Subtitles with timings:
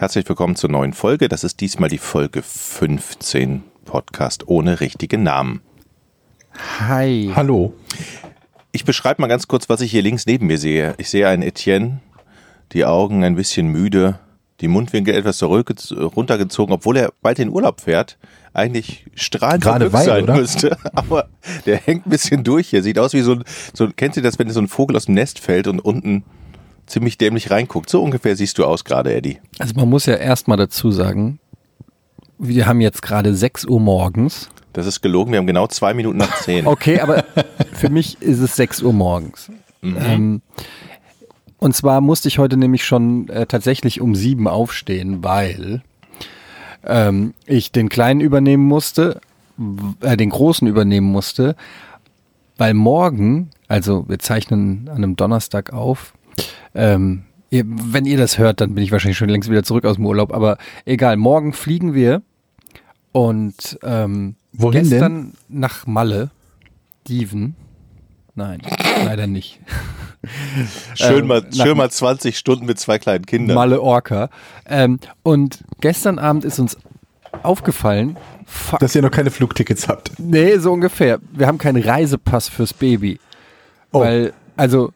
[0.00, 1.28] Herzlich willkommen zur neuen Folge.
[1.28, 5.60] Das ist diesmal die Folge 15 Podcast ohne richtigen Namen.
[6.88, 7.30] Hi.
[7.36, 7.74] Hallo.
[8.72, 10.94] Ich beschreibe mal ganz kurz, was ich hier links neben mir sehe.
[10.96, 12.00] Ich sehe einen Etienne,
[12.72, 14.18] die Augen ein bisschen müde,
[14.62, 18.16] die Mundwinkel etwas zurück, runtergezogen, obwohl er bald in Urlaub fährt.
[18.54, 20.36] Eigentlich strahlend Gerade weil, sein oder?
[20.36, 20.78] müsste.
[20.94, 21.28] Aber
[21.66, 22.82] der hängt ein bisschen durch hier.
[22.82, 23.44] Sieht aus wie so ein,
[23.74, 26.24] so, kennt ihr das, wenn so ein Vogel aus dem Nest fällt und unten
[26.90, 27.88] ziemlich dämlich reinguckt?
[27.88, 29.38] So ungefähr siehst du aus gerade, Eddie.
[29.58, 31.38] Also man muss ja erstmal dazu sagen,
[32.38, 34.48] wir haben jetzt gerade 6 Uhr morgens.
[34.72, 36.66] Das ist gelogen, wir haben genau zwei Minuten nach zehn.
[36.66, 37.24] Okay, aber
[37.72, 39.50] für mich ist es 6 Uhr morgens.
[39.82, 40.42] Ähm,
[41.58, 45.82] und zwar musste ich heute nämlich schon äh, tatsächlich um sieben aufstehen, weil
[46.84, 49.20] ähm, ich den Kleinen übernehmen musste,
[50.00, 51.56] äh, den Großen übernehmen musste,
[52.56, 56.14] weil morgen, also wir zeichnen an einem Donnerstag auf,
[56.74, 59.96] ähm, ihr, wenn ihr das hört, dann bin ich wahrscheinlich schon längst wieder zurück aus
[59.96, 62.22] dem Urlaub, aber egal, morgen fliegen wir
[63.12, 64.90] und ähm, Wohin denn?
[64.90, 66.30] gestern nach Malle,
[67.08, 67.56] Dieven,
[68.34, 68.62] nein,
[69.04, 69.60] leider nicht.
[70.96, 73.54] Schön, Ähm, mal, schön mal 20 Stunden mit zwei kleinen Kindern.
[73.54, 74.28] Malle Orca.
[74.66, 76.76] Ähm, und gestern Abend ist uns
[77.42, 80.12] aufgefallen, fuck, Dass ihr noch keine Flugtickets habt.
[80.18, 83.18] nee, so ungefähr, wir haben keinen Reisepass fürs Baby.
[83.92, 84.00] Oh.
[84.00, 84.92] Weil, also,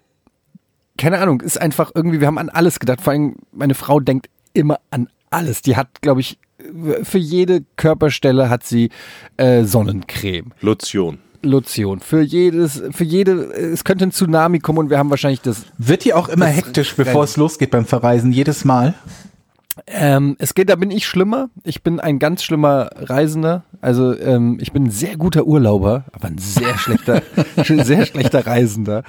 [0.97, 3.01] keine Ahnung, ist einfach irgendwie, wir haben an alles gedacht.
[3.01, 5.63] Vor allem, meine Frau denkt immer an alles.
[5.63, 6.39] Die hat, glaube ich,
[7.03, 8.91] für jede Körperstelle hat sie
[9.37, 10.53] äh, Sonnencreme.
[10.61, 11.19] Lotion.
[11.43, 12.01] Lotion.
[12.01, 16.07] Für jedes, für jede, es könnte ein Tsunami kommen und wir haben wahrscheinlich das Wird
[16.07, 18.33] ihr auch immer hektisch, bevor es losgeht beim Verreisen?
[18.33, 18.95] Jedes Mal?
[19.87, 21.51] Ähm, es geht, da bin ich schlimmer.
[21.65, 23.65] Ich bin ein ganz schlimmer Reisender.
[23.81, 27.23] Also ähm, ich bin ein sehr guter Urlauber, aber ein sehr schlechter,
[27.85, 29.03] sehr schlechter Reisender.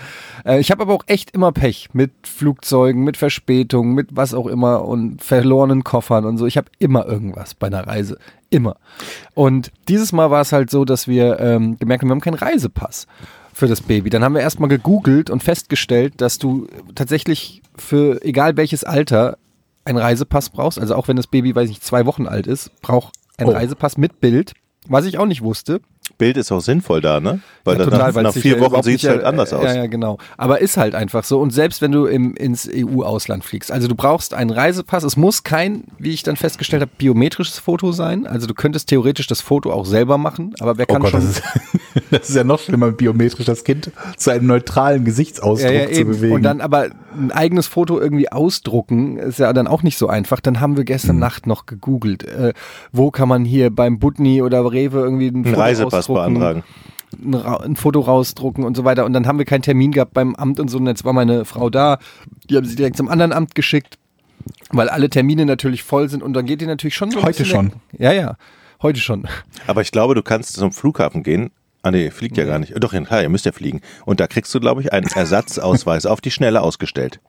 [0.44, 4.48] Äh, ich habe aber auch echt immer Pech mit Flugzeugen, mit Verspätungen, mit was auch
[4.48, 6.48] immer und verlorenen Koffern und so.
[6.48, 8.18] Ich habe immer irgendwas bei einer Reise.
[8.50, 8.78] Immer.
[9.34, 12.36] Und dieses Mal war es halt so, dass wir ähm, gemerkt haben, wir haben keinen
[12.36, 13.08] Reisepass
[13.54, 14.10] für das Baby.
[14.10, 19.38] Dann haben wir erstmal gegoogelt und festgestellt, dass du tatsächlich für egal welches Alter
[19.86, 20.80] einen Reisepass brauchst.
[20.80, 23.52] Also auch wenn das Baby, weiß ich nicht, zwei Wochen alt ist, braucht ein Oh.
[23.52, 24.54] Reisepass mit Bild.
[24.88, 25.82] Was ich auch nicht wusste.
[26.18, 27.40] Bild ist auch sinnvoll da, ne?
[27.64, 29.64] Weil Ja, dann nach, nach vier Wochen sieht es halt anders aus.
[29.64, 30.18] Ja, ja, genau.
[30.38, 31.40] Aber ist halt einfach so.
[31.42, 35.04] Und selbst wenn du im, ins EU-Ausland fliegst, also du brauchst einen Reisepass.
[35.04, 38.28] Es muss kein, wie ich dann festgestellt habe, biometrisches Foto sein.
[38.28, 41.22] Also du könntest theoretisch das Foto auch selber machen, aber wer Oh kann Gott, schon.
[41.22, 41.44] das ist,
[42.12, 46.06] das ist ja noch schlimmer, biometrisch das Kind zu einem neutralen Gesichtsausdruck ja, ja, zu
[46.06, 46.36] bewegen.
[46.36, 50.40] Und dann aber ein eigenes Foto irgendwie ausdrucken, ist ja dann auch nicht so einfach.
[50.40, 50.86] Dann haben wir Hm.
[50.86, 52.54] gestern Nacht noch gegoogelt, äh,
[52.92, 56.64] wo kann man hier beim Butni oder Rewe irgendwie ein Einen Foto Reisepass ausdrucken, beantragen.
[57.24, 59.06] Ein, Ra- ein Foto rausdrucken und so weiter.
[59.06, 60.78] Und dann haben wir keinen Termin gehabt beim Amt und so.
[60.78, 62.00] Und jetzt war meine Frau da.
[62.50, 63.98] Die haben sie direkt zum anderen Amt geschickt,
[64.72, 66.24] weil alle Termine natürlich voll sind.
[66.24, 67.74] Und dann geht die natürlich schon so Heute schon.
[67.98, 68.36] Ja, ja.
[68.82, 69.28] Heute schon.
[69.68, 71.52] Aber ich glaube, du kannst zum Flughafen gehen.
[71.84, 72.74] Ah nee, fliegt ja gar nicht.
[72.84, 73.82] Doch, klar, ihr müsst ja fliegen.
[74.06, 77.20] Und da kriegst du, glaube ich, einen Ersatzausweis auf die Schnelle ausgestellt.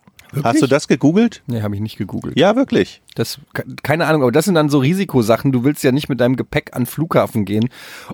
[0.42, 1.42] Hast du das gegoogelt?
[1.47, 2.38] Nee, habe ich nicht gegoogelt.
[2.38, 3.03] Ja, wirklich.
[3.14, 3.38] Das,
[3.82, 5.53] keine Ahnung, aber das sind dann so Risikosachen.
[5.53, 7.69] Du willst ja nicht mit deinem Gepäck an den Flughafen gehen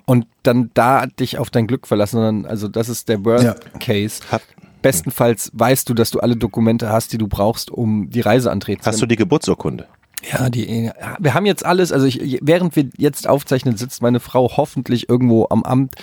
[0.04, 3.54] und dann da dich auf dein Glück verlassen, sondern also das ist der Worst Ja.
[3.80, 4.22] Case.
[4.30, 4.42] Hat-
[4.82, 8.82] Bestenfalls weißt du, dass du alle Dokumente hast, die du brauchst, um die Reise antreten
[8.82, 9.86] zu Hast du die Geburtsurkunde?
[10.30, 14.20] Ja, die, ja, wir haben jetzt alles, also ich, während wir jetzt aufzeichnen, sitzt meine
[14.20, 15.94] Frau hoffentlich irgendwo am Amt,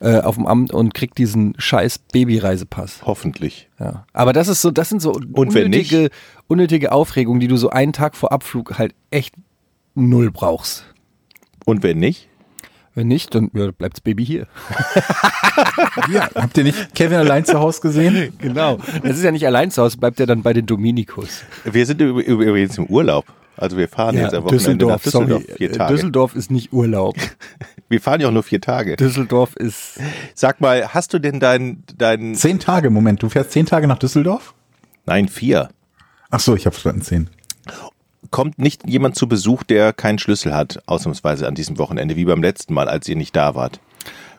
[0.00, 3.00] äh, auf dem Amt und kriegt diesen scheiß Babyreisepass.
[3.04, 3.68] Hoffentlich.
[3.80, 4.04] Ja.
[4.12, 6.10] Aber das ist so, das sind so unnötige,
[6.46, 9.34] unnötige Aufregungen, die du so einen Tag vor Abflug halt echt
[9.94, 10.84] null brauchst.
[11.64, 12.28] Und wenn nicht?
[12.96, 14.46] Wenn nicht, dann ja, bleibt's Baby hier.
[16.12, 18.32] ja, habt ihr nicht Kevin allein zu Hause gesehen?
[18.38, 18.78] Genau.
[19.02, 21.42] Das ist ja nicht allein zu Hause, bleibt ja dann bei den Dominikus.
[21.64, 23.24] Wir sind üb- üb- übrigens im Urlaub.
[23.56, 25.42] Also wir fahren jetzt am Wochenende nach Düsseldorf.
[25.42, 25.56] sorry.
[25.56, 25.94] Vier Tage.
[25.94, 27.16] Düsseldorf ist nicht Urlaub.
[27.88, 28.96] Wir fahren ja auch nur vier Tage.
[28.96, 30.00] Düsseldorf ist.
[30.34, 33.22] Sag mal, hast du denn dein, dein, Zehn Tage, Moment.
[33.22, 34.54] Du fährst zehn Tage nach Düsseldorf?
[35.06, 35.68] nein, vier.
[36.30, 37.30] Ach so, ich habe verstanden, zehn.
[38.30, 42.42] Kommt nicht jemand zu Besuch, der keinen Schlüssel hat, ausnahmsweise an diesem Wochenende, wie beim
[42.42, 43.80] letzten Mal, als ihr nicht da wart?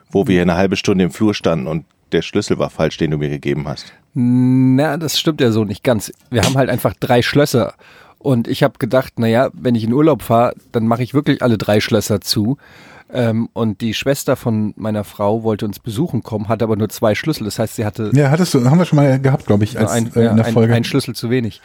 [0.10, 3.18] Wo wir eine halbe Stunde im Flur standen und der Schlüssel war falsch, den du
[3.18, 3.94] mir gegeben hast.
[4.14, 6.12] Na, das stimmt ja so nicht ganz.
[6.30, 7.76] Wir haben halt einfach drei Schlösser.
[8.26, 11.60] Und ich habe gedacht, naja, wenn ich in Urlaub fahre, dann mache ich wirklich alle
[11.60, 12.58] drei Schlösser zu.
[13.14, 17.14] Ähm, und die Schwester von meiner Frau wollte uns besuchen kommen, hatte aber nur zwei
[17.14, 17.44] Schlüssel.
[17.44, 19.92] Das heißt, sie hatte Ja, hattest du, haben wir schon mal gehabt, glaube ich, als,
[19.92, 20.74] ein, äh, in der ein, Folge.
[20.74, 21.62] ein Schlüssel zu wenig.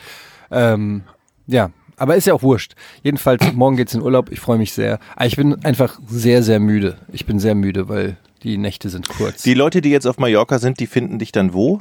[0.51, 1.05] Ähm,
[1.47, 2.75] ja, aber ist ja auch wurscht.
[3.03, 4.31] Jedenfalls, morgen geht's in Urlaub.
[4.31, 4.99] Ich freue mich sehr.
[5.17, 6.99] Aber ich bin einfach sehr, sehr müde.
[7.11, 9.41] Ich bin sehr müde, weil die Nächte sind kurz.
[9.45, 11.81] Die Leute, die jetzt auf Mallorca sind, die finden dich dann wo?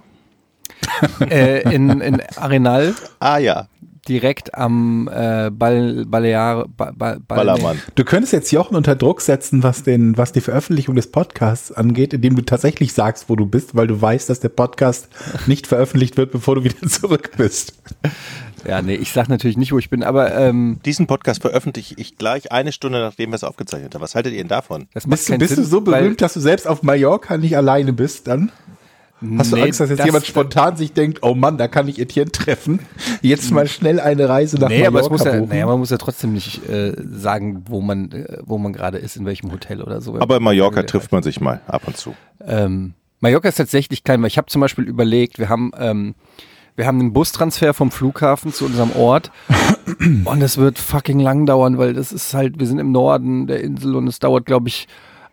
[1.29, 3.67] äh, in, in Arenal, Ah ja.
[4.09, 7.79] Direkt am äh, Bal Balear ba ba Bal Ballermann.
[7.95, 12.13] Du könntest jetzt Jochen unter Druck setzen, was, den, was die Veröffentlichung des Podcasts angeht,
[12.13, 15.09] indem du tatsächlich sagst, wo du bist, weil du weißt, dass der Podcast
[15.47, 17.73] nicht veröffentlicht wird, bevor du wieder zurück bist.
[18.67, 22.17] Ja, nee, ich sag natürlich nicht, wo ich bin, aber ähm, Diesen Podcast veröffentliche ich
[22.17, 24.01] gleich eine Stunde, nachdem wir es aufgezeichnet haben.
[24.01, 24.87] Was haltet ihr denn davon?
[24.93, 27.55] das macht Bist, du, bist Sinn, du so berühmt, dass du selbst auf Mallorca nicht
[27.55, 28.51] alleine bist dann?
[29.37, 31.87] Hast du Nee, Angst, dass jetzt das- jemand spontan sich denkt, oh Mann, da kann
[31.87, 32.79] ich Etienne treffen?
[33.21, 35.89] Jetzt mal schnell eine Reise nach Nee, aber es Mallorca muss ja, nee, man muss
[35.89, 39.81] ja trotzdem nicht äh, sagen, wo man, äh, wo man gerade ist, in welchem Hotel
[39.81, 40.17] oder so.
[40.19, 42.15] Aber in Mallorca trifft man sich mal ab und zu.
[42.45, 46.15] Ähm, Mallorca ist tatsächlich klein, weil ich habe zum Beispiel überlegt, wir haben, ähm,
[46.77, 49.31] wir haben einen Bustransfer vom Flughafen zu unserem Ort
[50.23, 53.61] und es wird fucking lang dauern, weil das ist halt, wir sind im Norden der
[53.61, 54.87] Insel und es dauert, glaube ich,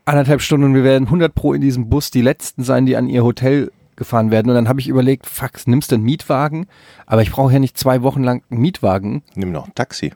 [0.05, 3.09] anderthalb Stunden und wir werden 100 pro in diesem Bus die Letzten sein, die an
[3.09, 4.49] ihr Hotel gefahren werden.
[4.49, 6.67] Und dann habe ich überlegt, fuck, nimmst du einen Mietwagen?
[7.07, 9.23] Aber ich brauche ja nicht zwei Wochen lang einen Mietwagen.
[9.35, 10.13] Nimm noch ein Taxi.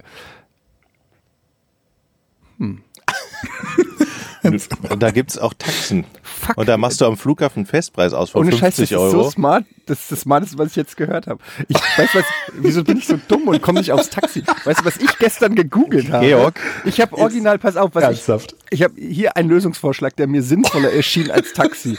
[4.90, 6.04] Und da gibt es auch Taxen.
[6.22, 6.56] Fuck.
[6.56, 8.98] Und da machst du am Flughafen einen Festpreis aus von Ohne Scheiß, 50 das ist
[8.98, 9.24] Euro.
[9.24, 9.64] so smart.
[9.86, 11.40] Das ist das Smarteste, was ich jetzt gehört habe.
[11.68, 12.24] Ich weiß was,
[12.54, 14.42] wieso bin ich so dumm und komme nicht aufs Taxi?
[14.64, 16.26] Weißt du, was ich gestern gegoogelt habe?
[16.26, 16.60] Georg?
[16.84, 18.56] Ich habe original, pass auf, was ich, Ernsthaft?
[18.70, 21.98] ich habe hier einen Lösungsvorschlag, der mir sinnvoller erschien als Taxi.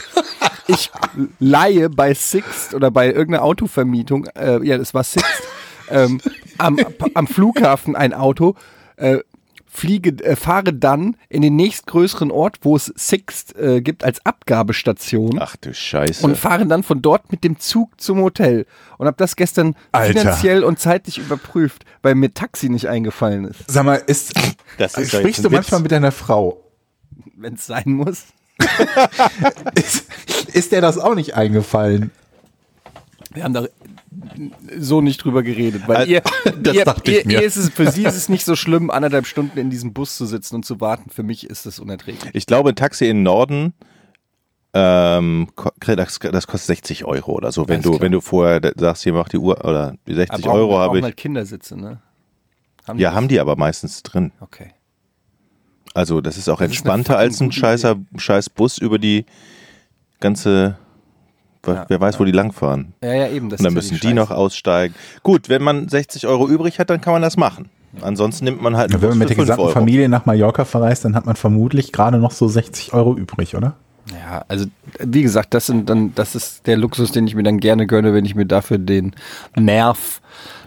[0.68, 0.90] Ich
[1.40, 5.42] leihe bei Sixt oder bei irgendeiner Autovermietung, äh, ja, das war Sixt,
[5.90, 6.20] ähm,
[6.58, 6.78] am,
[7.14, 8.54] am Flughafen ein Auto,
[8.96, 9.18] äh,
[9.66, 15.38] fliege, äh, fahre dann in den nächstgrößeren Ort, wo es Sixt äh, gibt als Abgabestation
[15.40, 16.24] Ach du Scheiße.
[16.24, 18.66] und fahre dann von dort mit dem Zug zum Hotel
[18.98, 20.20] und habe das gestern Alter.
[20.20, 24.34] finanziell und zeitlich überprüft, weil mir Taxi nicht eingefallen ist, Sag mal, ist,
[24.78, 25.82] Das ist sprichst du ein manchmal Witz.
[25.84, 26.58] mit deiner Frau?
[27.36, 28.26] wenn es sein muss.
[29.74, 30.06] Ist,
[30.54, 32.10] ist dir das auch nicht eingefallen?
[33.34, 33.66] Wir haben da
[34.78, 36.22] so nicht drüber geredet, weil Al- ihr,
[36.62, 37.40] Das ihr, dachte ich ihr, mir.
[37.40, 40.16] ihr ist es, für sie ist es nicht so schlimm, anderthalb Stunden in diesem Bus
[40.16, 41.10] zu sitzen und zu warten.
[41.10, 42.30] Für mich ist es unerträglich.
[42.34, 43.72] Ich glaube, ein Taxi in den Norden,
[44.74, 45.48] ähm,
[45.80, 47.68] das, das kostet 60 Euro oder so.
[47.68, 48.00] Wenn Alles du, klar.
[48.02, 51.04] wenn du vorher sagst, hier mach die Uhr oder die 60 Aber Euro habe ich.
[51.04, 52.00] halt Kindersitze, ne?
[52.86, 53.16] Haben Ja, das?
[53.16, 54.32] haben die aber meistens drin.
[54.40, 54.72] Okay.
[55.94, 59.26] Also das ist auch Das ist entspannter fucking als ein scheißer, scheiß Bus über die
[60.20, 60.76] ganze,
[61.66, 62.94] Ja, wer weiß, wo die langfahren.
[63.02, 63.50] Ja, ja, eben.
[63.50, 64.94] Das Und dann ist ja müssen die noch aussteigen.
[65.22, 67.68] Gut, wenn man 60 Euro übrig hat, dann kann man das machen.
[68.00, 69.72] Ansonsten nimmt man halt einen Wenn man mit der für 5 gesamten Euro.
[69.72, 73.74] Familie nach Mallorca verreist, dann hat man vermutlich gerade noch so 60 Euro übrig, oder?
[74.10, 74.66] Ja, also
[74.98, 78.14] wie gesagt, das sind dann, das ist der Luxus, den ich mir dann gerne gönne,
[78.14, 79.14] wenn ich mir dafür den
[79.56, 80.20] Nerv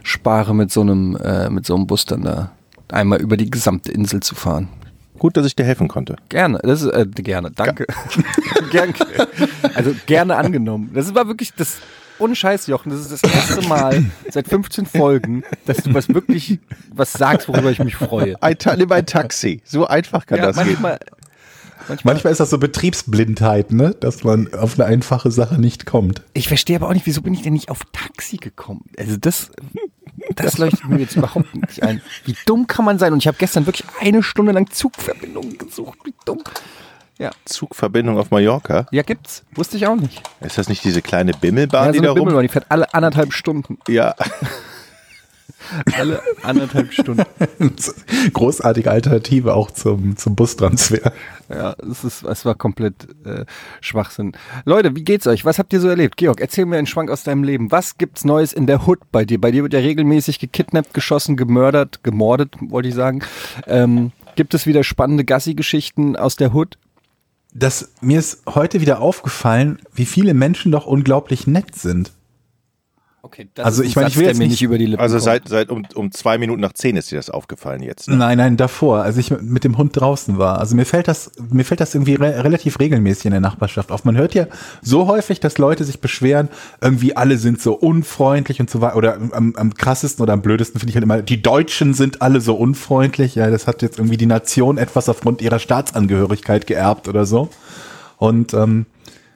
[0.04, 2.51] spare, mit so einem, äh, mit so einem Bus dann da
[2.89, 4.69] einmal über die gesamte Insel zu fahren.
[5.19, 6.15] Gut, dass ich dir helfen konnte.
[6.29, 7.85] Gerne, das ist, äh, gerne, danke.
[8.71, 8.94] gerne,
[9.73, 10.91] also gerne angenommen.
[10.94, 11.77] Das war wirklich das
[12.17, 16.59] Unscheiß, Jochen, das ist das erste Mal seit 15 Folgen, dass du was wirklich
[16.94, 18.41] was sagst, worüber ich mich freue.
[18.41, 19.62] Ein, Ta- nimm ein Taxi.
[19.65, 20.77] So einfach kann Ja, das gehen.
[21.87, 23.95] Manchmal, manchmal, ist das so Betriebsblindheit, ne?
[23.99, 26.21] dass man auf eine einfache Sache nicht kommt.
[26.33, 28.85] Ich verstehe aber auch nicht, wieso bin ich denn nicht auf Taxi gekommen?
[28.97, 29.51] Also das,
[30.35, 32.01] das leuchtet mir jetzt überhaupt nicht ein.
[32.25, 33.13] Wie dumm kann man sein?
[33.13, 35.97] Und ich habe gestern wirklich eine Stunde lang Zugverbindungen gesucht.
[36.03, 36.41] Wie dumm.
[37.17, 38.87] Ja, Zugverbindung auf Mallorca.
[38.91, 39.43] ja gibt's.
[39.53, 40.21] Wusste ich auch nicht.
[40.41, 42.25] Ist das nicht diese kleine Bimmelbahn, Ja, die so da eine rum?
[42.27, 43.77] Bimmelbahn, die fährt alle anderthalb Stunden.
[43.87, 44.15] Ja.
[45.97, 47.23] Alle anderthalb Stunden.
[48.33, 51.11] Großartige Alternative auch zum, zum Bustransfer.
[51.49, 53.45] Ja, es, ist, es war komplett äh,
[53.81, 54.33] Schwachsinn.
[54.66, 55.45] Leute, wie geht's euch?
[55.45, 56.18] Was habt ihr so erlebt?
[56.18, 57.71] Georg, erzähl mir einen Schwank aus deinem Leben.
[57.71, 59.40] Was gibt's Neues in der Hood bei dir?
[59.40, 63.21] Bei dir wird ja regelmäßig gekidnappt, geschossen, gemördert, gemordet, wollte ich sagen.
[63.68, 66.78] Ähm, gibt es wieder spannende Gassi-Geschichten aus der Hood?
[67.54, 72.11] Das, mir ist heute wieder aufgefallen, wie viele Menschen doch unglaublich nett sind.
[73.25, 74.85] Okay, das Also ist ein ich meine, ich will jetzt mir nicht- nicht über die
[74.85, 78.07] Lippen Also seit, seit um, um zwei Minuten nach zehn ist dir das aufgefallen jetzt.
[78.07, 78.17] Ne?
[78.17, 80.59] Nein, nein, davor, als ich mit dem Hund draußen war.
[80.59, 84.05] Also mir fällt das, mir fällt das irgendwie re relativ regelmäßig in der Nachbarschaft auf.
[84.05, 84.45] Man hört ja
[84.83, 86.49] so häufig, dass Leute sich beschweren,
[86.81, 88.95] irgendwie alle sind so unfreundlich und so weiter.
[88.95, 92.41] Oder am, am krassesten oder am blödesten finde ich halt immer, die Deutschen sind alle
[92.41, 93.33] so unfreundlich.
[93.33, 97.49] Ja, das hat jetzt irgendwie die Nation etwas aufgrund ihrer Staatsangehörigkeit geerbt oder so.
[98.17, 98.85] Und ähm,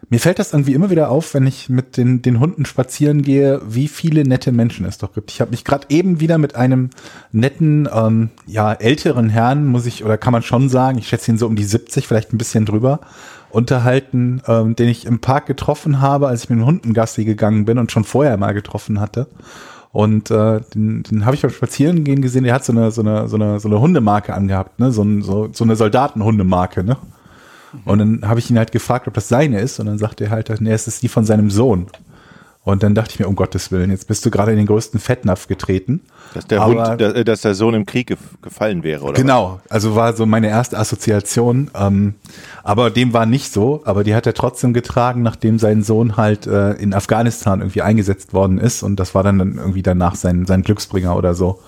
[0.09, 3.61] mir fällt das irgendwie immer wieder auf, wenn ich mit den, den Hunden spazieren gehe,
[3.67, 5.31] wie viele nette Menschen es doch gibt.
[5.31, 6.89] Ich habe mich gerade eben wieder mit einem
[7.31, 11.37] netten, ähm, ja, älteren Herrn, muss ich, oder kann man schon sagen, ich schätze ihn
[11.37, 13.01] so um die 70, vielleicht ein bisschen drüber,
[13.51, 17.65] unterhalten, ähm, den ich im Park getroffen habe, als ich mit den Hunden Gassi gegangen
[17.65, 19.27] bin und schon vorher mal getroffen hatte.
[19.91, 23.27] Und äh, den, den habe ich beim Spazierengehen gesehen, der hat so eine, so eine,
[23.27, 24.91] so eine, so eine Hundemarke angehabt, ne?
[24.91, 26.97] So, ein, so, so eine Soldatenhundemarke, ne?
[27.85, 29.79] Und dann habe ich ihn halt gefragt, ob das seine ist.
[29.79, 31.87] Und dann sagte er halt, nee, es ist die von seinem Sohn.
[32.65, 34.99] Und dann dachte ich mir, um Gottes Willen, jetzt bist du gerade in den größten
[34.99, 36.01] Fettnapf getreten.
[36.33, 39.13] Dass der Aber- Hund, dass, der Sohn im Krieg gef gefallen wäre, oder?
[39.13, 41.71] Genau, also war so meine erste Assoziation.
[41.73, 42.15] Ähm,
[42.63, 46.45] aber dem war nicht so, aber die hat er trotzdem getragen, nachdem sein Sohn halt
[46.47, 48.83] äh, in Afghanistan irgendwie eingesetzt worden ist.
[48.83, 51.61] Und das war dann, dann irgendwie danach sein, sein Glücksbringer oder so.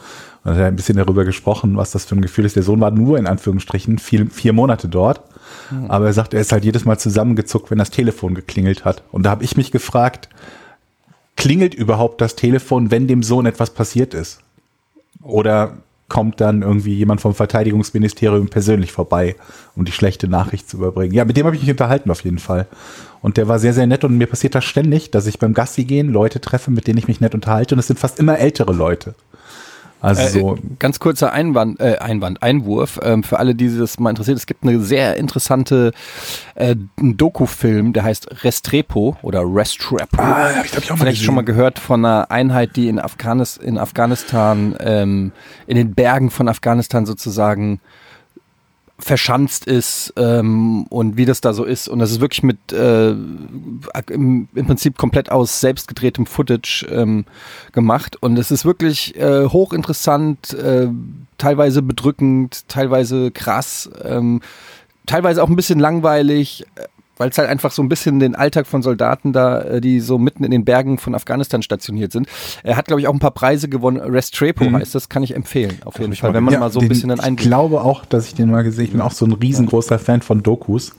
[0.44, 2.56] Und dann hat er ein bisschen darüber gesprochen, was das für ein Gefühl ist.
[2.58, 5.22] Der Sohn war nur in Anführungsstrichen vier, vier Monate dort.
[5.88, 9.04] Aber er sagt, er ist halt jedes Mal zusammengezuckt, wenn das Telefon geklingelt hat.
[9.12, 10.30] Und da habe ich mich gefragt,
[11.36, 14.40] klingelt überhaupt das Telefon, wenn dem Sohn etwas passiert ist?
[15.22, 19.36] Oder kommt dann irgendwie jemand vom Verteidigungsministerium persönlich vorbei,
[19.76, 21.14] um die schlechte Nachricht zu überbringen?
[21.14, 22.68] Ja, mit dem habe ich mich unterhalten auf jeden Fall.
[23.22, 25.86] Und der war sehr, sehr nett und mir passiert das ständig, dass ich beim Gassi
[25.86, 28.74] gehen Leute treffe, mit denen ich mich nett unterhalte und es sind fast immer ältere
[28.74, 29.16] Leute.
[30.02, 34.10] Also so, Äh, ganz kurzer Einwand, äh, Einwand, Einwurf ähm, für alle, die das mal
[34.10, 34.38] interessiert.
[34.38, 35.92] Es gibt eine sehr interessante
[36.56, 40.18] äh, Doku-Film, der heißt Restrepo oder Restrepo.
[40.22, 41.26] Ah, hab ich, glaub ich, auch mal Vielleicht gesehen.
[41.26, 45.32] schon mal gehört von einer Einheit, die in, Afghanis in Afghanistan, ähm,
[45.68, 47.80] in den Bergen von Afghanistan sozusagen
[49.02, 51.88] verschanzt ist ähm, und wie das da so ist.
[51.88, 57.26] Und das ist wirklich mit äh, im, im Prinzip komplett aus selbst gedrehtem Footage ähm,
[57.72, 58.18] gemacht.
[58.22, 60.88] Und es ist wirklich äh, hochinteressant, äh,
[61.38, 64.42] teilweise bedrückend, teilweise krass, ähm,
[65.06, 66.86] teilweise auch ein bisschen langweilig, äh,
[67.22, 70.18] weil es halt einfach so ein bisschen den Alltag von Soldaten da, äh, die so
[70.18, 72.28] mitten in den Bergen von Afghanistan stationiert sind.
[72.64, 73.98] Er hat, glaube ich, auch ein paar Preise gewonnen.
[74.00, 74.76] Restrepo Mhm.
[74.78, 76.86] heißt das, kann ich empfehlen, auf jeden ich Fall, wenn man Ja, mal so ein
[76.86, 79.12] den- bisschen einen Ich Einblick glaube auch, dass ich den mal gesehen Ich bin auch
[79.12, 80.94] so ein riesengroßer Fan von Dokus.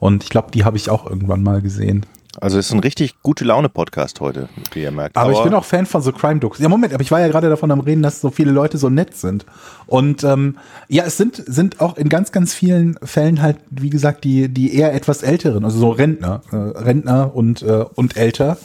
[0.00, 2.04] Und ich glaube, die habe ich auch irgendwann mal gesehen.
[2.40, 5.16] Also es ist ein richtig gute Laune-Podcast heute, wie ihr merkt.
[5.16, 6.58] Aber, ich bin auch Fan von so Crime-Dokus.
[6.60, 8.88] Ja, Moment, aber ich war ja gerade davon am Reden, dass so viele Leute so
[8.88, 9.44] nett sind.
[9.86, 10.56] Und ähm,
[10.88, 14.74] ja, es sind, sind auch in ganz, ganz vielen Fällen halt, wie gesagt, die, die
[14.74, 18.56] eher etwas älteren, also so Rentner, äh, Rentner und, äh, und älter.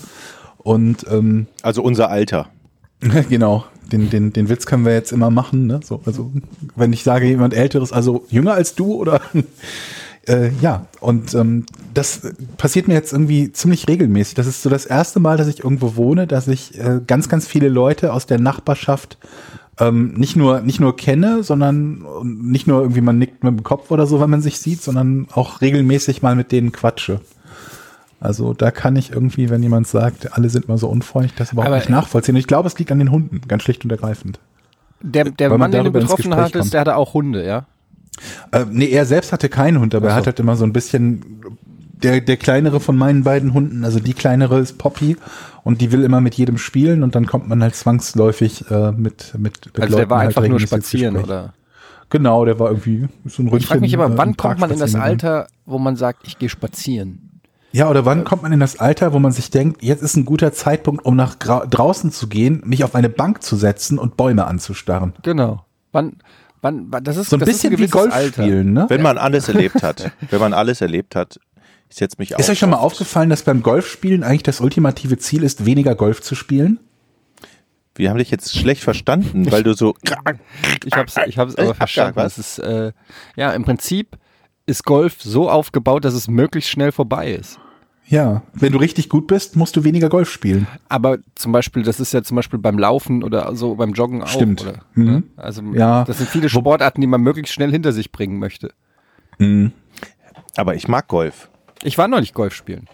[0.58, 2.50] Und ähm, Also unser Alter.
[3.30, 5.68] genau, den, den, den Witz können wir jetzt immer machen.
[5.68, 5.80] Ne?
[5.84, 6.32] So, also
[6.76, 9.22] wenn ich sage, jemand älteres, also jünger als du oder
[10.28, 12.22] äh, ja, und ähm, das
[12.58, 14.36] passiert mir jetzt irgendwie ziemlich regelmäßig.
[14.36, 17.48] Das ist so das erste Mal, dass ich irgendwo wohne, dass ich äh, ganz, ganz
[17.48, 19.18] viele Leute aus der Nachbarschaft
[19.80, 23.92] ähm, nicht nur nicht nur kenne, sondern nicht nur irgendwie man nickt mit dem Kopf
[23.92, 27.20] oder so, wenn man sich sieht, sondern auch regelmäßig mal mit denen quatsche.
[28.20, 31.68] Also da kann ich irgendwie, wenn jemand sagt, alle sind mal so unfreundlich, das überhaupt
[31.68, 32.36] Aber- nicht nachvollziehen.
[32.36, 34.40] Und ich glaube, es liegt an den Hunden, ganz schlicht und ergreifend.
[35.02, 36.74] Der, der Mann, den du getroffen Gespräch hattest, kommt.
[36.74, 37.66] der hatte auch Hunde, ja?
[38.52, 40.18] Äh, nee, er selbst hatte keinen Hund, aber Ach er so.
[40.20, 41.42] hat halt immer so ein bisschen,
[41.92, 45.18] der, der kleinere von meinen beiden Hunden, also die kleinere ist Poppy
[45.64, 49.34] und die will immer mit jedem spielen und dann kommt man halt zwangsläufig äh, mit,
[49.38, 51.54] mit, mit Also der Leuten war halt einfach nur spazieren, oder?
[52.10, 53.58] Genau, der war irgendwie so ein Ründchen.
[53.58, 54.94] Ich frage mich äh, aber, im wann Park kommt man in das.
[54.94, 57.42] Alter, wo man sagt, ich gehe spazieren?
[57.72, 60.26] Ja, oder wann kommt man in das Alter, wo man sich denkt, jetzt ist ein
[60.26, 64.46] guter Zeitpunkt, um nach draußen zu gehen, mich auf eine Bank zu setzen und Bäume
[64.46, 65.14] anzustarren.
[65.24, 65.66] Genau.
[65.92, 66.18] Wann,
[66.64, 68.42] wann das ist So ein das ist bisschen wie gewisses Golf Alter.
[68.44, 68.86] spielen, ne?
[68.90, 71.40] Wenn man alles erlebt hat, wenn man alles erlebt hat,
[71.90, 75.20] ich setze mich Ist auch euch schon mal aufgefallen, dass beim Golfspielen eigentlich das ultimative
[75.20, 76.80] Ziel ist, weniger Golf zu spielen?
[77.96, 81.76] Wir haben dich jetzt schlecht verstanden, weil du so Ich habe es ich hab's aber
[81.76, 82.16] verstanden.
[82.16, 82.36] was?
[82.38, 82.92] Das ist, äh,
[83.36, 84.18] ja, im Prinzip
[84.66, 87.60] ist Golf so aufgebaut, dass es möglichst schnell vorbei ist.
[88.08, 90.68] Ja, wenn du richtig gut bist, musst du weniger Golf spielen.
[90.90, 94.28] Aber zum Beispiel, das ist ja zum Beispiel beim Laufen oder so beim Joggen auch.
[94.28, 94.62] Stimmt.
[94.62, 95.06] Oder, Mhm.
[95.06, 95.24] ne?
[95.38, 96.04] Also Ja.
[96.04, 98.72] das sind viele Sportarten, die man möglichst schnell hinter sich bringen möchte.
[100.56, 101.50] Aber ich mag Golf.
[101.84, 102.88] Ich war neulich Golf spielen.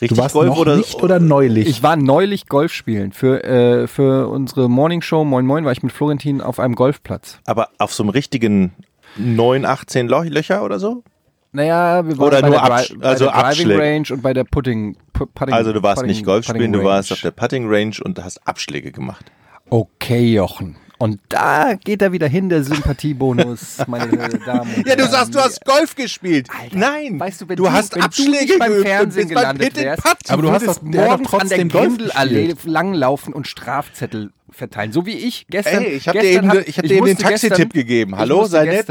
[0.00, 1.68] Richtig Du warst Golf noch oder nicht oder neulich?
[1.68, 3.12] Ich war neulich Golf spielen.
[3.12, 7.38] Für, äh, für unsere Morning Show Moin Moin war ich mit Florentin auf einem Golfplatz.
[7.44, 8.72] aber auf so einem richtigen
[9.18, 11.02] 9, 18 Loch Löcher oder so?
[11.52, 13.78] Naja, wir waren Oder bei, nur der, Dri Absch- bei also der Driving Abschläge.
[13.82, 16.84] Range und bei der Putting, Pu- Putting Also du warst Putting- nicht Golf spielen, du
[16.84, 19.24] warst auf der Putting Range und hast Abschläge gemacht.
[19.68, 20.76] Okay, Jochen.
[20.98, 24.08] Und da geht er wieder hin, der Sympathiebonus, meine
[24.44, 25.58] Damen und Herren.
[25.64, 26.48] Golf gespielt.
[26.50, 29.36] Alter, Nein, weißt du, wenn du du, hast wenn Abschläge du nicht beim Fernsehen beim
[29.36, 30.30] gelandet and wärst.
[30.30, 34.92] Aber du hast doch- doch morgens an der trotzdem Grindelallee langlaufen und Strafzettel verteilen.
[34.92, 35.84] So wie ich gestern.
[35.84, 38.16] Ey, ich hab dir gestern eben- hab- ich hab dir eben den Taxitipp gestern- gegeben.
[38.18, 38.86] Hallo, sei nett.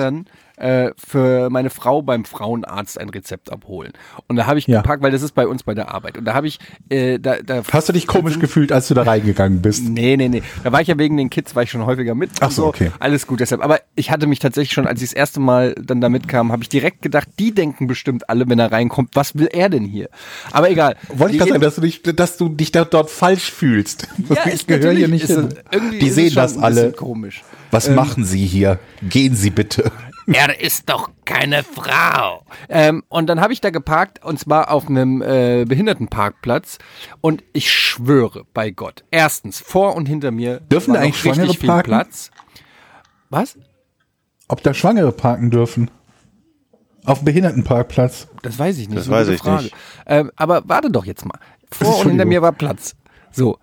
[0.59, 3.93] Äh, für meine Frau beim Frauenarzt ein Rezept abholen.
[4.27, 4.81] Und da habe ich Ja.
[4.81, 6.17] gepackt, weil das ist bei uns bei der Arbeit.
[6.17, 9.03] Und da habe ich, äh, da, da Hast du dich komisch gefühlt, als du da
[9.03, 9.87] reingegangen bist?
[9.87, 10.43] Nee, nee, nee.
[10.63, 12.29] Da war ich ja wegen den Kids, war ich schon häufiger mit.
[12.41, 12.91] Ach so, okay.
[12.99, 13.63] Alles gut deshalb.
[13.63, 16.63] Aber ich hatte mich tatsächlich schon, als ich das erste Mal dann da mitkam, habe
[16.63, 20.09] ich direkt gedacht, die denken bestimmt alle, wenn er reinkommt, was will er denn hier?
[20.51, 20.95] Aber egal.
[21.09, 24.07] Wollte ich gerade sagen, dass du dich, dass du dich da dort falsch fühlst.
[24.29, 25.47] ja, ich gehöre hier nicht hin.
[25.49, 26.91] es- Irgendwie Die sehen das alle.
[26.91, 27.43] komisch.
[27.71, 28.79] Was machen Sie hier?
[29.07, 29.91] Gehen Sie bitte.
[30.31, 32.43] Er ist doch keine Frau.
[32.67, 36.77] Ähm, und dann habe ich da geparkt und zwar auf einem äh, Behindertenparkplatz.
[37.21, 41.43] Und ich schwöre bei Gott, erstens vor und hinter mir Dürfen war da eigentlich Schwangere
[41.43, 41.89] richtig viel parken?
[41.89, 42.31] Platz.
[43.29, 43.57] Was?
[44.48, 45.91] Ob da Schwangere parken dürfen?
[47.05, 48.27] Auf dem Behindertenparkplatz.
[48.41, 48.98] Das weiß ich nicht.
[48.98, 49.63] Das ist eine weiß ich Frage.
[49.63, 49.75] nicht.
[50.05, 51.39] Ähm, aber warte doch jetzt mal.
[51.71, 52.95] Vor und hinter mir war Platz.
[53.31, 53.57] So.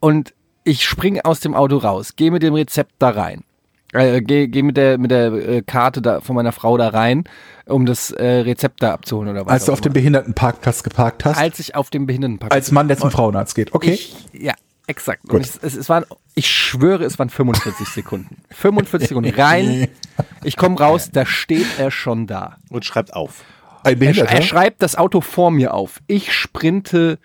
[0.00, 0.34] Und
[0.64, 3.44] ich springe aus dem Auto raus, gehe mit dem Rezept da rein.
[3.92, 7.24] Äh, gehe geh mit der, mit der äh, Karte da von meiner Frau da rein,
[7.66, 9.52] um das äh, Rezept da abzuholen oder was.
[9.52, 9.94] Als du auf dem.
[9.94, 11.38] Behindertenparkplatz geparkt hast.
[11.38, 12.52] Als ich auf dem Behindertenpark.
[12.52, 13.74] Als Mann, der zum Frauenarzt geht.
[13.74, 13.92] Okay.
[13.92, 14.52] Ich, ja,
[14.86, 15.24] exakt.
[15.30, 16.04] Und ich, es, es waren,
[16.34, 18.36] ich schwöre, es waren 45 Sekunden.
[18.50, 19.88] 45 Sekunden rein.
[20.44, 22.56] Ich komme raus, da steht er schon da.
[22.68, 23.44] Und schreibt auf.
[23.84, 26.00] Ein Er, er schreibt das Auto vor mir auf.
[26.06, 27.18] Ich sprinte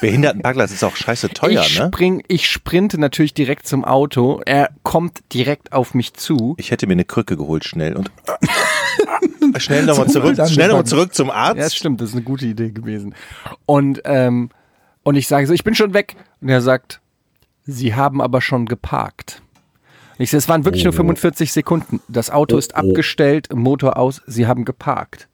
[0.00, 1.86] Behindertenparkplatz ist auch scheiße teuer, ich, ne?
[1.92, 4.40] spring, ich sprinte natürlich direkt zum Auto.
[4.46, 6.54] Er kommt direkt auf mich zu.
[6.58, 7.96] Ich hätte mir eine Krücke geholt, schnell.
[7.96, 8.10] Und
[9.58, 10.86] schnell nochmal zurück, schnell angefangen.
[10.86, 11.76] zurück zum Ja, das Arzt.
[11.76, 13.14] stimmt, das ist eine gute Idee gewesen.
[13.66, 14.50] Und, ähm,
[15.02, 16.16] und ich sage so, ich bin schon weg.
[16.40, 17.00] Und er sagt,
[17.64, 19.42] Sie haben aber schon geparkt.
[20.18, 20.88] Und Ich sage, es waren wirklich Oh.
[20.88, 22.00] nur 45 Sekunden.
[22.08, 25.28] Das Auto ist abgestellt, Motor aus, Sie haben geparkt.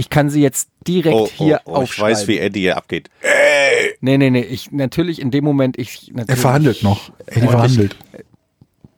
[0.00, 2.12] Ich kann Sie jetzt direkt Oh, oh, hier oh, ich aufschreiben.
[2.16, 3.10] weiß, wie Eddie hier abgeht.
[4.00, 7.10] Nee, nee, nee, ich, natürlich in dem Moment, ich, er verhandelt noch.
[7.26, 7.96] Eddie verhandelt.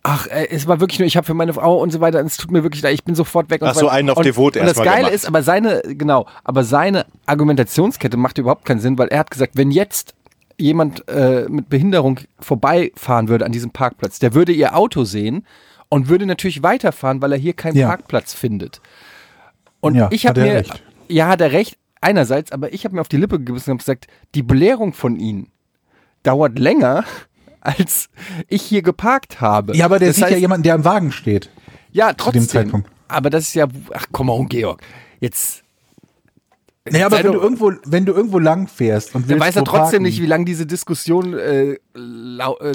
[0.04, 2.36] Ach, äh, es war wirklich nur, ich habe für meine Frau und so weiter, es
[2.36, 3.62] tut mir wirklich leid, ich bin sofort weg.
[3.62, 5.14] und Ach so einen auf Devot Und das erstmal Geile gemacht.
[5.14, 9.56] ist, aber seine, genau, aber seine Argumentationskette macht überhaupt keinen Sinn, weil er hat gesagt,
[9.56, 10.14] wenn jetzt
[10.56, 15.46] jemand äh, mit Behinderung vorbeifahren würde an diesem Parkplatz, der würde ihr Auto sehen
[15.88, 17.88] und würde natürlich weiterfahren, weil er hier keinen Ja.
[17.88, 18.80] Parkplatz findet.
[19.80, 20.82] Und Ja, ich hat habe mir, recht.
[21.08, 23.80] Ja, hat er recht, einerseits, aber ich habe mir auf die Lippe gebissen und hab
[23.80, 25.48] gesagt, die Belehrung von ihnen
[26.22, 27.04] dauert länger,
[27.60, 28.08] als
[28.48, 29.76] ich hier geparkt habe.
[29.76, 31.50] Ja, aber der Das sieht ja heißt- jemanden, der am Wagen steht.
[31.92, 32.48] ja, trotzdem.
[32.48, 32.90] Zeitpunkt.
[33.08, 34.80] Aber das ist ja, ach komm mal, Georg.
[35.20, 35.62] Jetzt
[36.90, 39.56] Naja, aber wenn doch- du irgendwo, wenn du irgendwo lang fährst und dann willst weiß
[39.56, 42.72] er trotzdem parken, nicht, wie lange diese Diskussion äh, lau, äh,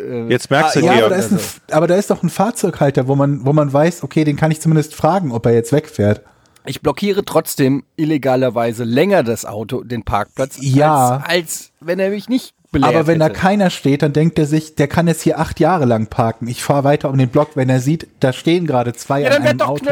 [0.00, 1.40] äh, Jetzt merkst du, ja, aber Georg, da, ist ein,
[1.74, 4.60] aber da ist doch ein Fahrzeughalter, wo man, wo man weiß, okay, den kann ich
[4.60, 6.22] zumindest fragen, ob er jetzt wegfährt.
[6.64, 11.16] Ich blockiere trotzdem illegalerweise länger das Auto, den Parkplatz, Ja.
[11.16, 13.38] als, als wenn er mich nicht belehrt Aber wenn da hätte.
[13.38, 16.48] keiner steht, dann denkt er sich, der kann jetzt hier acht Jahre lang parken.
[16.48, 19.44] Ich fahre weiter um den Block, wenn er sieht, da stehen gerade zwei ja, an
[19.44, 19.86] dann einem Auto.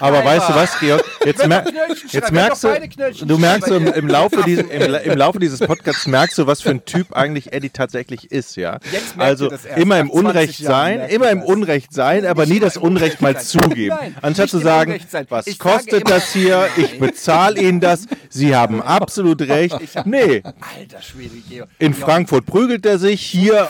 [0.00, 1.04] Aber weißt du was, Georg?
[1.24, 1.64] Jetzt, mer
[2.12, 6.38] jetzt merkst du, du merkst im, im, Laufe dieses, im, im Laufe dieses Podcasts merkst
[6.38, 8.78] du, was für ein Typ eigentlich Eddie tatsächlich ist, ja.
[8.92, 11.42] Jetzt merkt Also immer im nach 20 Unrecht sein, immer im.
[11.46, 13.96] Unrecht sein, aber nie das Unrecht mal zugeben.
[13.98, 16.68] Nein, Anstatt zu sagen, was Ich kostet das hier?
[16.76, 18.06] Ich bezahle Ihnen das.
[18.28, 19.76] Sie haben absolut recht.
[20.04, 21.68] Nee, Alter Schwede, Georg.
[21.78, 23.68] in Georg, Frankfurt prügelt er sich, hier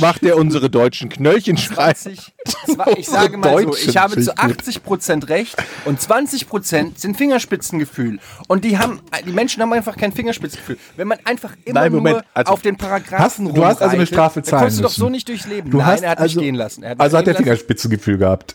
[0.00, 1.94] macht er unsere deutschen Knöllchen schreiben.
[1.96, 2.34] 20,
[2.66, 4.44] zwa- ich sage mal so, ich habe zu sind gut.
[4.58, 8.18] 80 Prozent recht und 20 Prozent sind Fingerspitzengefühl.
[8.46, 10.76] Und die haben, die Menschen haben einfach kein Fingerspitzengefühl.
[10.96, 13.96] Wenn man einfach immer Nein, Moment, nur also- auf den Paragraphen Hast- du hast also
[13.96, 15.70] eine Strafe zahlen kommst du doch so nicht durchs Leben.
[15.70, 16.82] Du Nein, hast er hat also, mich gehen lassen.
[16.82, 17.34] Er hat also hat er.
[17.36, 18.54] Fingerspitzengefühl gehabt.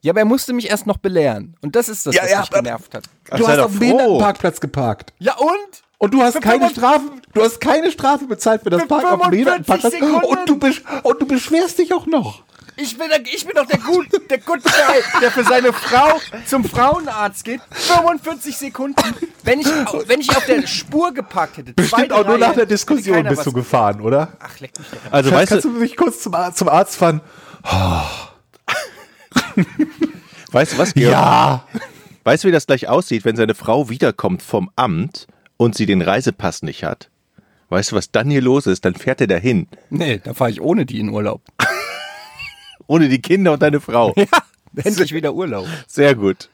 [0.00, 1.56] Ja, aber er musste mich erst noch belehren.
[1.62, 3.04] Und das ist das, Ja, was ja, mich genervt hat.
[3.36, 3.80] Du hast auf dem.
[3.80, 5.12] Behindertenparkplatz geparkt.
[5.18, 5.82] Ja und?
[5.98, 9.06] Und du hast Für keine 45 Strafe, du hast keine Strafe bezahlt für das Parken
[9.06, 9.92] auf dem 45 Behindertenparkplatz.
[9.92, 10.26] Sekunden.
[10.26, 12.42] Und du, besch und du beschwerst dich auch noch.
[12.78, 14.72] Ich bin, der, ich bin doch der gut, der Good Guy,
[15.22, 17.62] der für seine Frau zum Frauenarzt geht.
[17.70, 19.02] 45 Sekunden.
[19.44, 21.72] Wenn ich, wenn ich auf der Spur geparkt hätte.
[21.72, 24.36] Bestimmt auch nur nach der Diskussion bist du gefahren, oder?
[24.40, 24.98] Ach, leck mich doch.
[25.10, 27.22] Also Schatz, weißt kannst du, du mich kurz zum, zum Arzt fahren?
[30.52, 31.12] weißt du was, Georg?
[31.12, 31.64] Ja.
[32.24, 36.02] Weißt du, wie das gleich aussieht, wenn seine Frau wiederkommt vom Amt und sie den
[36.02, 37.10] Reisepass nicht hat?
[37.68, 38.84] Weißt du, was dann hier los ist?
[38.84, 39.66] Dann fährt er dahin.
[39.90, 41.42] Nee, da fahre ich ohne die in Urlaub.
[42.88, 44.14] Ohne die Kinder und deine Frau.
[44.76, 45.66] Endlich wieder Urlaub.
[45.88, 46.48] Sehr gut.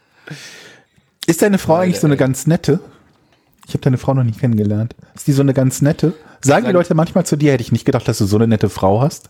[1.26, 2.80] Ist deine Frau eigentlich so eine ganz nette?
[3.66, 4.96] Ich habe deine Frau noch nicht kennengelernt.
[5.14, 6.14] Ist die so eine ganz nette?
[6.40, 8.70] Sagen die Leute manchmal zu dir, hätte ich nicht gedacht, dass du so eine nette
[8.70, 9.28] Frau hast?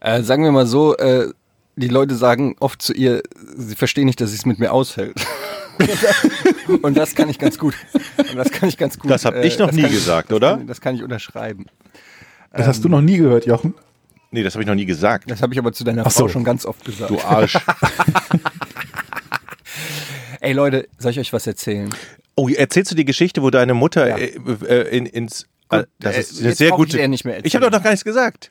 [0.00, 1.32] Äh, sagen wir mal so, äh,
[1.76, 3.22] die Leute sagen oft zu ihr,
[3.56, 5.14] sie verstehen nicht, dass sie es mit mir aushält.
[6.82, 7.74] Und das kann ich ganz gut.
[8.16, 9.10] Und das kann ich ganz gut.
[9.10, 10.56] Das hab ich noch das nie gesagt, das oder?
[10.56, 11.66] Kann, das kann ich unterschreiben.
[12.52, 13.74] Das hast du noch nie gehört, Jochen.
[14.32, 15.30] Nee, das habe ich noch nie gesagt.
[15.30, 16.28] Das habe ich aber zu deiner Ach Frau so.
[16.28, 17.10] schon ganz oft gesagt.
[17.10, 17.56] Du Arsch.
[20.40, 21.90] Ey Leute, soll ich euch was erzählen?
[22.36, 24.16] Oh, erzählst du die Geschichte, wo deine Mutter Ja.
[24.16, 24.32] äh,
[24.66, 25.46] äh, in, ins.
[25.70, 26.96] Äh, das äh, ist eine jetzt sehr ich gute.
[26.96, 28.50] dir nicht mehr ich habe doch noch gar nichts gesagt.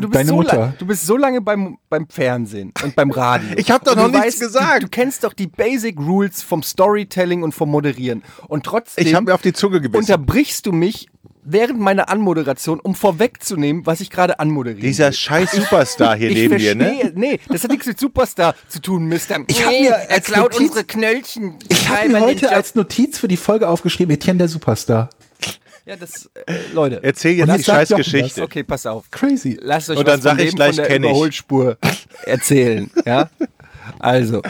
[0.00, 0.56] Du bist, Deine so Mutter.
[0.56, 3.48] lang, du bist so lange beim, beim Fernsehen und beim Radio.
[3.56, 4.76] Ich hab doch noch nichts gesagt.
[4.82, 8.22] Du, du kennst doch die Basic Rules vom Storytelling und vom Moderieren.
[8.48, 10.00] Und trotzdem Ich habe mir auf die Zunge gebissen.
[10.02, 11.08] unterbrichst du mich
[11.46, 14.80] während meiner Anmoderation, um vorwegzunehmen, was ich gerade anmoderiere.
[14.80, 17.12] Dieser scheiß Superstar hier ich neben dir, verstehe, ne?
[17.14, 19.38] Nee, das hat nichts mit Superstar zu tun, Mister.
[19.46, 21.56] Ich hab nee, mir er klaut Notiz- unsere Knöllchen.
[21.68, 25.10] Ich habe mir heute als Notiz für die Folge aufgeschrieben, Etienne der Superstar.
[25.86, 27.00] Ja, das, äh, Leute.
[27.02, 28.42] Erzähl jetzt die sagt scheiß Jochen Geschichte.
[28.42, 29.10] Okay, pass auf.
[29.10, 29.58] Crazy.
[29.60, 31.10] Lasst euch Und dann sag vom ich gleich, von der kenn ich.
[31.10, 31.76] Überholspur
[32.24, 32.90] erzählen.
[33.04, 33.28] Ja?
[33.98, 34.40] Also,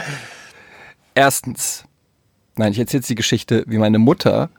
[1.13, 1.83] erstens,
[2.55, 4.49] nein, ich erzähle jetzt die Geschichte, wie meine Mutter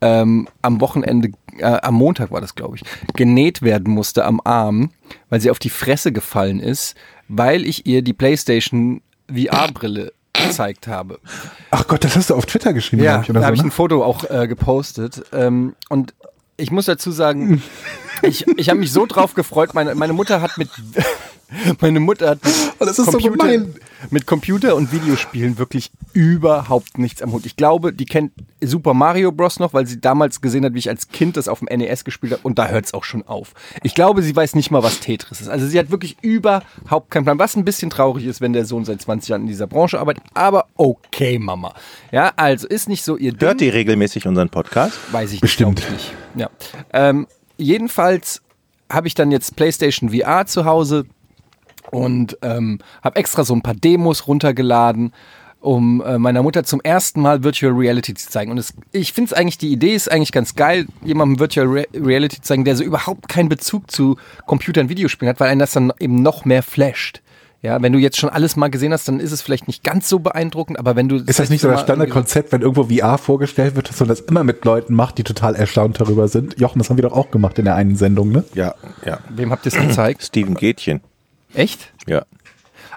[0.00, 2.82] ähm, am Wochenende, äh, am Montag war das, glaube ich,
[3.14, 4.90] genäht werden musste am Arm,
[5.28, 6.94] weil sie auf die Fresse gefallen ist,
[7.28, 11.18] weil ich ihr die PlayStation VR-Brille gezeigt habe.
[11.70, 13.60] Ach Gott, das hast du auf Twitter geschrieben, Ja, glaub ich, oder da habe ich
[13.60, 13.74] so, ein ne?
[13.74, 15.22] Foto auch äh, gepostet.
[15.32, 16.14] Ähm, und
[16.56, 17.62] ich muss dazu sagen,
[18.22, 19.74] ich, ich habe mich so drauf gefreut.
[19.74, 20.68] Meine, meine Mutter hat mit
[21.80, 23.18] meine Mutter hat mit, Oh, das ist so
[24.10, 27.44] mit Computer und Videospielen wirklich überhaupt nichts am Hut.
[27.44, 28.32] Ich glaube, die kennt
[28.62, 29.58] Super Mario Bros.
[29.58, 32.32] noch, weil sie damals gesehen hat, wie ich als Kind das auf dem NES gespielt
[32.32, 32.42] habe.
[32.42, 33.52] Und da hört es auch schon auf.
[33.82, 35.48] Ich glaube, sie weiß nicht mal, was Tetris ist.
[35.48, 37.38] Also sie hat wirklich überhaupt keinen Plan.
[37.38, 40.24] Was ein bisschen traurig ist, wenn der Sohn seit 20 Jahren in dieser Branche arbeitet.
[40.32, 41.74] Aber okay, Mama.
[42.12, 43.46] Ja, also ist nicht so ihr Ding.
[43.46, 44.98] Hört ihr regelmäßig unseren Podcast?
[45.12, 45.80] Weiß ich Bestimmt.
[45.80, 46.14] ich nicht.
[46.36, 46.48] Ja.
[46.92, 47.26] Ähm,
[47.58, 48.40] jedenfalls
[48.90, 51.04] habe ich dann jetzt PlayStation VR zu Hause
[51.90, 55.12] und ähm, habe extra so ein paar Demos runtergeladen,
[55.60, 58.50] um äh, meiner Mutter zum ersten Mal Virtual Reality zu zeigen.
[58.50, 61.86] Und es, ich finde es eigentlich, die Idee ist eigentlich ganz geil, jemandem Virtual Re
[61.94, 65.72] Reality zu zeigen, der so überhaupt keinen Bezug zu Computern, Videospielen hat, weil einen das
[65.72, 67.20] dann eben noch mehr flasht.
[67.62, 70.08] Ja, wenn du jetzt schon alles mal gesehen hast, dann ist es vielleicht nicht ganz
[70.08, 73.76] so beeindruckend, aber wenn du Ist das nicht so das Standardkonzept, wenn irgendwo VR vorgestellt
[73.76, 76.58] wird, dass man das immer mit Leuten macht, die total erstaunt darüber sind?
[76.58, 78.44] Jochen, das haben wir doch auch gemacht in der einen Sendung, ne?
[78.54, 78.74] Ja,
[79.04, 79.18] ja.
[79.28, 80.22] Wem habt ihr es gezeigt?
[80.22, 81.02] Steven Gätchen.
[81.54, 81.92] Echt?
[82.06, 82.24] Ja.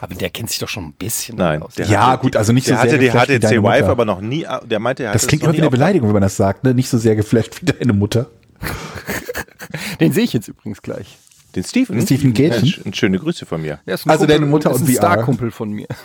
[0.02, 1.62] Aber der kennt sich doch schon ein bisschen Nein.
[1.62, 1.76] aus.
[1.76, 3.58] Der Ja, hatte, gut, also nicht der so hatte sehr die geflasht wie HTC deine
[3.64, 3.90] Vive, Mutter.
[3.90, 6.24] aber noch nie, der meinte, er hat Das klingt immer wie eine Beleidigung, wenn man
[6.24, 6.74] das sagt, ne?
[6.74, 8.30] Nicht so sehr geflasht wie deine Mutter.
[10.00, 11.18] Den sehe ich jetzt übrigens gleich.
[11.56, 11.96] Den Steven?
[11.96, 12.66] Den Stephen Gätchen?
[12.66, 13.80] Ja, sch- schöne Grüße von mir.
[13.86, 14.96] Der ist ein Also deine Mutter ist und ein.
[14.96, 15.88] Star-Kumpel von mir.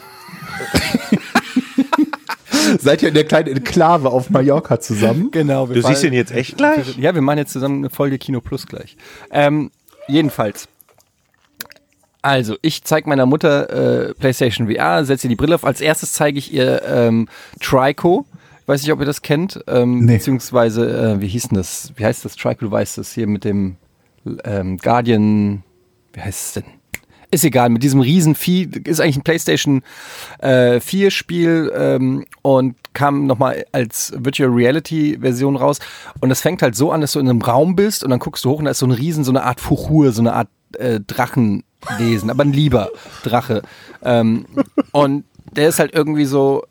[2.80, 5.30] Seid ihr in der kleinen Enklave auf Mallorca zusammen?
[5.38, 5.66] Genau.
[5.66, 6.96] Du siehst ihn jetzt echt gleich?
[6.98, 8.96] Ja, wir machen jetzt zusammen eine Folge Kino Plus gleich.
[9.30, 9.70] Ähm,
[10.06, 10.68] jedenfalls.
[12.22, 15.64] Also, ich zeige meiner Mutter äh, PlayStation VR, setze ihr die Brille auf.
[15.64, 17.28] Als erstes zeige ich ihr ähm,
[17.60, 18.26] Trico.
[18.62, 19.60] Ich weiß nicht, ob ihr das kennt.
[19.66, 20.14] Ähm, Nee.
[20.18, 21.92] Beziehungsweise, äh, wie hieß denn das?
[21.96, 22.66] Wie heißt das Trico?
[22.66, 23.76] Du weißt das hier mit dem
[24.44, 25.62] ähm, Guardian.
[26.12, 26.64] Wie heißt es denn?
[27.30, 29.82] Ist egal, mit diesem Riesenvieh, ist eigentlich ein PlayStation
[30.38, 35.78] äh, 4 Spiel ähm, und kam nochmal als Virtual Reality Version raus.
[36.20, 38.44] Und das fängt halt so an, dass du in einem Raum bist und dann guckst
[38.44, 40.48] du hoch und da ist so ein Riesen, so eine Art Fuchur, so eine Art
[40.78, 41.00] äh,
[41.88, 42.90] Drachenwesen, aber ein lieber
[43.22, 43.62] Drache.
[44.02, 44.46] Ähm,
[44.92, 46.64] und der ist halt irgendwie so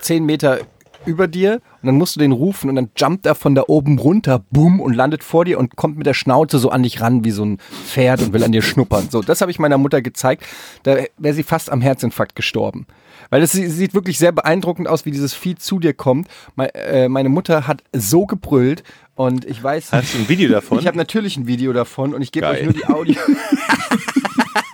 [0.00, 0.60] 10 Meter
[1.06, 3.98] über dir und dann musst du den rufen und dann jumpt er von da oben
[3.98, 7.24] runter, boom, und landet vor dir und kommt mit der Schnauze so an dich ran
[7.24, 9.08] wie so ein Pferd und will an dir schnuppern.
[9.10, 10.44] So, das habe ich meiner Mutter gezeigt.
[10.84, 12.86] Da wäre sie fast am Herzinfarkt gestorben.
[13.28, 16.28] Weil es sie- sieht wirklich sehr beeindruckend aus, wie dieses Vieh zu dir kommt.
[16.56, 18.82] Äh, meine Mutter hat so gebrüllt
[19.14, 20.78] und ich weiß, Hast du ein Video davon?
[20.78, 23.16] ich habe natürlich ein Video davon und ich gebe euch nur die Audio.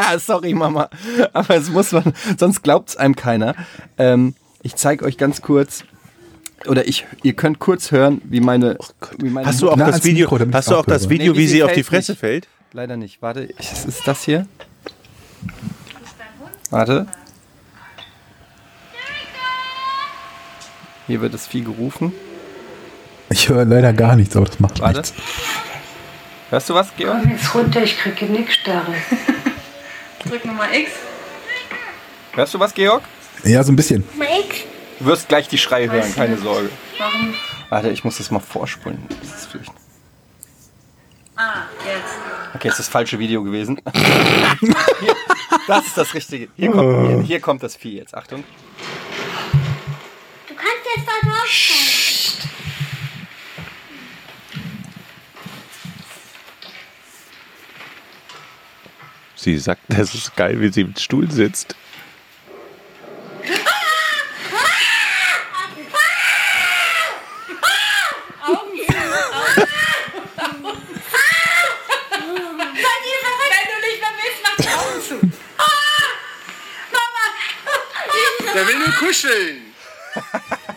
[0.18, 0.88] Sorry, Mama.
[1.32, 3.54] Aber es muss man, sonst glaubt es einem keiner.
[3.98, 5.84] Ähm, ich zeige euch ganz kurz,
[6.66, 8.76] oder ich, ihr könnt kurz hören, wie meine,
[9.18, 11.08] wie meine hast du auch Na, das Video, Mikro, hast du auch das.
[11.08, 12.20] Video, Nee, wie wie sie auf die Fresse nicht.
[12.20, 12.48] fällt?
[12.72, 13.20] Leider nicht.
[13.22, 14.46] Warte, ist, ist das hier?
[16.70, 17.06] Warte.
[21.06, 22.12] Hier wird das Vieh gerufen.
[23.30, 24.98] Ich höre leider gar nichts, aber das macht Warte.
[25.00, 25.14] nichts.
[26.50, 27.20] Hörst du was, Georg?
[27.22, 28.92] Komm jetzt runter, ich kriege Genickstarre.
[30.26, 30.90] Drück Nummer X.
[32.32, 33.02] Hörst du was, Georg?
[33.44, 34.04] Ja, so ein bisschen.
[34.98, 36.42] Du wirst gleich die Schreie hören, keine nicht.
[36.44, 36.70] Sorge.
[36.98, 37.34] Warum?
[37.70, 39.02] Warte, ich muss das mal vorspulen.
[39.20, 39.72] Das ist vielleicht.
[41.36, 42.14] Ah, jetzt.
[42.54, 43.80] Okay, es ist das falsche Video gewesen.
[43.94, 44.74] Hier,
[45.66, 46.48] das ist das Richtige.
[46.56, 48.14] Hier kommt, hier, hier kommt das Vieh jetzt.
[48.14, 48.44] Achtung.
[50.48, 51.46] Du kannst jetzt da drauf
[59.52, 61.74] Sie sagt, das ist geil, wie sie im Stuhl sitzt.
[62.06, 63.48] Wenn
[73.66, 75.18] du nicht mehr willst, mach die Augen zu.
[78.54, 79.56] Der will nur kuscheln.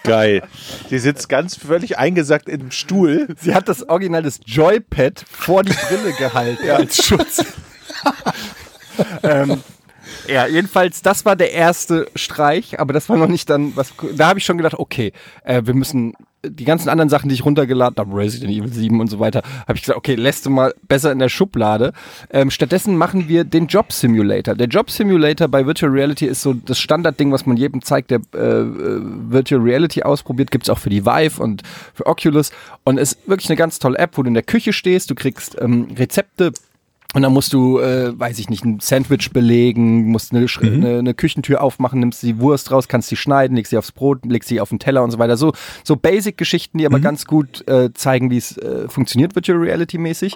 [0.04, 0.42] Geil.
[0.90, 3.28] Sie sitzt ganz völlig eingesackt im Stuhl.
[3.40, 7.46] Sie hat das Original des Joypad vor die Brille gehalten als Schutz.
[9.24, 9.62] ähm,
[10.28, 14.28] ja, jedenfalls, das war der erste Streich, aber das war noch nicht dann, was, da
[14.28, 16.14] habe ich schon gedacht, okay, äh, wir müssen
[16.46, 19.76] die ganzen anderen Sachen, die ich runtergeladen habe, Resident Evil 7 und so weiter, habe
[19.76, 21.94] ich gesagt, okay, lässt du mal besser in der Schublade.
[22.30, 24.56] Ähm, stattdessen machen wir den Job Simulator.
[24.56, 28.20] Der Job Simulator bei Virtual Reality ist so das Standardding, was man jedem zeigt, der
[28.34, 30.52] äh, äh Virtual Reality ausprobiert.
[30.52, 32.52] Gibt's auch für die Vive und für Oculus.
[32.84, 35.56] Und ist wirklich eine ganz tolle App, wo du in der Küche stehst, du kriegst
[35.62, 36.52] ähm, Rezepte
[37.14, 40.84] und dann musst du, äh, weiß ich nicht, ein Sandwich belegen, musst eine, mhm.
[40.84, 44.26] eine, eine, Küchentür aufmachen, nimmst die Wurst raus, kannst sie schneiden, legst sie aufs Brot,
[44.26, 45.38] legst sie auf den Teller und so weiter.
[45.38, 47.04] So, so Basic-Geschichten, die aber mhm.
[47.04, 50.36] ganz gut äh, zeigen, wie es äh, funktioniert, Virtual Reality-mäßig.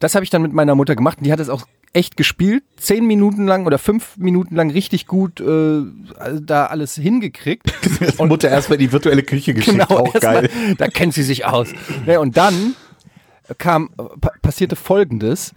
[0.00, 2.64] Das habe ich dann mit meiner Mutter gemacht und die hat es auch echt gespielt.
[2.76, 5.82] Zehn Minuten lang oder fünf Minuten lang richtig gut äh,
[6.40, 7.72] da alles hingekriegt.
[8.18, 10.50] und Mutter erstmal in die virtuelle Küche geschickt, genau, auch geil.
[10.66, 11.68] Mal, da kennt sie sich aus.
[12.06, 12.74] Ja, und dann
[13.58, 13.90] kam,
[14.42, 15.54] passierte folgendes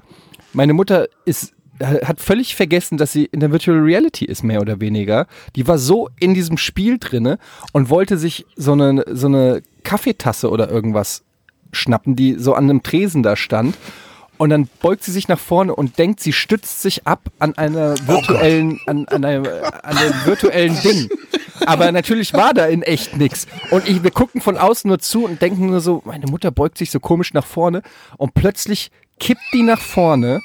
[0.54, 4.82] meine Mutter ist hat völlig vergessen, dass sie in der Virtual Reality ist, mehr oder
[4.82, 5.28] weniger.
[5.56, 7.40] Die war so in diesem Spiel drinne
[7.72, 11.24] und wollte sich so eine, so eine Kaffeetasse oder irgendwas
[11.72, 13.78] schnappen, die so an einem Tresen da stand.
[14.38, 17.96] Und dann beugt sie sich nach vorne und denkt, sie stützt sich ab an einer
[18.08, 21.10] oh virtuellen, oh an, an, einem, an einem virtuellen Ding.
[21.66, 23.48] Aber natürlich war da in echt nichts.
[23.70, 26.78] Und ich, wir gucken von außen nur zu und denken nur so, meine Mutter beugt
[26.78, 27.82] sich so komisch nach vorne
[28.18, 30.42] und plötzlich kippt die nach vorne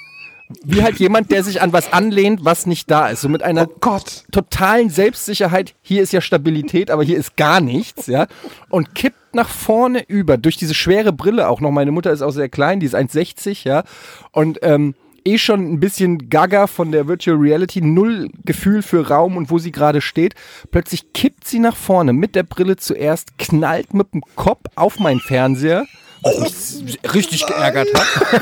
[0.63, 3.23] wie halt jemand, der sich an was anlehnt, was nicht da ist.
[3.23, 3.99] So mit einer oh
[4.31, 5.75] totalen Selbstsicherheit.
[5.83, 8.27] Hier ist ja Stabilität, aber hier ist gar nichts, ja.
[8.69, 11.71] Und kippt nach vorne über durch diese schwere Brille auch noch.
[11.71, 13.85] Meine Mutter ist auch sehr klein, die ist 1,60, ja.
[14.33, 19.39] Und ähm, eh schon ein bisschen gaga von der Virtual Reality, null Gefühl für Raum
[19.39, 20.35] und wo sie gerade steht.
[20.71, 25.21] Plötzlich kippt sie nach vorne mit der Brille zuerst, knallt mit dem Kopf auf meinen
[25.21, 25.87] Fernseher
[26.25, 28.41] mich richtig geärgert hat.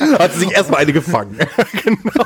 [0.18, 1.38] hat sie sich erstmal eine gefangen.
[1.84, 2.24] genau.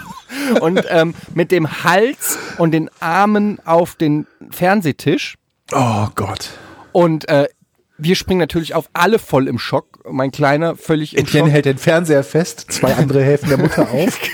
[0.61, 5.37] Und ähm, mit dem Hals und den Armen auf den Fernsehtisch.
[5.73, 6.51] Oh Gott.
[6.93, 7.49] Und äh,
[7.99, 9.99] wir springen natürlich auf alle voll im Schock.
[10.11, 11.53] Mein Kleiner völlig im Etienne Schock.
[11.53, 14.19] hält den Fernseher fest, zwei andere helfen der Mutter auf.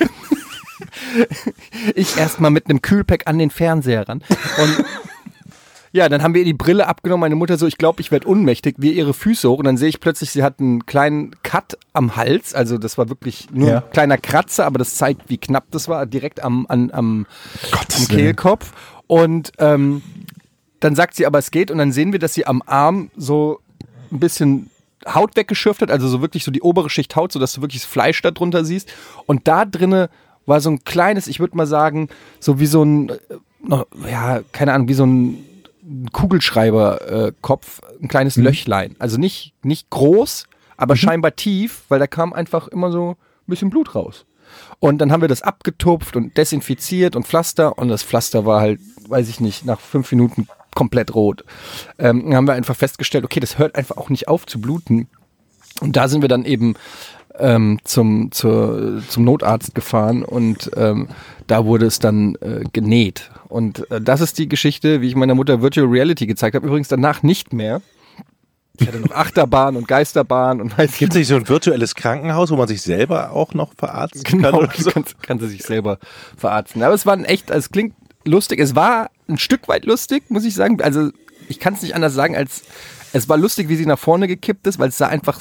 [1.94, 4.22] ich erstmal mit einem Kühlpack an den Fernseher ran.
[4.58, 4.84] Und
[5.94, 7.20] ja, dann haben wir ihr die Brille abgenommen.
[7.20, 8.74] Meine Mutter so, ich glaube, ich werde ohnmächtig.
[8.78, 12.16] Wir ihre Füße hoch und dann sehe ich plötzlich, sie hat einen kleinen Cut am
[12.16, 12.52] Hals.
[12.52, 13.76] Also das war wirklich nur ja.
[13.76, 17.26] ein kleiner Kratzer, aber das zeigt, wie knapp das war, direkt am, am, am,
[17.70, 18.72] am Kehlkopf.
[19.06, 20.02] Und ähm,
[20.80, 21.70] dann sagt sie aber, es geht.
[21.70, 23.60] Und dann sehen wir, dass sie am Arm so
[24.10, 24.70] ein bisschen
[25.06, 27.82] Haut weggeschürft hat, also so wirklich so die obere Schicht Haut, so dass du wirklich
[27.82, 28.92] das Fleisch da drunter siehst.
[29.26, 30.08] Und da drinnen
[30.44, 32.08] war so ein kleines, ich würde mal sagen,
[32.40, 35.38] so wie so ein, äh, ja, keine Ahnung, wie so ein
[36.12, 38.44] Kugelschreiberkopf, äh, ein kleines mhm.
[38.44, 38.96] Löchlein.
[38.98, 40.98] Also nicht, nicht groß, aber mhm.
[40.98, 43.16] scheinbar tief, weil da kam einfach immer so ein
[43.46, 44.26] bisschen Blut raus.
[44.78, 48.80] Und dann haben wir das abgetupft und desinfiziert und Pflaster und das Pflaster war halt,
[49.08, 51.44] weiß ich nicht, nach fünf Minuten komplett rot.
[51.98, 55.08] Ähm, dann haben wir einfach festgestellt, okay, das hört einfach auch nicht auf zu bluten.
[55.80, 56.74] Und da sind wir dann eben
[57.38, 61.08] ähm, zum, zur, zum Notarzt gefahren und ähm,
[61.46, 63.30] da wurde es dann äh, genäht.
[63.54, 66.66] Und äh, das ist die Geschichte, wie ich meiner Mutter Virtual Reality gezeigt habe.
[66.66, 67.82] Übrigens danach nicht mehr.
[68.80, 72.50] Ich hatte noch Achterbahn und Geisterbahn und weiß Gibt es nicht so ein virtuelles Krankenhaus,
[72.50, 74.58] wo man sich selber auch noch verarzten genau, kann?
[74.58, 74.90] Oder so?
[74.90, 76.00] kann, kann sie sich selber
[76.36, 76.82] verarzten.
[76.82, 78.58] Aber es war ein echt, es klingt lustig.
[78.58, 80.82] Es war ein Stück weit lustig, muss ich sagen.
[80.82, 81.10] Also
[81.48, 82.64] ich kann es nicht anders sagen, als
[83.12, 85.38] es war lustig, wie sie nach vorne gekippt ist, weil es sah einfach,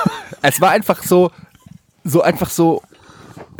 [0.42, 1.32] es war einfach so,
[2.04, 2.80] so einfach so,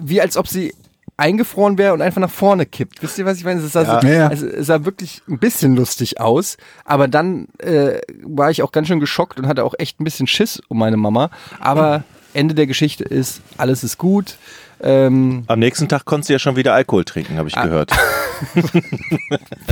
[0.00, 0.74] wie als ob sie
[1.16, 3.02] eingefroren wäre und einfach nach vorne kippt.
[3.02, 3.60] Wisst ihr, was ich meine?
[3.60, 4.00] Es sah, ja.
[4.00, 4.28] so, ja.
[4.28, 8.88] Also, es sah wirklich ein bisschen lustig aus, aber dann äh, war ich auch ganz
[8.88, 11.30] schön geschockt und hatte auch echt ein bisschen Schiss um meine Mama.
[11.58, 14.36] Aber Ende der Geschichte ist, alles ist gut.
[14.82, 17.64] Ähm, Am nächsten Tag konntest du ja schon wieder Alkohol trinken, habe ich ah.
[17.64, 17.92] gehört.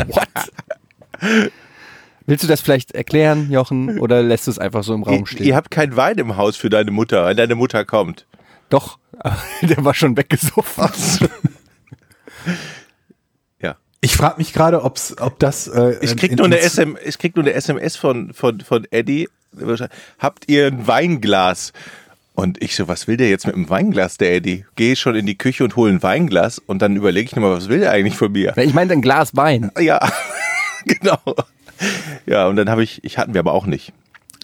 [0.07, 0.29] What?
[2.27, 5.41] Willst du das vielleicht erklären, Jochen, oder lässt du es einfach so im Raum stehen?
[5.41, 8.25] Ihr, ihr habt keinen Wein im Haus für deine Mutter, wenn deine Mutter kommt.
[8.69, 8.99] Doch,
[9.63, 11.29] der war schon weggesoffen.
[13.61, 13.77] ja.
[14.01, 15.67] Ich frage mich gerade, ob's, ob das.
[15.69, 19.29] Äh, ich krieg nur eine SM, ich krieg nur eine SMS von von von Eddie.
[20.19, 21.73] Habt ihr ein Weinglas?
[22.37, 24.65] Und ich so, was will der jetzt mit dem Weinglas, der Eddie?
[24.75, 27.69] Gehe schon in die Küche und hole ein Weinglas und dann überlege ich nochmal, was
[27.69, 28.59] will der eigentlich von mir?
[28.59, 29.71] Ich meine ein Glas Wein.
[29.79, 30.01] Ja,
[30.85, 31.21] genau.
[32.27, 33.93] Ja, und dann habe ich, ich hatten wir aber auch nicht.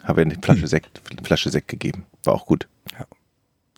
[0.04, 2.06] Habe eine Flasche Sekt, Flasche Sekt gegeben.
[2.22, 2.68] War auch gut.
[2.92, 3.06] Ja.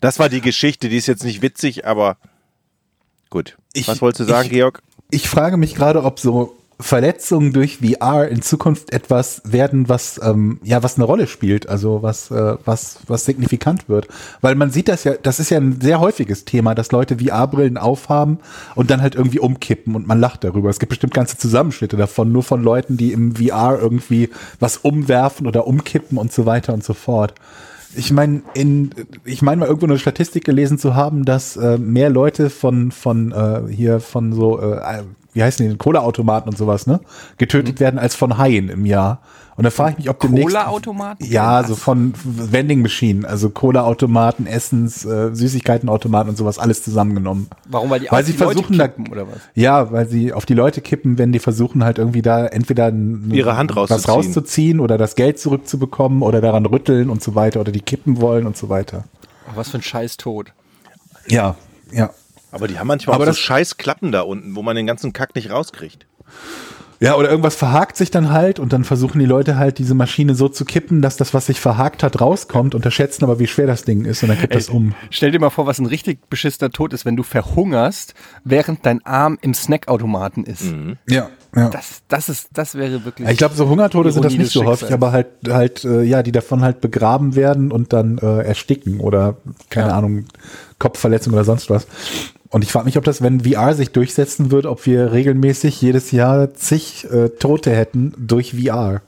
[0.03, 2.17] Das war die Geschichte, die ist jetzt nicht witzig, aber
[3.29, 3.55] gut.
[3.71, 4.83] Ich, Was wolltest du sagen, ich, Georg?
[5.11, 10.59] Ich frage mich gerade, ob so Verletzungen durch VR in Zukunft etwas werden, was ähm,
[10.61, 14.09] ja was eine Rolle spielt, also was äh, was was signifikant wird,
[14.41, 17.77] weil man sieht das ja, das ist ja ein sehr häufiges Thema, dass Leute VR-Brillen
[17.77, 18.39] aufhaben
[18.75, 20.69] und dann halt irgendwie umkippen und man lacht darüber.
[20.69, 25.47] Es gibt bestimmt ganze Zusammenschnitte davon, nur von Leuten, die im VR irgendwie was umwerfen
[25.47, 27.35] oder umkippen und so weiter und so fort.
[27.95, 28.91] Ich meine, in
[29.23, 33.31] ich meine mal irgendwo eine Statistik gelesen zu haben, dass äh, mehr Leute von von
[33.31, 35.03] äh, hier von so äh,
[35.33, 36.99] wie heißen die, Cola-Automaten und sowas, ne?
[37.37, 39.21] Getötet werden als von Haien im Jahr.
[39.55, 40.47] Und da frage ich mich, ob demnächst.
[40.47, 41.25] Cola-Automaten?
[41.25, 47.47] Ja, so von Vending Machine, also Cola-Automaten, Essens, äh, Süßigkeiten-Automaten und sowas, alles zusammengenommen.
[47.67, 47.91] Warum?
[47.91, 49.37] Weil die weil auf sie die Leute versuchen, kippen, da, oder was?
[49.53, 53.55] Ja, weil sie auf die Leute kippen, wenn die versuchen halt irgendwie da entweder Ihre
[53.55, 54.13] Hand was rauszuziehen.
[54.13, 58.47] rauszuziehen oder das Geld zurückzubekommen oder daran rütteln und so weiter oder die kippen wollen
[58.47, 59.03] und so weiter.
[59.47, 60.51] Oh, was für ein scheiß Tod.
[61.27, 61.55] Ja,
[61.91, 62.09] ja.
[62.53, 64.87] Aber die haben manchmal Aber auch so das- scheiß Klappen da unten, wo man den
[64.87, 66.05] ganzen Kack nicht rauskriegt.
[66.99, 70.35] Ja, oder irgendwas verhakt sich dann halt und dann versuchen die Leute halt diese Maschine
[70.35, 73.83] so zu kippen, dass das, was sich verhakt hat, rauskommt, unterschätzen aber, wie schwer das
[73.83, 74.93] Ding ist und dann kippt das um.
[75.09, 78.13] Stell dir mal vor, was ein richtig beschissener Tod ist, wenn du verhungerst,
[78.45, 80.73] während dein Arm im Snackautomaten ist.
[81.09, 81.69] Ja, ja.
[81.69, 83.27] Das, das ist, das wäre wirklich.
[83.27, 86.31] ich glaube, so Hungertode sind das nicht so häufig, aber halt, halt, äh, ja, die
[86.31, 89.35] davon halt begraben werden und dann äh, ersticken oder,
[89.69, 89.97] keine Ja.
[89.97, 90.25] Ahnung,
[90.83, 91.87] Kopfverletzung oder sonst was.
[92.49, 96.11] Und ich frage mich, ob das, wenn VR sich durchsetzen wird, ob wir regelmäßig jedes
[96.11, 99.01] Jahr zig äh, Tote hätten durch VR.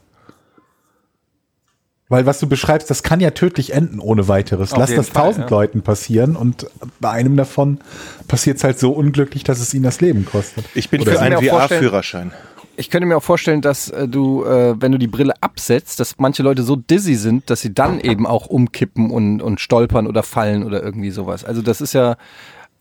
[2.08, 4.72] Weil was du beschreibst, das kann ja tödlich enden ohne weiteres.
[4.72, 5.56] Auf Lass das Fall, tausend ja.
[5.56, 6.66] Leuten passieren und
[6.98, 7.78] bei einem davon
[8.26, 10.64] passiert es halt so unglücklich, dass es ihnen das Leben kostet.
[10.74, 12.32] Ich bin Oder für einen VR-Führerschein.
[12.76, 16.18] Ich könnte mir auch vorstellen, dass äh, du, äh, wenn du die Brille absetzt, dass
[16.18, 20.22] manche Leute so dizzy sind, dass sie dann eben auch umkippen und, und stolpern oder
[20.22, 21.44] fallen oder irgendwie sowas.
[21.44, 22.16] Also das ist ja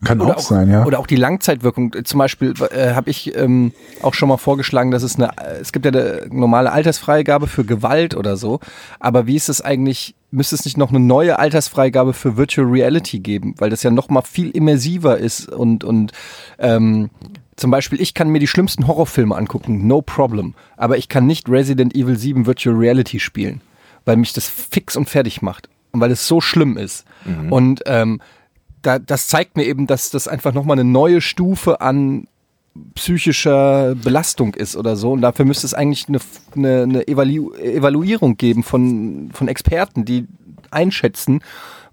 [0.03, 0.85] Kann oder auch, sein, ja.
[0.85, 1.95] Oder auch die Langzeitwirkung.
[2.03, 5.31] Zum Beispiel äh, habe ich ähm, auch schon mal vorgeschlagen, dass es eine,
[5.61, 8.59] es gibt ja eine normale Altersfreigabe für Gewalt oder so.
[8.99, 10.15] Aber wie ist es eigentlich?
[10.31, 14.09] Müsste es nicht noch eine neue Altersfreigabe für Virtual Reality geben, weil das ja noch
[14.09, 16.11] mal viel immersiver ist und und
[16.59, 17.09] ähm,
[17.55, 20.55] zum Beispiel, ich kann mir die schlimmsten Horrorfilme angucken, no problem.
[20.75, 23.61] Aber ich kann nicht Resident Evil 7 Virtual Reality spielen,
[24.03, 27.05] weil mich das fix und fertig macht und weil es so schlimm ist.
[27.49, 28.21] Und ähm,
[28.81, 32.27] da, das zeigt mir eben, dass das einfach nochmal eine neue Stufe an
[32.95, 35.13] psychischer Belastung ist oder so.
[35.13, 36.19] Und dafür müsste es eigentlich eine,
[36.55, 40.27] eine, eine Evalu Evaluierung geben von, von Experten, die
[40.71, 41.41] einschätzen,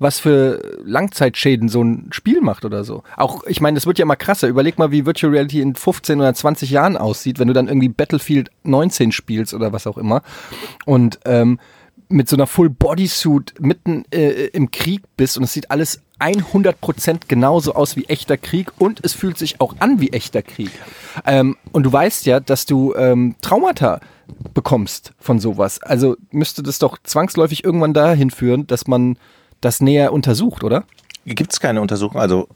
[0.03, 3.03] was für Langzeitschäden so ein Spiel macht oder so.
[3.17, 4.49] Auch, ich meine, das wird ja immer krasser.
[4.49, 7.88] Überleg mal, wie Virtual Reality in 15 oder 20 Jahren aussieht, wenn du dann irgendwie
[7.88, 10.23] Battlefield 19 spielst oder was auch immer.
[10.85, 11.59] Und ähm,
[12.09, 17.23] mit so einer Full Bodysuit mitten äh, im Krieg bist und es sieht alles 100%
[17.27, 20.71] genauso aus wie echter Krieg und es fühlt sich auch an wie echter Krieg.
[21.27, 24.01] Ähm, und du weißt ja, dass du ähm, Traumata
[24.55, 25.83] bekommst von sowas.
[25.83, 29.17] Also müsste das doch zwangsläufig irgendwann dahin führen, dass man
[29.62, 30.85] das näher untersucht, oder?
[31.25, 32.20] Gibt es keine Untersuchung?
[32.20, 32.48] Also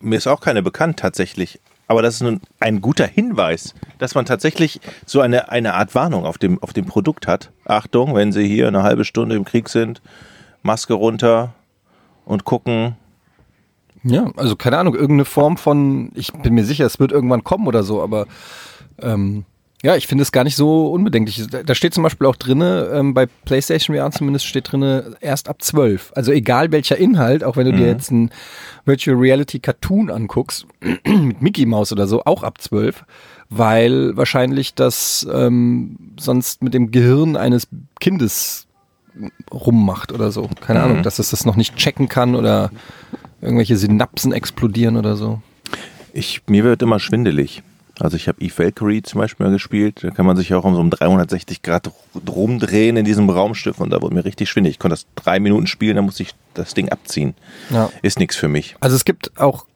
[0.00, 1.60] mir ist auch keine bekannt tatsächlich.
[1.86, 6.24] Aber das ist nun ein guter Hinweis, dass man tatsächlich so eine, eine Art Warnung
[6.24, 7.50] auf dem, auf dem Produkt hat.
[7.66, 10.00] Achtung, wenn Sie hier eine halbe Stunde im Krieg sind,
[10.62, 11.52] Maske runter
[12.24, 12.96] und gucken.
[14.04, 17.66] Ja, also keine Ahnung, irgendeine Form von, ich bin mir sicher, es wird irgendwann kommen
[17.66, 18.26] oder so, aber
[18.98, 19.44] ähm,
[19.82, 21.44] ja, ich finde es gar nicht so unbedenklich.
[21.48, 25.60] Da- steht zum Beispiel auch drinne, ähm, bei PlayStation VR zumindest steht drinne, erst ab
[25.60, 26.12] 12.
[26.14, 28.30] Also egal welcher Inhalt, auch wenn du dir jetzt einen
[28.84, 30.66] Virtual Reality Cartoon anguckst,
[31.04, 33.04] mit Mickey Mouse oder so, auch ab 12,
[33.50, 37.66] weil wahrscheinlich das ähm, sonst mit dem Gehirn eines
[38.00, 38.66] Kindes
[39.52, 40.48] rummacht oder so.
[40.60, 42.70] Keine Ahnung, dass es das noch nicht checken kann oder
[43.40, 45.42] irgendwelche Synapsen explodieren oder so.
[46.14, 47.62] Ich, mir wird immer schwindelig.
[47.98, 50.02] Also ich habe Eve Valkyrie zum Beispiel mal gespielt.
[50.02, 51.90] Da kann man sich auch um so um 360 Grad
[52.28, 54.76] rumdrehen in diesem Raumschiff und da wurde mir richtig schwindelig.
[54.76, 57.34] Ich konnte das drei Minuten spielen, dann musste ich das Ding abziehen.
[57.70, 57.90] Ja.
[58.02, 58.76] Ist nichts für mich.
[58.80, 59.66] Also es gibt auch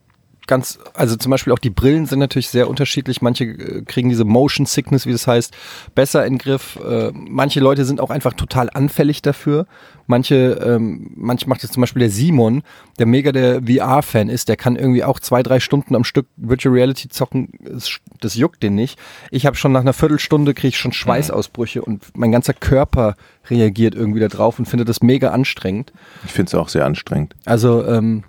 [0.47, 3.23] ganz, also zum Beispiel auch die Brillen sind natürlich sehr unterschiedlich.
[3.23, 5.55] Manche äh, kriegen diese Motion Sickness, wie das heißt,
[5.95, 6.77] besser in den Griff.
[6.77, 9.67] Äh, manche Leute sind auch einfach total anfällig dafür.
[10.07, 12.63] Manche, ähm, manche macht es zum Beispiel der Simon,
[12.99, 16.73] der mega der VR-Fan ist, der kann irgendwie auch zwei, drei Stunden am Stück Virtual
[16.73, 17.51] Reality zocken.
[17.61, 18.99] Das, das juckt den nicht.
[19.33, 23.17] Ich habe schon nach einer Viertelstunde kriege ich schon Schweißausbrüche und mein ganzer Körper
[23.51, 25.93] reagiert irgendwie da drauf und findet das mega anstrengend.
[26.25, 27.35] Ich finde es auch sehr anstrengend.
[27.45, 28.23] Also, ähm,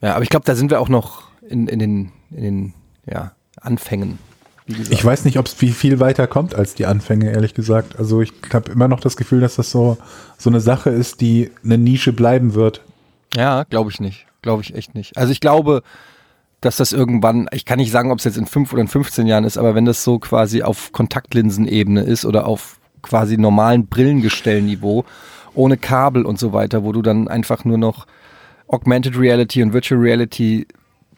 [0.00, 2.74] ja, aber ich glaube, da sind wir auch noch in, in den, in den
[3.06, 4.18] ja, Anfängen.
[4.66, 7.98] Ich weiß nicht, ob es wie viel weiter kommt als die Anfänge, ehrlich gesagt.
[7.98, 9.98] Also ich habe immer noch das Gefühl, dass das so,
[10.38, 12.80] so eine Sache ist, die eine Nische bleiben wird.
[13.34, 14.26] ja, glaube ich nicht.
[14.40, 15.16] Glaube ich echt nicht.
[15.16, 15.82] Also ich glaube,
[16.60, 19.26] dass das irgendwann, ich kann nicht sagen, ob es jetzt in fünf oder in 15
[19.26, 25.04] Jahren ist, aber wenn das so quasi auf Kontaktlinsenebene ist oder auf quasi normalen Brillengestellniveau,
[25.54, 28.06] ohne Kabel und so weiter, wo du dann einfach nur noch
[28.66, 30.66] Augmented Reality und Virtual Reality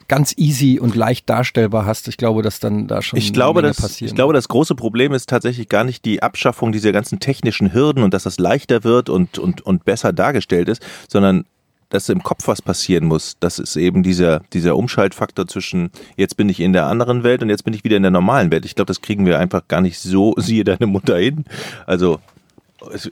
[0.09, 3.69] ganz easy und leicht darstellbar hast, ich glaube, dass dann da schon Ich glaube, eine
[3.69, 4.09] Menge das, passieren.
[4.09, 8.03] ich glaube, das große Problem ist tatsächlich gar nicht die Abschaffung dieser ganzen technischen Hürden
[8.03, 11.45] und dass das leichter wird und, und, und besser dargestellt ist, sondern
[11.89, 13.37] dass im Kopf was passieren muss.
[13.41, 17.49] Das ist eben dieser, dieser Umschaltfaktor zwischen jetzt bin ich in der anderen Welt und
[17.49, 18.65] jetzt bin ich wieder in der normalen Welt.
[18.65, 21.45] Ich glaube, das kriegen wir einfach gar nicht so, siehe deine Mutter hin.
[21.87, 22.19] Also
[22.93, 23.11] es-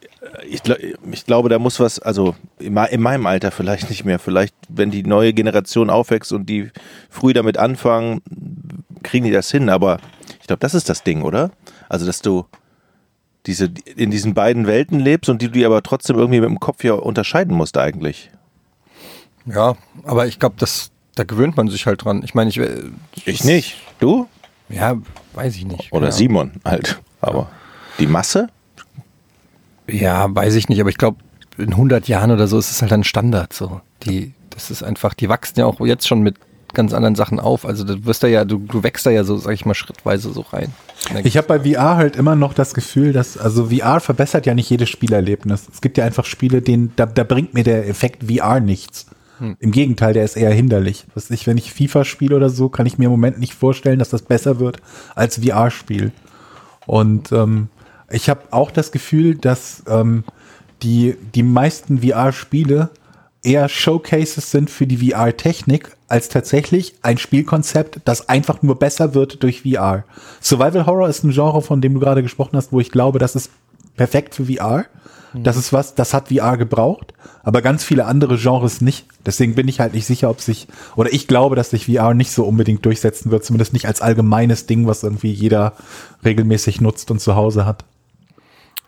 [0.48, 0.78] ich, gla-
[1.10, 4.18] ich glaube, da muss was, also in mei- in meinem Alter vielleicht nicht mehr.
[4.18, 6.70] Vielleicht, wenn die neue Generation aufwächst und die
[7.10, 8.20] früh damit anfangen,
[9.02, 9.68] kriegen die das hin.
[9.68, 9.98] Aber
[10.40, 11.50] ich glaube, das ist das Ding, oder?
[11.88, 12.46] Also, dass du
[13.46, 16.60] diese in diesen beiden Welten lebst und die du dir aber trotzdem irgendwie mit dem
[16.60, 18.30] Kopf ja unterscheiden musst eigentlich.
[19.46, 22.22] ja, aber ich glaube, das, da gewöhnt man sich halt dran.
[22.24, 22.82] Ich meine, ich, äh,
[23.26, 23.76] Ich nicht.
[24.00, 24.28] Du?
[24.70, 24.96] ja,
[25.34, 25.92] weiß ich nicht.
[25.92, 27.00] Oder Keine Simon halt.
[27.20, 27.50] Aber
[27.98, 28.48] die Masse?
[29.88, 31.18] Ja, weiß ich nicht, aber ich glaube,
[31.58, 33.52] in 100 Jahren oder so ist es halt ein Standard.
[33.52, 36.36] So, die, das ist einfach, die wachsen ja auch jetzt schon mit
[36.72, 37.64] ganz anderen Sachen auf.
[37.64, 40.32] Also du wirst da ja, du, du wächst da ja so, sag ich mal, schrittweise
[40.32, 40.72] so rein.
[41.22, 44.70] Ich habe bei VR halt immer noch das Gefühl, dass, also VR verbessert ja nicht
[44.70, 45.68] jedes Spielerlebnis.
[45.72, 49.06] Es gibt ja einfach Spiele, denen, da, da bringt mir der Effekt VR nichts.
[49.58, 51.06] Im Gegenteil, der ist eher hinderlich.
[51.14, 53.98] Was ich, wenn ich FIFA spiele oder so, kann ich mir im Moment nicht vorstellen,
[53.98, 54.78] dass das besser wird
[55.14, 56.12] als VR-Spiel.
[56.86, 57.68] Und ähm,
[58.10, 60.24] ich habe auch das Gefühl, dass ähm,
[60.82, 62.90] die, die meisten VR-Spiele
[63.42, 69.42] eher Showcases sind für die VR-Technik als tatsächlich ein Spielkonzept, das einfach nur besser wird
[69.42, 70.04] durch VR.
[70.40, 73.36] Survival Horror ist ein Genre, von dem du gerade gesprochen hast, wo ich glaube, das
[73.36, 73.50] ist
[73.96, 74.86] perfekt für VR.
[75.34, 79.06] Das ist was, das hat VR gebraucht, aber ganz viele andere Genres nicht.
[79.26, 82.30] Deswegen bin ich halt nicht sicher, ob sich, oder ich glaube, dass sich VR nicht
[82.30, 85.72] so unbedingt durchsetzen wird, zumindest nicht als allgemeines Ding, was irgendwie jeder
[86.24, 87.84] regelmäßig nutzt und zu Hause hat.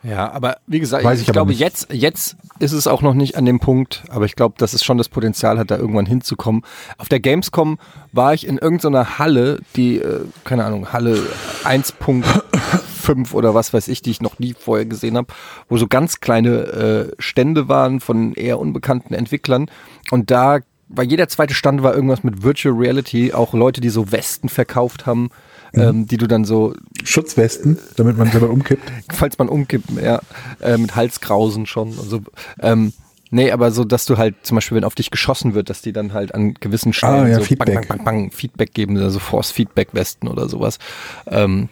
[0.07, 1.59] Ja, aber wie gesagt, Weiß ich, ich glaube, nicht.
[1.59, 4.83] jetzt, jetzt ist es auch noch nicht an dem Punkt, aber ich glaube, dass es
[4.83, 6.63] schon das Potenzial hat, da irgendwann hinzukommen.
[6.97, 7.77] Auf der Gamescom
[8.13, 11.21] war ich in irgendeiner Halle, die, äh, keine Ahnung, Halle
[11.65, 15.27] 1.5 oder was weiß ich, die ich noch nie vorher gesehen habe,
[15.67, 19.69] wo so ganz kleine äh, Stände waren von eher unbekannten Entwicklern.
[20.09, 24.11] Und da bei jeder zweite Stand war irgendwas mit Virtual Reality, auch Leute, die so
[24.13, 25.31] Westen verkauft haben,
[25.73, 28.91] ähm, die du dann so Schutzwesten, damit man selber umkippt.
[29.13, 30.21] falls man umkippt, ja,
[30.61, 32.21] äh, mit Halskrausen schon und so.
[32.59, 32.93] Ähm,
[33.31, 35.93] nee, aber so, dass du halt zum Beispiel, wenn auf dich geschossen wird, dass die
[35.93, 37.75] dann halt an gewissen Stellen Ah, ja, so Feedback.
[37.75, 40.79] Bang, bang, bang, bang, Feedback geben, also Force-Feedback-Westen oder sowas.
[41.27, 41.69] Ähm,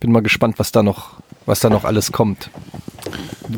[0.00, 2.50] bin mal gespannt, was da noch, was da noch alles kommt.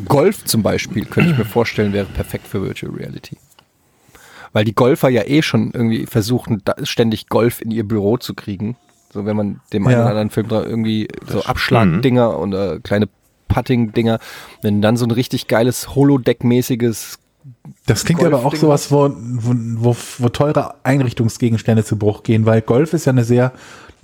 [0.07, 3.37] Golf zum Beispiel, könnte ich mir vorstellen, wäre perfekt für Virtual Reality.
[4.53, 8.75] Weil die Golfer ja eh schon irgendwie versuchen, ständig Golf in ihr Büro zu kriegen.
[9.13, 10.01] So, wenn man dem einen Ja.
[10.01, 13.09] oder anderen Film da irgendwie so Abschlagdinger und äh, kleine
[13.49, 14.19] Putting-Dinger,
[14.61, 17.17] wenn dann so ein richtig geiles Holodeck-mäßiges
[17.85, 22.93] Das klingt aber auch sowas, wo, wo, wo, teure Einrichtungsgegenstände zu Bruch gehen, weil Golf
[22.93, 23.51] ist ja eine sehr,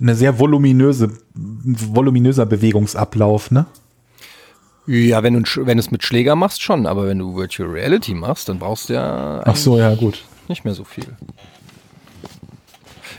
[0.00, 3.66] eine sehr voluminöse, voluminöser Bewegungsablauf, ne?
[4.86, 8.14] Ja, wenn du, wenn du es mit Schläger machst, schon, aber wenn du Virtual Reality
[8.14, 10.24] machst, dann brauchst du ja Ach so, ja, gut.
[10.48, 11.04] nicht mehr so viel.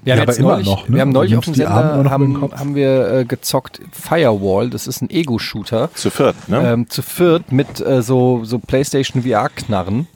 [0.03, 0.95] Wir Ja, haben aber jetzt immer neulich, noch, ne?
[0.95, 5.09] wir haben neulich auf dem Sender haben, haben wir äh, gezockt Firewall, das ist ein
[5.09, 5.89] Ego-Shooter.
[5.93, 6.71] Zu viert, ne?
[6.73, 10.07] ähm, zu viert mit äh, so, so PlayStation VR-Knarren.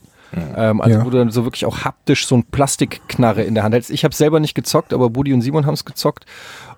[0.58, 1.06] Ähm, also Ja.
[1.06, 3.92] wo du dann so wirklich auch haptisch so ein Plastikknarre in der Hand hältst.
[3.92, 6.26] Ich habe selber nicht gezockt, aber Budi und Simon haben es gezockt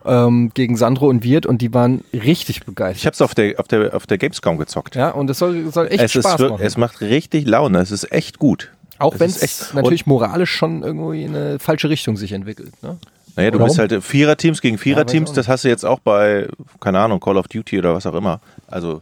[0.06, 3.06] ähm, gegen Sandro und Wirt und die waren richtig Ich begeistert.
[3.06, 4.96] habe es auf der, auf, der, auf der Gamescom gezockt.
[4.96, 6.58] Ja, und es soll, soll echt es, Spaß ist, machen.
[6.66, 7.80] es macht richtig Laune.
[7.80, 8.72] Es ist echt gut.
[9.00, 12.72] Auch wenn es echt- natürlich moralisch schon irgendwie in eine falsche Richtung sich entwickelt.
[12.84, 12.98] Ne?
[13.36, 13.68] Naja, du Warum?
[13.68, 15.32] bist halt Viererteams gegen Viererteams.
[15.32, 16.48] auch das hast du jetzt auch bei,
[16.80, 18.40] keine Ahnung, Call of Duty oder was auch immer.
[18.68, 19.02] Also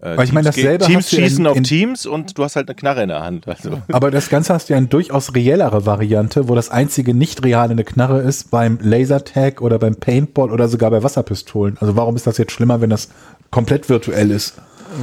[0.00, 2.54] äh, Aber ich meine, Teams dasselbe ja in- schießen auf in- Teams und du hast
[2.56, 3.46] halt eine Knarre in der Hand.
[3.48, 3.80] Also.
[3.92, 7.72] Aber das Ganze hast du ja eine durchaus reellere Variante, wo das einzige nicht reale
[7.72, 11.76] eine Knarre ist beim Lasertag oder beim Paintball oder sogar bei Wasserpistolen.
[11.80, 13.08] Also warum ist das jetzt schlimmer, wenn das
[13.50, 14.54] komplett virtuell ist?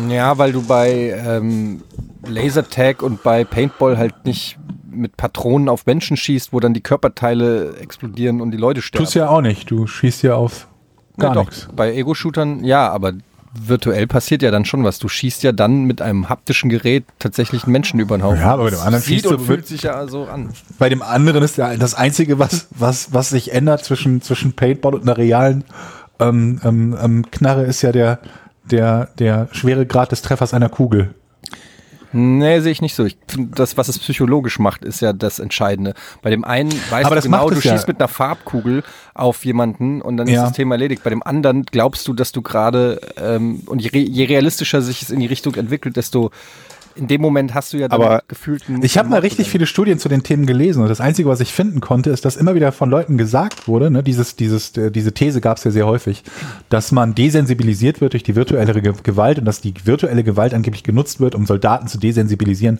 [0.09, 1.83] Ja, weil du bei ähm,
[2.25, 4.57] Lasertag und bei Paintball halt nicht
[4.89, 9.05] mit Patronen auf Menschen schießt, wo dann die Körperteile explodieren und die Leute sterben.
[9.05, 9.69] Tust ja auch nicht.
[9.69, 10.67] Du schießt ja auf
[11.17, 11.67] gar ja, nichts.
[11.75, 13.13] Bei Ego-Shootern ja, aber
[13.57, 14.99] virtuell passiert ja dann schon was.
[14.99, 18.41] Du schießt ja dann mit einem haptischen Gerät tatsächlich einen Menschen über den Haufen.
[18.41, 20.49] Ja, aber bei dem anderen Sieht schießt du und fühlt sich ja so an.
[20.77, 24.93] Bei dem anderen ist ja das Einzige, was, was, was sich ändert zwischen, zwischen Paintball
[24.93, 25.63] und einer realen
[26.19, 28.19] ähm, ähm, ähm, Knarre, ist ja der,
[28.71, 31.13] der, der Schweregrad des Treffers einer Kugel.
[32.17, 33.03] Nee, sehe ich nicht so.
[33.03, 35.93] Ich finde, das, was es psychologisch macht, ist ja das Entscheidende.
[36.21, 37.73] Bei dem einen weißt Aber du das genau, du es ja.
[37.73, 40.43] schießt mit einer Farbkugel auf jemanden und dann ist Ja.
[40.43, 41.03] das Thema erledigt.
[41.03, 45.09] Bei dem anderen glaubst du, dass du gerade, ähm, und je, je realistischer sich es
[45.09, 46.31] in die Richtung entwickelt, desto
[46.95, 49.99] in dem Moment hast du ja Aber gefühlt einen- Ich habe mal richtig viele Studien
[49.99, 52.71] zu den Themen gelesen und das Einzige, was ich finden konnte, ist, dass immer wieder
[52.71, 56.23] von Leuten gesagt wurde, ne, dieses, dieses, äh, diese These gab es ja sehr häufig,
[56.69, 60.83] dass man desensibilisiert wird durch die virtuelle Ge- Gewalt und dass die virtuelle Gewalt angeblich
[60.83, 62.79] genutzt wird, um Soldaten zu desensibilisieren.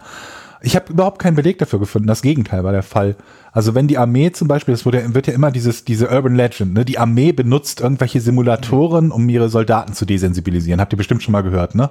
[0.62, 2.08] Ich habe überhaupt keinen Beleg dafür gefunden.
[2.08, 3.16] Das Gegenteil war der Fall.
[3.52, 6.74] Also wenn die Armee zum Beispiel, das wurde, wird ja immer dieses, diese Urban Legend,
[6.74, 6.86] ne?
[6.86, 10.82] die Armee benutzt irgendwelche Simulatoren, um ihre Soldaten zu desensibilisieren.
[10.82, 11.90] Habt ihr bestimmt schon mal gehört, ne?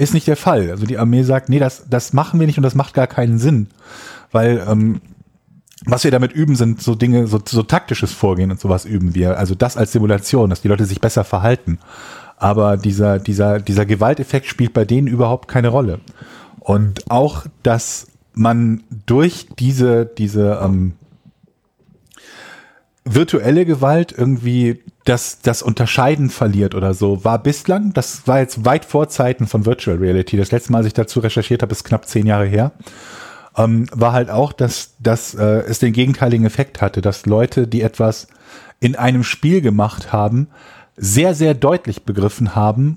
[0.00, 0.70] Ist nicht der Fall.
[0.70, 3.38] Also die Armee sagt, nee, das, das machen wir nicht und das macht gar keinen
[3.38, 3.66] Sinn.
[4.32, 5.02] Weil ähm,
[5.84, 9.36] was wir damit üben, sind so Dinge, so, so taktisches Vorgehen und sowas üben wir.
[9.36, 11.80] Also das als Simulation, dass die Leute sich besser verhalten.
[12.38, 16.00] Aber dieser, dieser, dieser Gewalteffekt spielt bei denen überhaupt keine Rolle.
[16.60, 20.94] Und auch, dass man durch diese, diese ähm,
[23.04, 24.80] virtuelle Gewalt irgendwie
[25.10, 29.66] das, das Unterscheiden verliert oder so, war bislang, das war jetzt weit vor Zeiten von
[29.66, 30.36] Virtual Reality.
[30.36, 32.70] Das letzte Mal, als ich dazu recherchiert habe, ist knapp zehn Jahre her.
[33.56, 37.82] Ähm, war halt auch, dass, dass äh, es den gegenteiligen Effekt hatte, dass Leute, die
[37.82, 38.28] etwas
[38.78, 40.46] in einem Spiel gemacht haben,
[40.96, 42.96] sehr, sehr deutlich begriffen haben,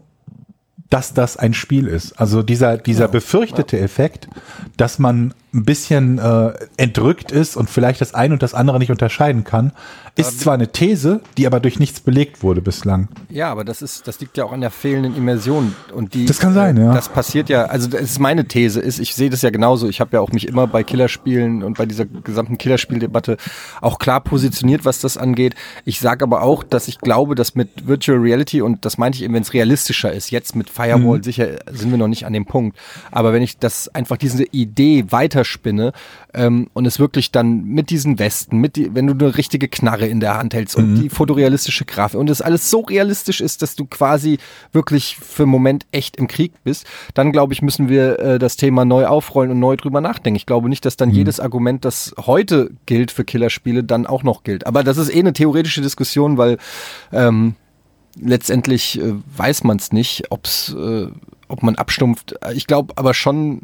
[0.92, 2.20] dass das ein Spiel ist.
[2.20, 4.28] Also dieser, dieser befürchtete Effekt,
[4.78, 8.92] dass man ein bisschen äh, entrückt ist und vielleicht das eine und das andere nicht
[8.92, 9.72] unterscheiden kann,
[10.16, 13.08] ist zwar eine These, die aber durch nichts belegt wurde bislang.
[13.30, 16.26] Ja, aber das ist, das liegt ja auch an der fehlenden Immersion und die.
[16.26, 16.94] Das kann sein, äh, ja.
[16.94, 19.90] Das passiert ja, also das ist meine These, ist, ich sehe das ja genauso.
[19.90, 23.38] Ich habe ja auch mich immer bei Killerspielen und bei dieser gesamten Killerspieldebatte
[23.82, 25.56] auch klar positioniert, was das angeht.
[25.84, 29.24] Ich sage aber auch, dass ich glaube, dass mit Virtual Reality und das meinte ich
[29.24, 31.24] eben, wenn es realistischer ist, jetzt mit Firewall Mhm.
[31.24, 32.78] sicher sind wir noch nicht an dem Punkt.
[33.12, 35.06] Aber wenn ich das einfach diese Idee
[35.44, 35.92] weiterspinne
[36.34, 40.08] ähm, und es wirklich dann mit diesen Westen, mit die, wenn du eine richtige Knarre
[40.08, 43.76] in der Hand hältst und die fotorealistische Grafik und es alles so realistisch ist, dass
[43.76, 44.40] du quasi
[44.72, 48.58] wirklich für einen Moment echt im Krieg bist, dann glaube ich, müssen wir äh, das
[48.58, 50.38] Thema neu aufrollen und neu drüber nachdenken.
[50.38, 54.44] Ich glaube nicht, dass dann jedes Argument, das heute gilt für Killerspiele, dann auch noch
[54.44, 54.66] gilt.
[54.66, 56.58] Aber das ist eh eine theoretische Diskussion, weil
[57.12, 57.56] ähm,
[58.20, 61.08] letztendlich äh, weiß man es nicht, ob's, äh,
[61.48, 62.36] ob man abstumpft.
[62.54, 63.64] Ich glaube aber schon,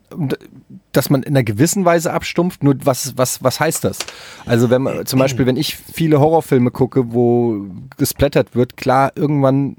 [0.92, 2.64] dass man in einer gewissen Weise abstumpft.
[2.64, 4.00] Nur was, was, was heißt das?
[4.46, 7.66] Also wenn man zum Beispiel, wenn ich viele Horrorfilme gucke, wo
[7.98, 9.78] gesplattert wird, klar, irgendwann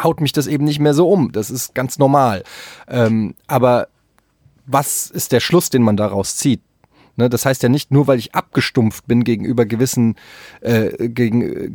[0.00, 1.32] haut mich das eben nicht mehr so um.
[1.32, 2.44] Das ist ganz normal.
[2.88, 3.88] Ähm, aber
[4.66, 6.60] was ist der Schluss, den man daraus zieht?
[7.16, 10.16] Ne, das heißt ja nicht nur, weil ich abgestumpft bin gegenüber gewissen,
[10.62, 11.70] äh, gegen äh,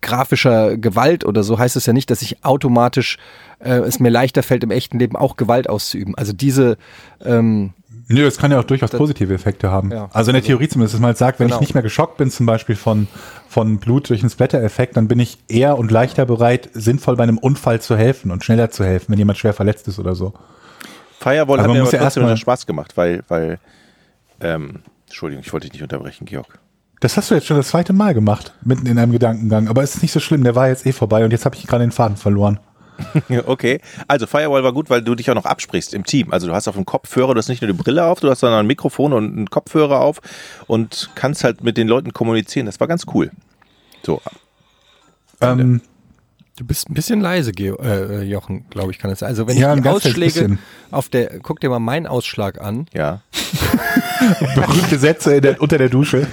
[0.00, 3.18] grafischer Gewalt oder so, heißt es ja nicht, dass ich automatisch
[3.60, 6.16] äh, es mir leichter fällt, im echten Leben auch Gewalt auszuüben.
[6.16, 6.76] Also diese,
[7.24, 7.72] ähm,
[8.08, 9.92] Nö, das kann ja auch durchaus positive Effekte haben.
[9.92, 10.10] Ja.
[10.12, 11.58] also in der Theorie zumindest, dass man halt sagt, wenn Genau.
[11.58, 13.06] ich nicht mehr geschockt bin, zum Beispiel von,
[13.48, 17.38] von Blut durch einen Splatter-Effekt, dann bin ich eher und leichter bereit, sinnvoll bei einem
[17.38, 20.32] Unfall zu helfen und schneller zu helfen, wenn jemand schwer verletzt ist oder so.
[21.20, 23.60] Firewall Aber hat mir muss aber ja trotzdem Spaß gemacht, weil, weil,
[24.40, 26.58] ähm, Entschuldigung, ich wollte dich nicht unterbrechen, Georg.
[27.00, 29.68] Das hast du jetzt schon das zweite Mal gemacht, mitten in einem Gedankengang.
[29.68, 31.66] Aber es ist nicht so schlimm, der war jetzt eh vorbei und jetzt habe ich
[31.66, 32.60] gerade den Faden verloren.
[33.46, 36.30] Okay, also Firewall war gut, weil du dich auch noch absprichst im Team.
[36.32, 38.40] Also du hast auf dem Kopfhörer, du hast nicht nur die Brille auf, du hast
[38.40, 40.20] sondern ein Mikrofon und einen Kopfhörer auf
[40.66, 42.66] und kannst halt mit den Leuten kommunizieren.
[42.66, 43.30] Das war ganz cool.
[44.04, 44.20] So,
[45.40, 45.80] Ähm,
[46.58, 49.28] du bist ein bisschen leise, Geo, äh, Jochen, glaube ich, kann es sein.
[49.30, 50.58] Also wenn Ja, ich die Ausschläge
[50.90, 52.86] auf der, guck dir mal meinen Ausschlag an.
[52.92, 53.22] ja.
[54.54, 56.26] berühmte Sätze in der, unter der Dusche.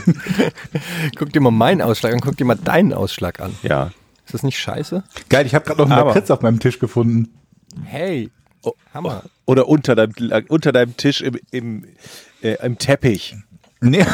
[1.17, 3.55] Guck dir mal meinen Ausschlag an, guck dir mal deinen Ausschlag an.
[3.63, 3.91] Ja.
[4.25, 5.03] Ist das nicht scheiße?
[5.29, 7.29] Geil, ich habe gerade noch einen Lakritz auf meinem Tisch gefunden.
[7.85, 8.29] Hey,
[8.93, 9.23] Hammer.
[9.45, 10.13] Oder unter deinem,
[10.49, 11.85] unter deinem Tisch im, im,
[12.41, 13.35] äh, im Teppich.
[13.79, 14.05] Nee.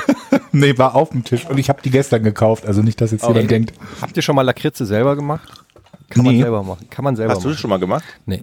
[0.52, 3.22] nee, war auf dem Tisch und ich habe die gestern gekauft, also nicht, dass jetzt
[3.22, 3.34] Okay.
[3.34, 3.74] jemand denkt.
[4.00, 5.48] Habt ihr schon mal Lakritze selber gemacht?
[6.08, 6.42] Kann man Nee.
[6.42, 6.88] selber machen.
[6.90, 7.60] Kann man selber Hast du das machen.
[7.60, 8.04] schon mal gemacht?
[8.26, 8.42] Nee.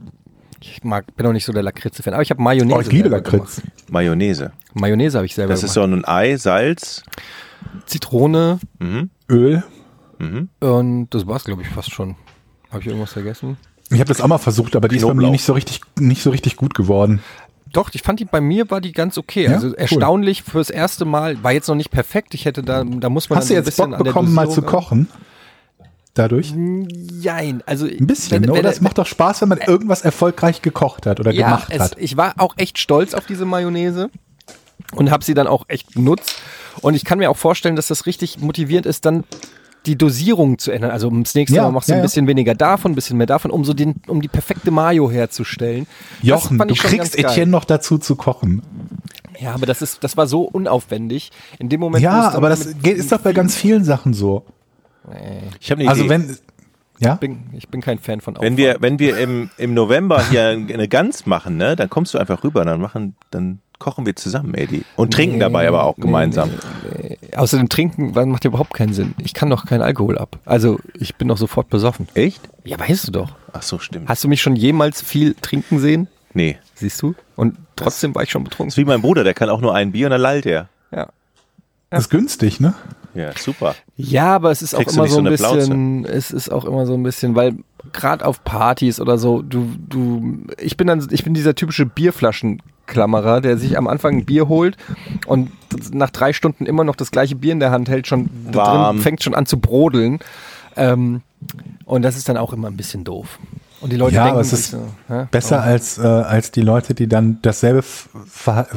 [0.60, 2.78] Ich mag, bin auch nicht so der Lakritze-Fan, aber ich habe Mayonnaise.
[2.78, 3.58] Oh, ich liebe Lakritz.
[3.58, 3.72] gemacht.
[3.90, 4.52] Mayonnaise.
[4.74, 5.90] Mayonnaise habe ich selber Das ist gemacht.
[5.90, 7.04] so ein Ei, Salz.
[7.86, 8.60] Zitrone
[9.30, 9.64] Öl.
[10.60, 12.16] und das war's, glaube ich, fast schon.
[12.72, 13.58] Habe ich irgendwas vergessen?
[13.90, 15.32] Ich habe das auch mal versucht, aber die ist bei mir Knoblauch.
[15.32, 17.22] nicht so richtig, nicht so richtig gut geworden.
[17.72, 19.46] Doch, ich fand die bei mir war die ganz okay.
[19.46, 19.52] Ja?
[19.54, 19.76] Also Cool.
[19.76, 21.42] erstaunlich fürs erste Mal.
[21.44, 22.34] War jetzt noch nicht perfekt.
[22.34, 25.08] Ich hätte da, da muss man Hast du jetzt bisschen Bock bekommen, mal zu kochen?
[26.18, 26.54] Dadurch?
[27.20, 28.58] Jein, also Ein bisschen, wenn, oder?
[28.60, 31.80] wenn, Das macht doch Spaß, wenn man irgendwas erfolgreich gekocht hat oder ja, gemacht es,
[31.80, 31.96] hat.
[32.00, 34.10] ich war auch echt stolz auf diese Mayonnaise
[34.94, 36.36] und habe sie dann auch echt benutzt.
[36.82, 39.24] Und ich kann mir auch vorstellen, dass das richtig motivierend ist, dann
[39.86, 40.92] die Dosierung zu ändern.
[40.92, 42.06] Also ums nächste Ja, Mal machst du ja, ein ja.
[42.06, 45.88] bisschen weniger davon, ein bisschen mehr davon, um so den, um die perfekte Mayo herzustellen.
[46.20, 47.18] Das Jochen, du kriegst.
[47.18, 48.62] Etienne noch dazu zu kochen.
[49.40, 51.32] Ja, aber das ist, das war so unaufwendig.
[51.60, 52.04] In dem Moment.
[52.04, 54.46] Ja, aber das geht, ist doch bei ganz vielen Sachen so.
[55.60, 56.10] Ich habe eine Also Idee.
[56.10, 56.38] wenn,
[57.00, 58.58] ja, Ich bin, ich bin kein Fan von wenn Aufwand.
[58.58, 62.44] wir, wenn wir im, im November hier eine Gans machen, ne, dann kommst du einfach
[62.44, 64.84] rüber, dann machen, dann kochen wir zusammen, Eddie.
[64.96, 66.50] Und trinken dabei aber auch nee, gemeinsam.
[67.36, 69.14] Außerdem trinken macht ja überhaupt keinen Sinn.
[69.24, 70.40] Ich kann doch keinen Alkohol ab.
[70.46, 72.08] Also ich bin doch sofort besoffen.
[72.16, 72.42] Echt?
[72.64, 73.36] Ja, weißt du doch.
[73.54, 74.10] Ach so, stimmt.
[74.10, 76.08] Hast du mich schon jemals viel trinken sehen?
[76.34, 76.58] Nee.
[76.74, 77.14] Siehst du?
[77.36, 78.70] Und trotzdem war ich schon Das betrunken.
[78.70, 80.70] ist wie mein Bruder, der kann auch nur ein Bier und dann lallt er.
[80.92, 81.10] Ja.
[81.92, 82.74] ist günstig, ne?
[83.18, 83.76] Ja, super.
[83.96, 85.58] Ja, aber es ist auch Kriegst du immer so ein eine Plauze?
[85.58, 87.56] bisschen, es ist auch immer so ein bisschen, weil
[87.94, 93.42] gerade auf Partys oder so, du, du, ich bin dann, ich bin dieser typische Bierflaschenklammerer,
[93.42, 94.78] der sich am Anfang ein Bier holt
[95.26, 95.50] und
[95.92, 99.24] nach drei Stunden immer noch das gleiche Bier in der Hand hält, schon drin fängt
[99.24, 100.20] schon an zu brodeln.
[100.76, 101.22] Ähm,
[101.86, 103.40] und das ist dann auch immer ein bisschen doof.
[103.82, 105.28] Und die Leute Ja, denken aber es ist so?
[105.32, 107.84] Besser als, äh, als die Leute, die dann dasselbe,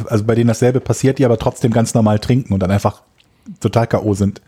[0.07, 3.03] also bei denen dasselbe passiert, die aber trotzdem ganz normal trinken und dann einfach
[3.61, 4.15] total K.O.
[4.15, 4.41] sind.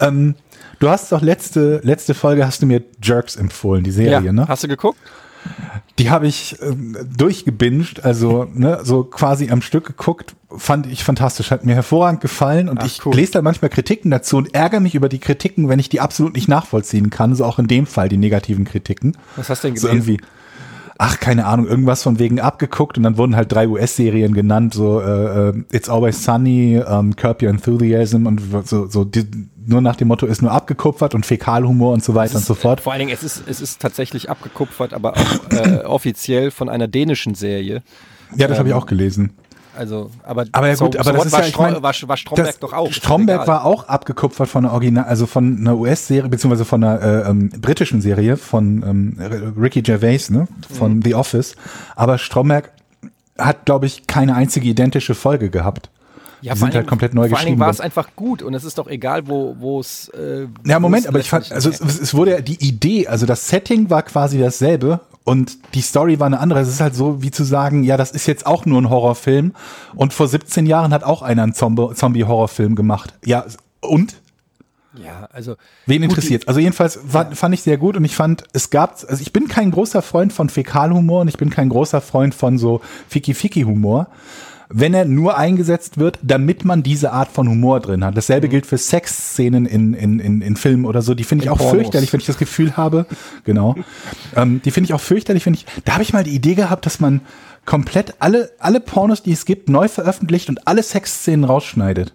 [0.00, 0.34] Ähm,
[0.78, 4.46] du hast doch letzte, letzte Folge hast du mir Jerks empfohlen, die Serie, ja, ne?
[4.48, 4.98] Hast du geguckt?
[5.98, 11.50] Die habe ich ähm, durchgebinged, also ne, so quasi am Stück geguckt, fand ich fantastisch,
[11.50, 13.14] hat mir hervorragend gefallen und Ach, ich cool.
[13.14, 16.34] lese da manchmal Kritiken dazu und ärgere mich über die Kritiken, wenn ich die absolut
[16.34, 19.16] nicht nachvollziehen kann, so auch in dem Fall die negativen Kritiken.
[19.36, 20.08] Was hast du denn So gelesen?
[20.10, 20.26] irgendwie,
[21.00, 25.00] ach, keine Ahnung, irgendwas von wegen abgeguckt und dann wurden halt drei US-Serien genannt, so
[25.00, 29.24] äh, äh, It's Always Sunny, ähm, Curb Your Enthusiasm und so, so die,
[29.66, 32.82] nur nach dem Motto ist nur abgekupfert und Fäkalhumor und so weiter und so fort.
[32.82, 36.86] Vor allen Dingen, es ist, es ist tatsächlich abgekupfert, aber auch äh, offiziell von einer
[36.86, 37.82] dänischen Serie.
[38.36, 39.32] Ja, das habe ich auch gelesen.
[39.76, 41.82] Also, aber, Aber ja so, gut, aber so das ist war, ja, ich mein, war,
[41.82, 42.92] war Stromberg doch auch.
[42.92, 47.30] Stromberg war auch abgekupfert von einer Original, also von einer US-Serie, beziehungsweise von einer äh,
[47.30, 51.02] ähm, britischen Serie von ähm, Ricky Gervais, ne, von Mhm.
[51.02, 51.54] The Office.
[51.94, 52.72] Aber Stromberg
[53.38, 55.88] hat, glaube ich, keine einzige identische Folge gehabt.
[56.42, 58.42] ja, die vor sind halt komplett neu Vor allen Dingen geschrieben war es einfach gut
[58.42, 60.08] und es ist doch egal, wo wo es.
[60.08, 63.48] Äh, Ja, Moment, aber ich fand, also es, es wurde ja die Idee, also das
[63.48, 65.00] Setting war quasi dasselbe
[65.30, 66.58] und die Story war eine andere.
[66.58, 69.52] Es ist halt so, wie zu sagen, ja, das ist jetzt auch nur ein Horrorfilm
[69.94, 73.14] und vor 17 Jahren hat auch einer einen Zombie- Zombie-Horrorfilm gemacht.
[73.24, 73.44] Ja,
[73.80, 74.16] und?
[75.00, 75.54] ja, also
[75.86, 76.48] Wen interessiert?
[76.48, 79.46] Also jedenfalls war, fand ich sehr gut und ich fand, es gab, also ich bin
[79.46, 84.08] kein großer Freund von Fäkalhumor und ich bin kein großer Freund von so Fiki-Fiki-Humor.
[84.72, 88.16] Wenn er nur eingesetzt wird, damit man diese Art von Humor drin hat.
[88.16, 91.14] Dasselbe gilt für Sexszenen in, in, in, in Filmen oder so.
[91.14, 91.74] Die finde ich auch Pornos.
[91.74, 93.06] fürchterlich, wenn ich das Gefühl habe.
[93.44, 93.74] Genau.
[94.36, 95.64] ähm, die finde ich auch fürchterlich, wenn ich.
[95.84, 97.20] Da habe ich mal die Idee gehabt, dass man
[97.64, 102.14] komplett alle, alle Pornos, die es gibt, neu veröffentlicht und alle Sexszenen rausschneidet.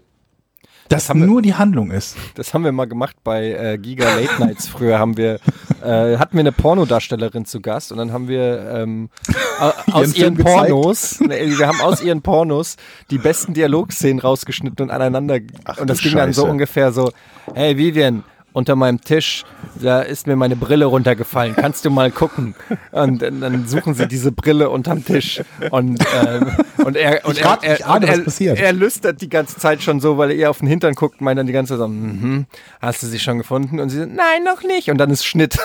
[0.89, 2.15] Dass haben wir- nur die Handlung ist.
[2.35, 4.67] Das haben wir mal gemacht bei äh, Giga Late Nights.
[4.67, 5.39] Früher haben wir,
[5.83, 9.09] äh, hatten wir eine Pornodarstellerin zu Gast und dann haben wir ähm,
[9.59, 10.69] au- aus ihren gezeigt?
[10.69, 12.77] Pornos, nee, wir haben aus ihren Pornos
[13.09, 15.39] die besten Dialogszenen rausgeschnitten und aneinander.
[15.63, 16.51] Ach und das ging dann so Scheiße.
[16.51, 17.11] ungefähr so:
[17.55, 18.23] Hey Vivian,
[18.55, 19.43] unter meinem Tisch,
[19.81, 21.55] da ist mir meine Brille runtergefallen.
[21.57, 22.55] Kannst du mal gucken?
[22.91, 27.43] Und dann dann suchen sie diese Brille unterm Tisch und ähm, und er und Ich
[27.43, 28.57] er, er, ahne, und was er, passiert.
[28.57, 31.37] er lüstert die ganze Zeit schon so, weil er ihr auf den Hintern guckt, meint
[31.37, 32.45] dann die ganze Zeit so, mhm,
[32.81, 33.81] hast du sie schon gefunden?
[33.81, 34.89] Und sie so, nein, noch nicht.
[34.89, 35.57] Und dann ist Schnitt.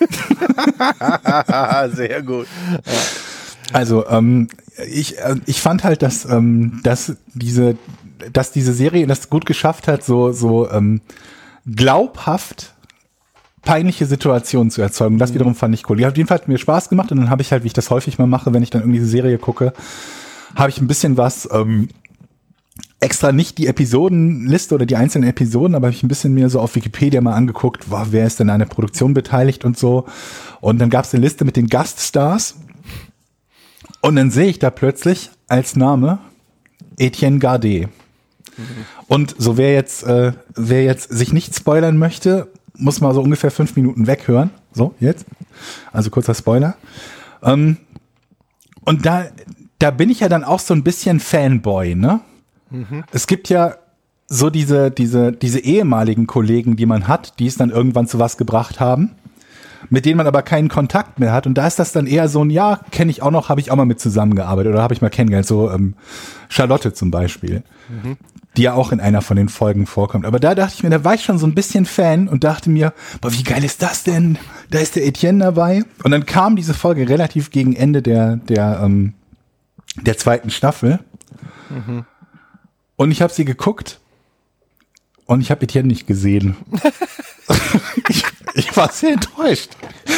[1.92, 2.46] Sehr gut.
[3.74, 4.48] Also ähm,
[4.90, 7.76] ich, äh, ich fand halt, dass, ähm, dass diese,
[8.32, 11.02] dass diese Serie das gut geschafft hat, so so ähm,
[11.66, 12.74] glaubhaft
[13.62, 15.18] peinliche Situationen zu erzeugen.
[15.18, 16.02] Das wiederum fand ich cool.
[16.04, 17.72] Hat auf jeden Fall hat mir Spaß gemacht und dann habe ich halt, wie ich
[17.72, 19.72] das häufig mal mache, wenn ich dann irgendwie diese Serie gucke,
[20.54, 21.88] habe ich ein bisschen was ähm,
[23.00, 26.60] extra nicht die Episodenliste oder die einzelnen Episoden, aber habe ich ein bisschen mir so
[26.60, 30.06] auf Wikipedia mal angeguckt, wow, wer ist denn an der Produktion beteiligt und so.
[30.60, 32.56] Und dann gab es eine Liste mit den Gaststars
[34.00, 36.18] und dann sehe ich da plötzlich als Name
[36.98, 37.88] Etienne Gardet.
[39.06, 43.50] Und so wer jetzt, äh, wer jetzt sich nicht spoilern möchte, muss mal so ungefähr
[43.50, 44.50] fünf Minuten weghören.
[44.72, 45.26] So, jetzt.
[45.92, 46.76] Also kurzer Spoiler.
[47.42, 47.76] Ähm,
[48.84, 49.26] und da,
[49.78, 52.20] da bin ich ja dann auch so ein bisschen Fanboy, ne?
[53.12, 53.76] Es gibt ja
[54.26, 58.36] so diese, diese, diese ehemaligen Kollegen, die man hat, die es dann irgendwann zu was
[58.36, 59.10] gebracht haben,
[59.88, 61.46] mit denen man aber keinen Kontakt mehr hat.
[61.46, 63.72] Und da ist das dann eher so ein, ja, kenne ich auch noch, habe ich
[63.72, 65.48] auch mal mit zusammengearbeitet oder habe ich mal kennengelernt.
[65.48, 65.94] So ähm,
[66.48, 67.64] Charlotte zum Beispiel,
[68.56, 70.26] die ja auch in einer von den Folgen vorkommt.
[70.26, 72.68] Aber da dachte ich mir, da war ich schon so ein bisschen Fan und dachte
[72.68, 74.38] mir, boah, wie geil ist das denn?
[74.70, 75.84] Da ist der Etienne dabei.
[76.02, 79.14] Und dann kam diese Folge relativ gegen Ende der, der, ähm,
[80.02, 80.98] der zweiten Staffel.
[82.96, 84.00] Und ich habe sie geguckt
[85.26, 86.56] und ich habe Etienne nicht gesehen.
[88.08, 88.24] ich,
[88.54, 89.70] ich war sehr enttäuscht.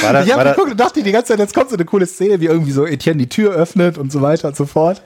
[0.03, 2.07] War das- ich habe geguckt und dachte die ganze Zeit, jetzt kommt so eine coole
[2.07, 5.03] Szene, wie irgendwie so Etienne die Tür öffnet und so weiter und so fort.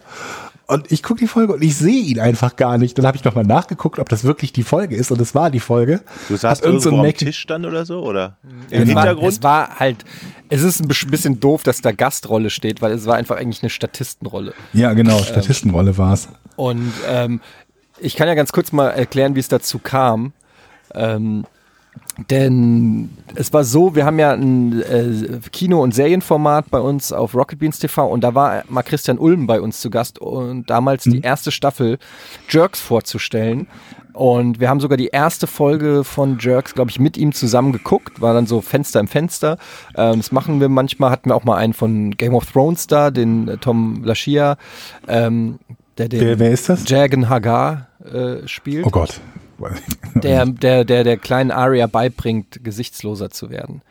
[0.69, 2.99] Und ich gucke die Folge und ich sehe ihn einfach gar nicht.
[2.99, 5.61] Dann habe ich nochmal nachgeguckt, ob das wirklich die Folge ist und es war die
[5.61, 6.01] Folge.
[6.29, 8.03] Du saßt so irgendwo ein am Mac- Tisch dann oder so?
[8.03, 8.37] Oder
[8.69, 9.33] Es im war, Hintergrund?
[9.33, 10.05] es war halt,
[10.49, 13.71] es ist ein bisschen doof, dass da Gastrolle steht, weil es war einfach eigentlich eine
[13.71, 14.55] Statistenrolle.
[14.73, 14.97] Ja, Ähm.
[14.97, 16.29] genau, Statistenrolle war es.
[16.57, 17.41] Und ähm,
[18.01, 20.33] ich kann ja ganz kurz mal erklären, wie es dazu kam.
[20.95, 21.45] Ähm,
[22.31, 27.35] denn es war so, wir haben ja ein äh, Kino- und Serienformat bei uns auf
[27.35, 31.05] Rocket Beans TV und da war mal Christian Ulm bei uns zu Gast und damals
[31.05, 31.99] die erste Staffel
[32.49, 33.67] Jerks vorzustellen.
[34.15, 38.23] Und wir haben sogar die erste Folge von Jerks, glaube ich, mit ihm zusammen geguckt.
[38.23, 39.59] War dann so Fenster im Fenster.
[39.95, 41.11] Ähm, das machen wir manchmal.
[41.11, 44.57] Hatten wir auch mal einen von Game of Thrones da, den äh, Tom Lashia,
[45.07, 45.59] ähm,
[45.99, 46.89] der den Wer, wer ist das?
[46.89, 49.21] Jagan Hagar äh, spielt Oh Gott.
[50.15, 53.83] Der, der, der der kleinen Aria beibringt, gesichtsloser zu werden.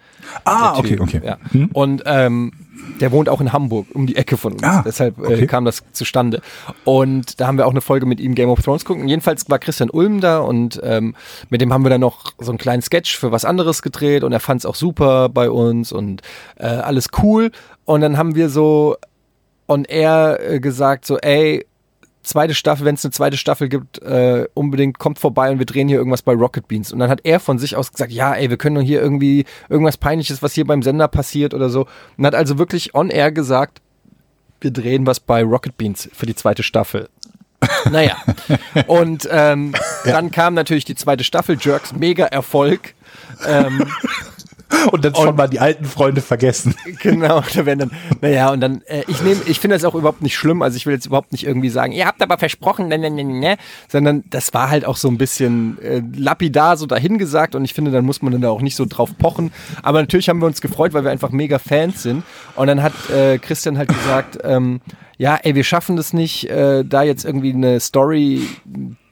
[0.45, 1.22] ah, okay, okay.
[1.24, 1.38] Ja.
[1.74, 2.51] Und ähm,
[2.99, 4.63] der wohnt auch in Hamburg, um die Ecke von uns.
[4.63, 5.47] Ah, Deshalb äh, okay.
[5.47, 6.41] kam das zustande.
[6.84, 9.07] Und da haben wir auch eine Folge mit ihm Game of Thrones gucken.
[9.07, 11.16] Jedenfalls war Christian Ulm da und ähm,
[11.49, 14.32] mit dem haben wir dann noch so einen kleinen Sketch für was anderes gedreht und
[14.32, 16.22] er fand es auch super bei uns und
[16.57, 17.51] äh, alles cool.
[17.86, 18.95] Und dann haben wir so
[19.68, 21.66] on air äh, gesagt, so, ey,
[22.26, 25.88] zweite Staffel, wenn es eine zweite Staffel gibt, äh, unbedingt kommt vorbei und wir drehen
[25.88, 26.91] hier irgendwas bei Rocket Beans.
[26.91, 29.45] Und dann hat er von sich aus gesagt, ja, ey, wir können doch hier irgendwie
[29.69, 31.88] irgendwas Peinliches, was hier beim Sender passiert oder so.
[32.17, 33.82] Und hat also wirklich on air gesagt,
[34.61, 37.09] wir drehen was bei Rocket Beans für die zweite Staffel.
[37.91, 38.17] naja.
[38.88, 39.73] Und ähm,
[40.03, 42.93] dann kam natürlich die zweite Staffel, Jerks, mega Erfolg.
[43.47, 43.86] Ähm,
[44.91, 46.76] Und dann schon mal die alten Freunde vergessen.
[47.01, 47.91] Genau, da werden dann,
[48.22, 50.86] naja, und dann, äh, ich nehme, ich finde das auch überhaupt nicht schlimm, also ich
[50.86, 53.57] will jetzt überhaupt nicht irgendwie sagen, ihr habt aber versprochen, ne, ne, ne, ne, ne,
[53.89, 57.91] sondern das war halt auch so ein bisschen äh, lapidar so dahingesagt und ich finde,
[57.91, 59.51] dann muss man dann da auch nicht so drauf pochen,
[59.84, 62.24] aber natürlich haben wir uns gefreut, weil wir einfach mega Fans sind.
[62.55, 64.82] Und dann hat äh, Christian halt gesagt, ähm,
[65.18, 68.47] ja, ey, wir schaffen das nicht, äh, da jetzt irgendwie eine Story,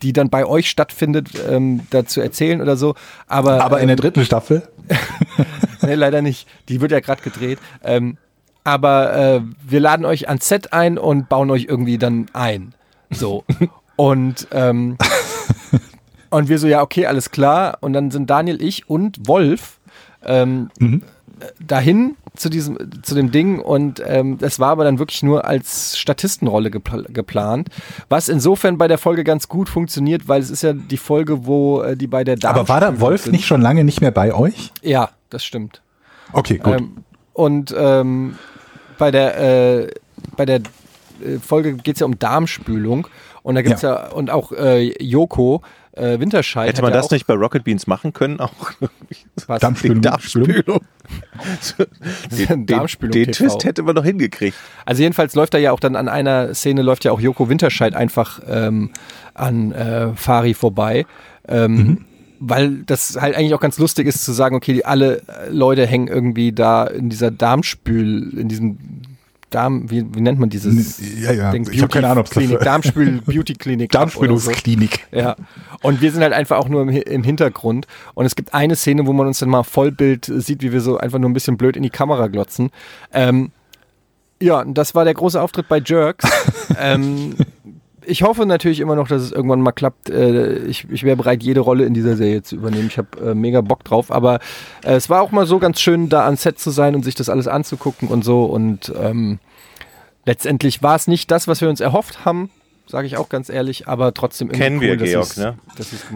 [0.04, 2.96] die dann bei euch stattfindet, ähm, da zu erzählen oder so,
[3.28, 4.64] aber, Aber in ähm, der dritten Staffel.
[5.82, 6.48] nee, leider nicht.
[6.70, 7.60] Die wird ja gerade gedreht.
[7.84, 8.18] Ähm,
[8.64, 12.74] aber äh, wir laden euch ans Set ein und bauen euch irgendwie dann ein.
[13.10, 13.44] So.
[13.96, 14.98] und, ähm,
[16.30, 17.78] und wir so, ja, okay, alles klar.
[17.82, 19.80] Und dann sind Daniel, ich und Wolf
[20.26, 21.00] ähm, äh,
[21.60, 25.98] dahin zu diesem, zu dem Ding und ähm, das war aber dann wirklich nur als
[25.98, 27.70] Statistenrolle gepl geplant,
[28.10, 31.82] was insofern bei der Folge ganz gut funktioniert, weil es ist ja die Folge, wo
[31.82, 34.34] äh, die bei der Dame Aber war da Wolf nicht schon lange nicht mehr bei
[34.34, 34.72] euch?
[34.82, 35.82] Ja, das stimmt.
[36.32, 36.80] Okay, gut.
[36.80, 37.04] Ähm,
[37.34, 38.38] und ähm,
[38.98, 39.92] bei der, äh,
[40.36, 43.08] bei der äh, Folge geht es ja um Darmspülung.
[43.42, 45.62] Und da gibt's ja, und auch äh, Joko
[45.94, 46.70] äh, Winterscheid.
[46.70, 48.40] Hätte man das nicht bei Rocket Beans machen können?
[48.40, 48.54] Auch
[49.48, 50.02] was, Darmspülung.
[50.02, 50.82] Darmspülung.
[52.50, 53.32] den, Darmspülung den.
[53.32, 54.58] Twist hätte man noch hingekriegt.
[54.86, 57.96] Also jedenfalls läuft da ja auch dann an einer Szene läuft ja auch Joko Winterscheid
[57.96, 58.92] einfach ähm,
[59.34, 61.06] an äh, Fari vorbei.
[61.48, 62.06] Ähm, Mhm.
[62.46, 66.52] Weil das halt eigentlich auch ganz lustig ist zu sagen, okay, alle Leute hängen irgendwie
[66.52, 68.78] da in dieser Darmspül, in diesem
[69.54, 71.52] Darm, wie, wie nennt man dieses Ja, ja.
[71.52, 71.68] Ding?
[71.72, 73.92] Ich habe keine Ahnung, ob es Klinik, Darmspül, Beauty-Klinik.
[73.92, 75.08] Darmspülungsklinik.
[75.12, 75.36] Ja.
[75.82, 77.88] Und wir sind halt einfach auch nur im, im Hintergrund.
[78.14, 80.98] Und es gibt eine Szene, wo man uns dann mal Vollbild sieht, wie wir so
[80.98, 82.72] einfach nur ein bisschen blöd in die Kamera glotzen.
[83.14, 83.52] Ähm,
[84.42, 86.26] ja, das war der große Auftritt bei Jerks.
[86.80, 87.36] ähm,
[88.06, 90.10] ich hoffe natürlich immer noch, dass es irgendwann mal klappt.
[90.10, 92.88] Äh, ich ich wäre bereit, jede Rolle in dieser Serie zu übernehmen.
[92.88, 94.12] Ich habe äh, mega Bock drauf.
[94.12, 94.36] Aber
[94.84, 97.16] äh, es war auch mal so ganz schön, da an Set zu sein und sich
[97.16, 98.46] das alles anzugucken und so.
[98.46, 99.40] Und ähm,
[100.26, 102.50] letztendlich war es nicht das, was wir uns erhofft haben,
[102.88, 103.88] sage ich auch ganz ehrlich.
[103.88, 105.58] Aber trotzdem irgendwie Kennen wir, cool, dass Georg, es- ne?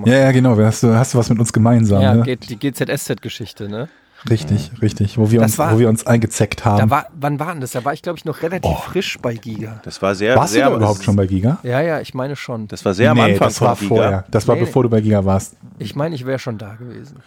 [0.06, 0.58] Ja, ja, genau.
[0.58, 2.02] Hast du, hast du was mit uns gemeinsam?
[2.02, 2.24] ja, ne?
[2.24, 3.90] geht, die GZSZ-Geschichte, ne?
[4.30, 5.18] Richtig, richtig.
[5.18, 6.80] Wo wir, Das uns, war- wo wir uns eingezeckt haben.
[6.80, 7.72] Da war, wann war denn das?
[7.72, 8.76] Da war ich, glaube ich, noch relativ Oh.
[8.76, 9.80] frisch bei Giga.
[9.84, 11.60] Das war sehr, Warst du sehr da überhaupt schon bei Giga?
[11.64, 12.68] Ja, ja, ich meine schon.
[12.68, 13.96] Das war sehr am nee, Anfang das war von Giga.
[14.02, 14.26] vorher.
[14.30, 15.56] Das war Nee, bevor du bei Giga warst.
[15.80, 17.18] Ich meine, ich wäre schon da gewesen.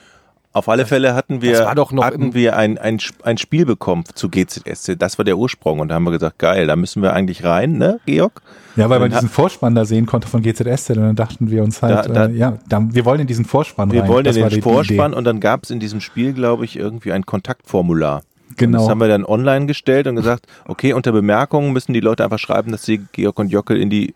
[0.52, 4.96] Auf alle Fälle hatten wir, hatten wir ein, ein, ein Spiel bekommen zu GZSC.
[4.96, 5.78] Das war der Ursprung.
[5.78, 8.42] Und da haben wir gesagt, geil, da müssen wir eigentlich rein, ne, Georg?
[8.76, 11.82] Ja, weil man diesen Vorspann da sehen konnte von GZSZ und dann dachten wir uns
[11.82, 14.08] halt, Da- da- äh, ja, da, wir wollen in diesen Vorspann Wir rein.
[14.08, 15.18] wollen in Das war den Vorspann Idee.
[15.18, 18.22] und dann gab es in diesem Spiel, glaube ich, irgendwie ein Kontaktformular.
[18.50, 18.78] Und Genau.
[18.80, 22.38] das haben wir dann online gestellt und gesagt, okay, unter Bemerkungen müssen die Leute einfach
[22.38, 24.14] schreiben, dass sie Georg und Jockel in die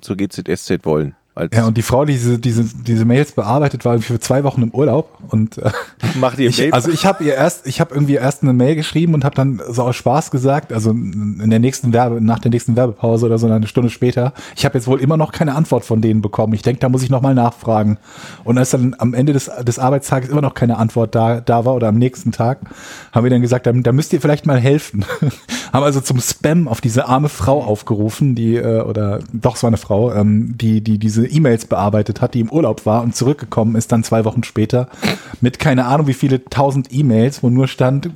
[0.00, 1.14] zur GZSZ wollen.
[1.52, 4.70] Ja, und die Frau, die diese, diese, diese Mails bearbeitet, war für zwei Wochen im
[4.70, 5.70] Urlaub und äh,
[6.20, 8.76] macht ihr ich, Mail- also ich habe ihr erst, ich habe irgendwie erst eine Mail
[8.76, 12.52] geschrieben und habe dann so aus Spaß gesagt, also in der nächsten Werbe, nach der
[12.52, 15.84] nächsten Werbepause oder so eine Stunde später, ich habe jetzt wohl immer noch keine Antwort
[15.84, 16.52] von denen bekommen.
[16.54, 17.98] Ich denke, da muss ich nochmal nachfragen.
[18.44, 21.74] Und als dann am Ende des, des Arbeitstages immer noch keine Antwort da, da war
[21.74, 22.60] oder am nächsten Tag,
[23.10, 25.04] haben wir dann gesagt, da, da müsst ihr vielleicht mal helfen.
[25.72, 29.68] haben also zum Spam auf diese arme Frau aufgerufen, die, äh, oder doch, es war
[29.68, 33.76] eine Frau, ähm, die, die diese E-Mails bearbeitet hat, die im Urlaub war und zurückgekommen
[33.76, 34.88] ist dann zwei Wochen später
[35.40, 38.10] mit keine Ahnung wie viele tausend E-Mails, wo nur stand,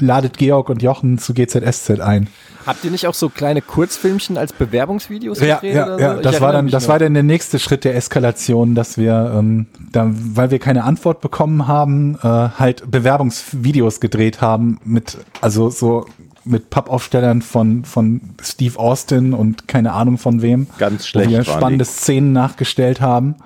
[0.00, 2.28] ladet Georg und Jochen zu GZSZ ein.
[2.66, 5.98] Habt ihr nicht auch so kleine Kurzfilmchen als Bewerbungsvideos Ja, gedreht ja, so?
[5.98, 6.90] ja, Ich das war dann, das noch.
[6.90, 11.20] war dann der nächste Schritt der Eskalation, dass wir, ähm, da, weil wir keine Antwort
[11.22, 16.04] bekommen haben, äh, halt Bewerbungsvideos gedreht haben mit, also so
[16.50, 20.66] mit Pappaufstellern von, von Steve Austin und keine Ahnung von wem.
[20.78, 23.36] Ganz wo schlecht wir waren spannende Szenen nachgestellt haben.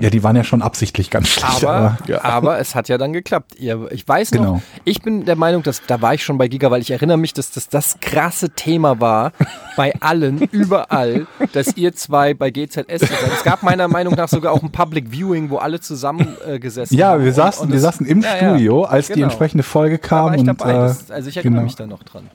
[0.00, 1.64] Ja, die waren ja schon absichtlich ganz schlecht.
[1.64, 2.24] Aber, Ja.
[2.24, 3.56] aber es hat ja dann geklappt.
[3.58, 4.62] Ich weiß noch, Genau.
[4.84, 7.32] ich bin der Meinung, dass da war ich schon bei Giga, weil ich erinnere mich,
[7.34, 9.32] dass das das krasse Thema war
[9.76, 13.10] bei allen, überall, dass ihr zwei bei GZS seid.
[13.34, 16.94] Es gab meiner Meinung nach sogar auch ein Public Viewing, wo alle zusammen äh, gesessen
[16.96, 17.22] ja, haben.
[17.22, 18.36] wir Und- saßen, und wir das- saßen im Ja.
[18.36, 19.24] Studio, als die Genau.
[19.26, 20.24] entsprechende Folge Da kam.
[20.26, 20.70] war ich und, dabei.
[20.70, 21.64] äh, Das, also ich erinnere genau.
[21.64, 22.30] mich da noch dran.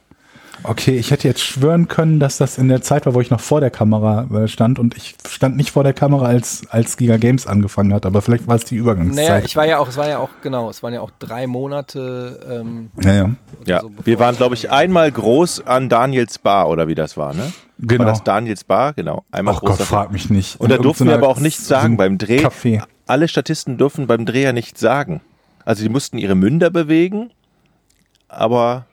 [0.67, 3.39] Okay, ich hätte jetzt schwören können, dass das in der Zeit war, wo ich noch
[3.39, 7.17] vor der Kamera äh, stand und ich stand nicht vor der Kamera, als, als Giga
[7.17, 9.27] Games angefangen hat, aber vielleicht war es die Übergangszeit.
[9.29, 11.47] Naja, ich war ja auch, es war ja auch, genau, es waren ja auch drei
[11.47, 12.39] Monate.
[12.49, 13.29] Ähm, ja, ja.
[13.65, 17.33] Ja, so, wir waren, glaube ich, einmal groß an Daniels Bar oder wie das war,
[17.33, 17.53] ne?
[17.77, 18.05] Genau.
[18.05, 18.93] War das Daniels Bar?
[18.93, 19.25] Genau.
[19.31, 20.59] Einmal Ach groß Gott, frag mich nicht.
[20.59, 22.39] Und da durften wir aber auch nichts sagen beim Dreh.
[22.39, 22.83] Café.
[23.05, 25.21] Alle Statisten durften beim Dreh ja nichts sagen.
[25.65, 27.31] Also die mussten ihre Münder bewegen,
[28.29, 28.85] aber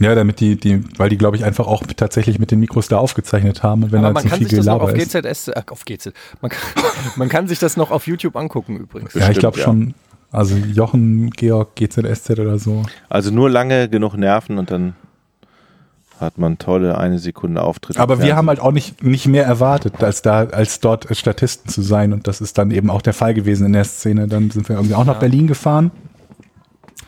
[0.00, 2.96] Ja, damit die, die, weil die, glaube ich, einfach auch tatsächlich mit den Mikros da
[2.96, 5.02] aufgezeichnet haben und wenn aber da man zu kann viel sich das noch auf Gelaber
[5.02, 5.12] ist.
[5.12, 6.84] GZS, äh, auf GZ, man kann,
[7.16, 9.12] man kann sich das noch auf YouTube angucken übrigens.
[9.12, 9.64] Ja, ich Bestimmt, glaube ja.
[9.64, 9.94] schon.
[10.32, 12.84] Also Jochen, Georg, GZSZ oder so.
[13.10, 14.94] also nur lange genug Nerven und dann
[16.18, 17.98] hat man tolle eine Sekunde Auftritt.
[17.98, 21.82] Aber wir haben halt auch nicht, nicht mehr erwartet, als da, als dort Statisten zu
[21.82, 22.12] sein.
[22.12, 24.28] Und das ist dann eben auch der Fall gewesen in der Szene.
[24.28, 25.90] Dann sind wir irgendwie auch nach Berlin gefahren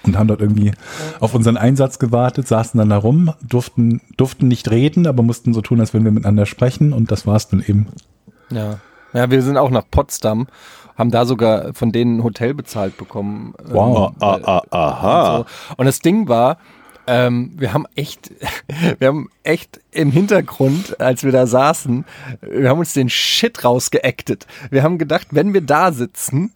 [0.05, 0.73] und haben dort irgendwie
[1.21, 5.61] auf unseren Einsatz gewartet, saßen dann da rum, durften, durften nicht reden, aber mussten so
[5.61, 6.93] tun, als würden wir miteinander sprechen.
[6.93, 7.89] Und das war's dann eben.
[8.51, 8.79] Ja.
[9.13, 10.47] Ja, wir sind auch nach Potsdam,
[10.97, 13.55] haben da sogar von denen ein Hotel bezahlt bekommen.
[13.61, 14.13] ähm, Wow.
[14.21, 15.37] Ah, ah, aha.
[15.37, 15.75] Und, so.
[15.77, 16.57] und das Ding war,
[17.07, 18.31] ähm, wir haben echt,
[18.99, 22.05] wir haben echt im Hintergrund, als wir da saßen,
[22.41, 24.47] wir haben uns den Shit rausgeactet.
[24.71, 26.53] Wir haben gedacht, wenn wir da sitzen,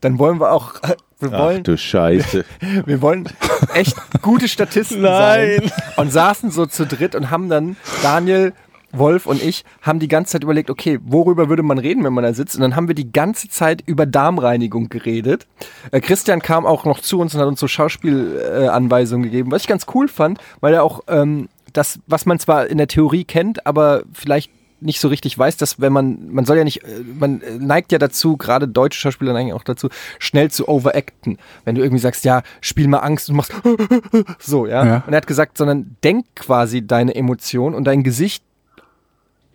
[0.00, 0.74] dann wollen wir auch,
[1.20, 2.44] wir Ach wollen, du Scheiße.
[2.86, 3.28] wir wollen
[3.74, 5.60] echt gute Statisten Nein.
[5.60, 5.72] sein.
[5.96, 8.52] Und saßen so zu dritt und haben dann Daniel,
[8.92, 12.24] Wolf und ich haben die ganze Zeit überlegt, okay, worüber würde man reden, wenn man
[12.24, 12.56] da sitzt?
[12.56, 15.46] Und dann haben wir die ganze Zeit über Darmreinigung geredet.
[15.92, 19.62] Äh, Christian kam auch noch zu uns und hat uns so Schauspielanweisungen äh, gegeben, was
[19.62, 23.24] ich ganz cool fand, weil er auch ähm, das, was man zwar in der Theorie
[23.24, 24.50] kennt, aber vielleicht
[24.80, 27.92] nicht so richtig weiß, dass wenn man, man soll ja nicht, äh, man äh, neigt
[27.92, 31.38] ja dazu, gerade deutsche Schauspieler neigen auch dazu, schnell zu overacten.
[31.64, 33.52] Wenn du irgendwie sagst, ja, spiel mal Angst und machst
[34.38, 34.84] so, ja?
[34.84, 35.02] Ja.
[35.06, 38.44] Und er hat gesagt, sondern denk quasi deine Emotion und dein Gesicht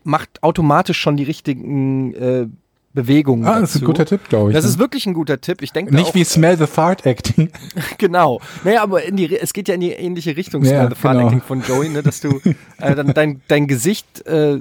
[0.03, 2.47] macht automatisch schon die richtigen äh,
[2.95, 3.45] Bewegungen.
[3.45, 4.55] Ah, das ist ein guter Tipp, glaube ich.
[4.55, 4.71] Das ne?
[4.71, 5.61] ist wirklich ein guter Tipp.
[5.61, 7.51] Ich denke Nicht auch, wie Smell the Fart Acting.
[7.97, 8.39] Genau.
[8.63, 11.11] Naja, aber in die, es geht ja in die ähnliche Richtung, Ja, Smell the Fun
[11.11, 11.25] genau.
[11.25, 12.39] Acting von Joey, ne, dass du
[12.77, 14.59] äh, dann dein, dein Gesicht äh,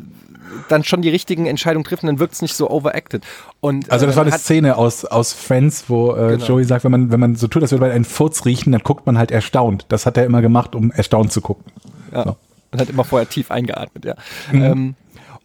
[0.68, 3.24] dann schon die richtigen Entscheidungen trifft und dann wirkt es nicht so overacted.
[3.60, 6.44] Und, Also das äh, war eine Szene aus, aus Friends, wo äh, Genau.
[6.44, 8.82] Joey sagt, wenn man, wenn man so tut, als würde man einen Furz riechen, dann
[8.82, 9.86] guckt man halt erstaunt.
[9.88, 11.64] Das hat er immer gemacht, um erstaunt zu gucken.
[12.12, 12.24] Ja.
[12.24, 12.36] So.
[12.72, 14.14] Und hat immer vorher tief eingeatmet, ja.
[14.50, 14.62] Mhm.
[14.62, 14.94] Ähm,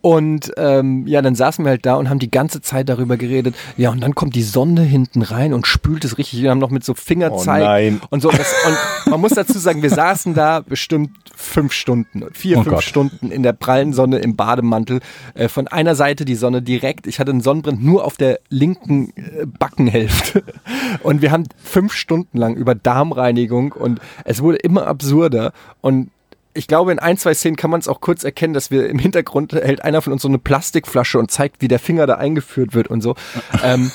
[0.02, 3.56] und ähm, ja, dann saßen wir halt da und haben die ganze Zeit darüber geredet.
[3.76, 6.42] Ja, und dann kommt die Sonne hinten rein und spült es richtig.
[6.42, 8.02] Wir haben noch mit so Fingerzeig Oh nein.
[8.10, 8.30] und so.
[8.30, 12.64] Und, das, und man muss dazu sagen, wir saßen da bestimmt fünf Stunden, vier, Oh
[12.64, 12.84] fünf Gott.
[12.84, 15.02] Stunden in der prallen Sonne im Bademantel.
[15.34, 17.06] Äh, von einer Seite die Sonne direkt.
[17.06, 20.44] Ich hatte einen Sonnenbrand nur auf der linken äh, Backenhälfte.
[21.04, 25.54] Und wir haben fünf Stunden lang über Darmreinigung und es wurde immer absurder.
[25.82, 26.10] Und
[26.54, 29.00] ich glaube, in ein, zwei Szenen kann man es auch kurz erkennen, dass wir im
[29.00, 32.74] Hintergrund hält einer von uns so eine Plastikflasche und zeigt, wie der Finger da eingeführt
[32.74, 33.16] wird und so.
[33.64, 33.92] ähm,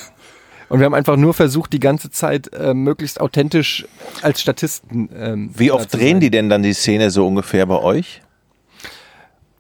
[0.68, 3.86] und wir haben einfach nur versucht, die ganze Zeit äh, möglichst authentisch
[4.22, 5.08] als Statisten.
[5.14, 8.22] Ähm, Wie oft drehen die denn dann die Szene so ungefähr bei euch?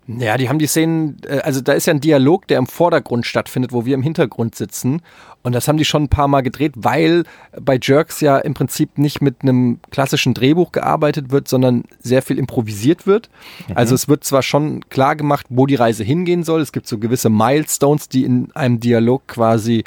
[0.06, 3.26] Ja, die haben die Szenen, äh, also da ist ja ein Dialog, der im Vordergrund
[3.26, 5.00] stattfindet, wo wir im Hintergrund sitzen.
[5.42, 7.24] Und das haben die schon ein paar Mal gedreht, weil
[7.60, 12.38] bei Jerks ja im Prinzip nicht mit einem klassischen Drehbuch gearbeitet wird, sondern sehr viel
[12.38, 13.28] improvisiert wird.
[13.74, 16.62] Also es wird zwar schon klar gemacht, wo die Reise hingehen soll.
[16.62, 19.84] Es gibt so gewisse Milestones, die in einem Dialog quasi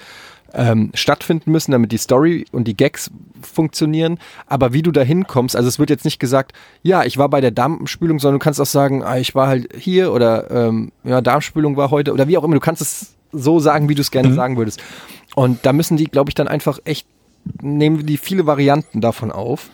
[0.54, 4.20] ähm, stattfinden müssen, damit die Story und die Gags funktionieren.
[4.48, 7.42] Aber wie du da hinkommst, also es wird jetzt nicht gesagt, ja, ich war bei
[7.42, 11.22] der Darmspülung, sondern du kannst auch sagen, ah, ich war halt hier oder ähm, ja,
[11.22, 12.56] Darmspülung war heute oder wie auch immer.
[12.56, 14.82] Du kannst es so sagen, wie du es gerne sagen würdest.
[15.36, 17.06] Und da müssen die, glaube ich, dann einfach echt,
[17.62, 19.70] nehmen die viele Varianten davon auf.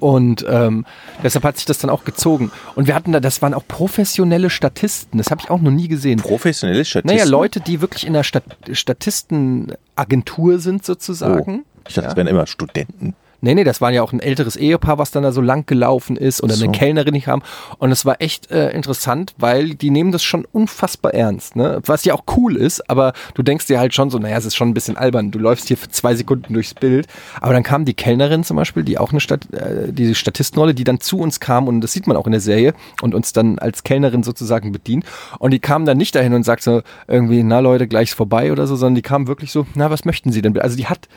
[0.00, 0.86] Und ähm,
[1.22, 2.50] deshalb hat sich das dann auch gezogen.
[2.74, 5.18] Und wir hatten da, das waren auch professionelle Statisten.
[5.18, 6.18] Das habe ich auch noch nie gesehen.
[6.18, 7.14] Professionelle Statisten.
[7.16, 11.64] Naja, Leute, die wirklich in der Stat Statistenagentur sind sozusagen.
[11.64, 13.14] Oh, ich dachte, das wären immer Studenten.
[13.44, 16.16] Nee, nee, das war ja auch ein älteres Ehepaar, was dann da so lang gelaufen
[16.16, 16.64] ist oder So.
[16.64, 17.42] eine Kellnerin nicht haben.
[17.76, 21.82] Und es war echt äh, interessant, weil die nehmen das schon unfassbar ernst, ne?
[21.84, 24.56] Was ja auch cool ist, aber du denkst dir halt schon so, naja, es ist
[24.56, 25.30] schon ein bisschen albern.
[25.30, 27.06] Du läufst hier für zwei Sekunden durchs Bild.
[27.42, 30.84] Aber dann kam die Kellnerin zum Beispiel, die auch eine Stat äh, diese Statistenrolle, die
[30.84, 32.72] dann zu uns kam und das sieht man auch in der Serie
[33.02, 35.04] und uns dann als Kellnerin sozusagen bedient.
[35.38, 38.52] Und die kam dann nicht dahin und sagt so irgendwie, na Leute, gleich ist vorbei
[38.52, 40.58] oder so, sondern die kam wirklich so, na, was möchten Sie denn?
[40.58, 41.08] Also die hat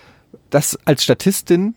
[0.49, 1.75] das als Statistin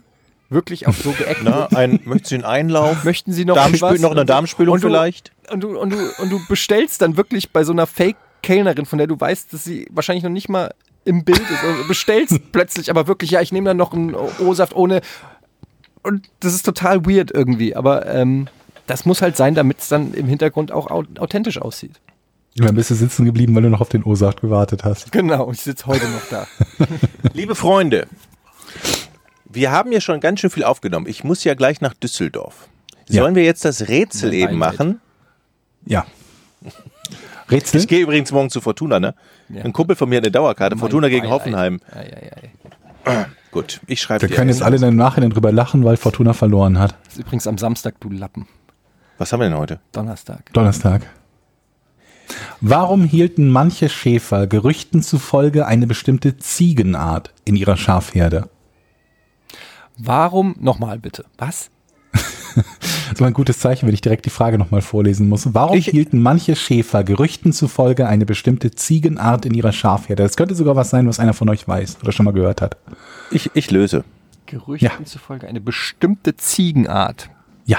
[0.51, 1.45] wirklich auch so geactet.
[1.45, 3.05] Na, ein, möchtest du einen Einlauf?
[3.05, 4.01] Möchten Sie noch Darmspül was?
[4.01, 5.33] noch eine Darmspülung Und du- vielleicht?
[5.51, 9.07] Und du, und, du, und du bestellst dann wirklich bei so einer Fake-Kellnerin, von der
[9.07, 10.73] du weißt, dass sie wahrscheinlich noch nicht mal
[11.05, 14.75] im Bild ist, und bestellst plötzlich aber wirklich, ja, ich nehme dann noch einen O-Saft
[14.77, 15.01] ohne.
[16.03, 18.49] Und das ist total weird irgendwie, aber ähm,
[18.87, 22.01] das muss halt sein, damit es dann im Hintergrund auch au authentisch aussieht.
[22.59, 25.13] Und dann bist du sitzen geblieben, weil du noch auf den O-Saft gewartet hast.
[25.13, 26.47] Genau, ich sitze heute noch da.
[27.33, 28.07] Liebe Freunde,
[29.53, 31.07] wir haben ja schon ganz schön viel aufgenommen.
[31.09, 32.69] Ich muss ja gleich nach Düsseldorf.
[33.09, 33.23] Ja.
[33.23, 35.01] Sollen wir jetzt das Rätsel Ja, eben machen?
[35.85, 36.07] Ja.
[37.51, 37.81] Rätsel?
[37.81, 39.15] Ich gehe übrigens morgen zu Fortuna, ne?
[39.49, 39.65] Ja.
[39.65, 40.77] Ein Kumpel von mir hat eine Dauerkarte.
[40.77, 41.41] Fortuna Mein gegen Beileid.
[41.41, 41.81] Hoffenheim.
[41.93, 42.31] Ei, ei,
[43.07, 43.27] ei.
[43.51, 44.37] Gut, ich schreibe Wir dir.
[44.37, 46.95] können jetzt alle dann im Nachhinein drüber lachen, weil Fortuna verloren hat.
[47.05, 48.47] Das ist übrigens am Samstag, du Lappen.
[49.19, 49.81] Was haben wir denn heute?
[49.91, 50.53] Donnerstag.
[50.53, 51.03] Donnerstag.
[52.61, 58.49] Warum hielten manche Schäfer Gerüchten zufolge eine bestimmte Ziegenart in ihrer Schafherde?
[60.03, 61.71] Warum, nochmal bitte, was?
[62.13, 65.53] Das ist mal ein gutes Zeichen, wenn ich direkt die Frage nochmal vorlesen muss.
[65.55, 70.23] Warum Ich- hielten manche Schäfer Gerüchten zufolge eine bestimmte Ziegenart in ihrer Schafherde?
[70.23, 72.77] Das könnte sogar was sein, was einer von euch weiß oder schon mal gehört hat.
[73.31, 74.05] Ich, ich löse.
[74.47, 75.05] Gerüchten Ja.
[75.05, 77.31] zufolge eine bestimmte Ziegenart.
[77.67, 77.79] Ja.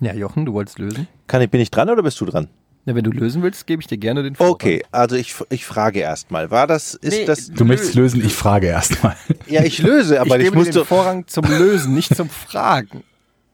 [0.00, 1.08] Ja, Jochen, du wolltest lösen?
[1.26, 2.48] Kann ich, bin ich dran oder bist du dran?
[2.88, 4.52] Ja, wenn du lösen willst, gebe ich dir gerne den Vorrang.
[4.52, 6.50] Okay, also ich, ich frage erstmal.
[6.50, 9.14] War das, ist Nee, das, Du möchtest lösen, ich frage erstmal.
[9.46, 13.04] ja, ich löse, aber ich ich, gebe muss den Vorrang zum Lösen, nicht zum Fragen.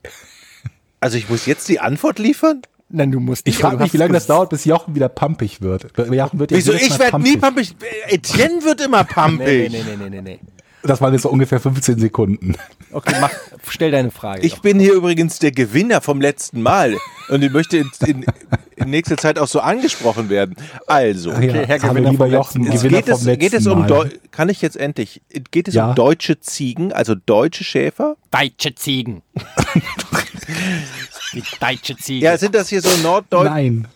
[1.01, 2.63] also ich muss jetzt die Antwort liefern?
[2.91, 5.61] Nein, du musst Ich nicht, frage mich, wie lange das dauert, bis Jochen wieder pumpig
[5.61, 5.89] wird.
[5.99, 6.73] Jochen wird ja Wieso?
[6.73, 7.75] Ich werde nie pumpig.
[8.07, 9.69] Etienne wird immer pumpig.
[9.69, 10.41] Nee, nee, nee, nee, nee, nee.
[10.85, 12.55] Das waren jetzt so ungefähr 15 Sekunden.
[12.95, 13.31] Okay, mach,
[13.69, 14.41] stell deine Frage.
[14.47, 16.97] Ich bin hier übrigens der Gewinner vom letzten Mal
[17.29, 18.25] und ich möchte in, in,
[18.77, 20.55] in nächster Zeit auch so angesprochen werden.
[20.87, 22.77] Also, Ach ja, Herr Gewinner lieber vom Jochen, letzten Mal.
[22.77, 23.87] Gewinner geht, es, vom letzten geht es um Mal.
[23.89, 25.89] Deu kann ich jetzt endlich geht es Ja.
[25.91, 28.17] um deutsche Ziegen, also deutsche Schäfer?
[28.31, 29.23] Deutsche Ziegen.
[31.33, 32.25] Die deutsche Ziege.
[32.25, 33.51] Ja, sind das hier so norddeutsche?
[33.53, 33.89] Nein.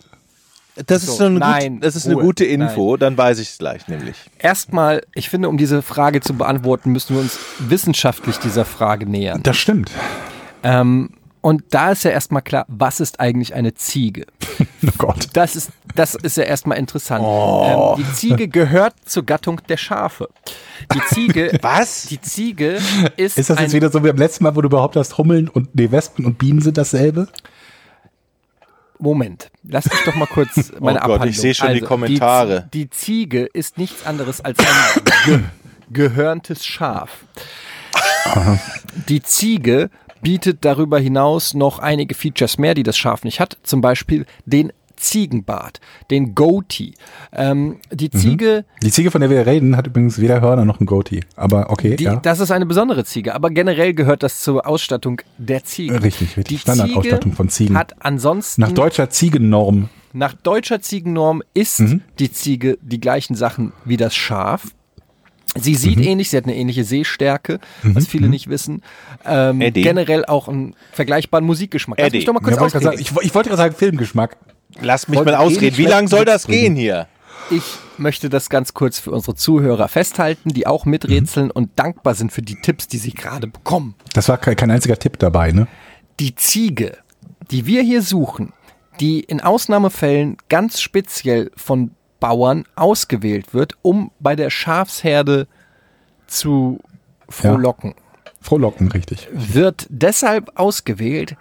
[0.87, 3.49] Das ist So, eine, nein, gut, das ist eine Ruhe, gute Info, dann weiß ich
[3.49, 4.15] es gleich nämlich.
[4.37, 9.43] Erstmal, ich finde, um diese Frage zu beantworten, müssen wir uns wissenschaftlich dieser Frage nähern.
[9.43, 9.91] Das stimmt.
[10.63, 11.11] Ähm,
[11.41, 14.25] und da ist ja erstmal klar, was ist eigentlich eine Ziege?
[14.81, 15.27] Oh Gott.
[15.33, 17.21] Das ist, das ist ja erstmal interessant.
[17.25, 20.29] Ähm, die Ziege gehört zur Gattung der Schafe.
[20.93, 21.51] Die Ziege.
[21.61, 22.03] Was?
[22.03, 22.79] Die Ziege
[23.17, 23.37] ist.
[23.37, 25.49] Ist das ein, jetzt wieder so wie beim letzten Mal, wo du behauptet hast, Hummeln
[25.49, 27.27] und nee, Wespen und Bienen sind dasselbe?
[28.99, 31.33] Moment, lass mich doch mal kurz meine Oh Gott, ich Abhandlung.
[31.33, 32.69] sehe schon die Also, Kommentare.
[32.73, 34.65] Die, die Ziege ist nichts anderes als ein
[35.25, 35.39] ge
[35.91, 37.23] gehörntes Schaf.
[39.07, 39.89] Die Ziege
[40.21, 43.57] bietet darüber hinaus noch einige Features mehr, die das Schaf nicht hat.
[43.63, 45.79] Zum Beispiel den Ziegenbart,
[46.11, 46.93] den Goatee.
[47.33, 50.85] Ähm, die Ziege Die Ziege, von der wir reden, hat übrigens weder Hörner noch ein
[50.85, 51.21] Goatee.
[51.35, 52.17] Aber okay, Die, ja.
[52.17, 55.95] Das ist eine besondere Ziege, aber generell gehört das zur Ausstattung der Ziege.
[56.03, 56.45] Richtig, richtig.
[56.45, 57.77] Die Standardausstattung Ziege von Ziegen.
[57.77, 59.89] Hat ansonsten Nach deutscher Ziegennorm.
[60.13, 62.01] nach deutscher Ziegennorm ist Mhm.
[62.19, 64.63] die Ziege die gleichen Sachen wie das Schaf.
[65.55, 66.03] Sie sieht Mhm.
[66.03, 68.83] ähnlich, sie hat eine ähnliche Sehstärke, was viele nicht wissen.
[69.25, 69.81] Ähm, Eddie.
[69.81, 71.97] generell auch einen vergleichbaren Musikgeschmack.
[71.97, 72.17] Lass Eddie.
[72.17, 74.37] mich doch mal kurz Ja, ich, ich wollte gerade sagen, Filmgeschmack.
[74.81, 75.77] Lass mich mal ausreden.
[75.77, 77.07] Wie lange soll das gehen hier?
[77.51, 77.63] Ich
[77.97, 82.41] möchte das ganz kurz für unsere Zuhörer festhalten, die auch miträtseln und dankbar sind für
[82.41, 83.95] die Tipps, die sie gerade bekommen.
[84.13, 85.67] Das war kein, kein einziger Tipp dabei, ne?
[86.19, 86.97] Die Ziege
[87.51, 88.53] die wir hier suchen,
[88.99, 95.47] die in Ausnahmefällen ganz speziell von Bauern ausgewählt wird, um bei der Schafsherde
[96.27, 96.79] zu
[97.29, 97.95] frohlocken,
[98.41, 99.27] Frohlocken, richtig.
[99.31, 101.35] wird deshalb ausgewählt,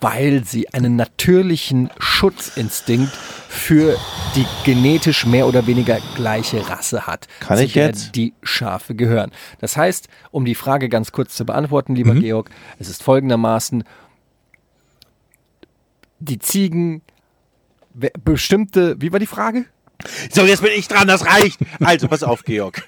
[0.00, 3.12] weil sie einen natürlichen Schutzinstinkt
[3.48, 3.96] für
[4.36, 8.14] die genetisch mehr oder weniger gleiche Rasse hat, Kann ich jetzt?
[8.14, 9.32] die Schafe gehören.
[9.60, 13.84] Das heißt, um die Frage ganz kurz zu beantworten, lieber Georg, es ist folgendermaßen,
[16.20, 17.02] die Ziegen,
[18.24, 19.64] bestimmte, wie war die Frage?
[20.30, 21.58] So, jetzt bin ich dran, das reicht.
[21.80, 22.82] Also, pass auf, Georg.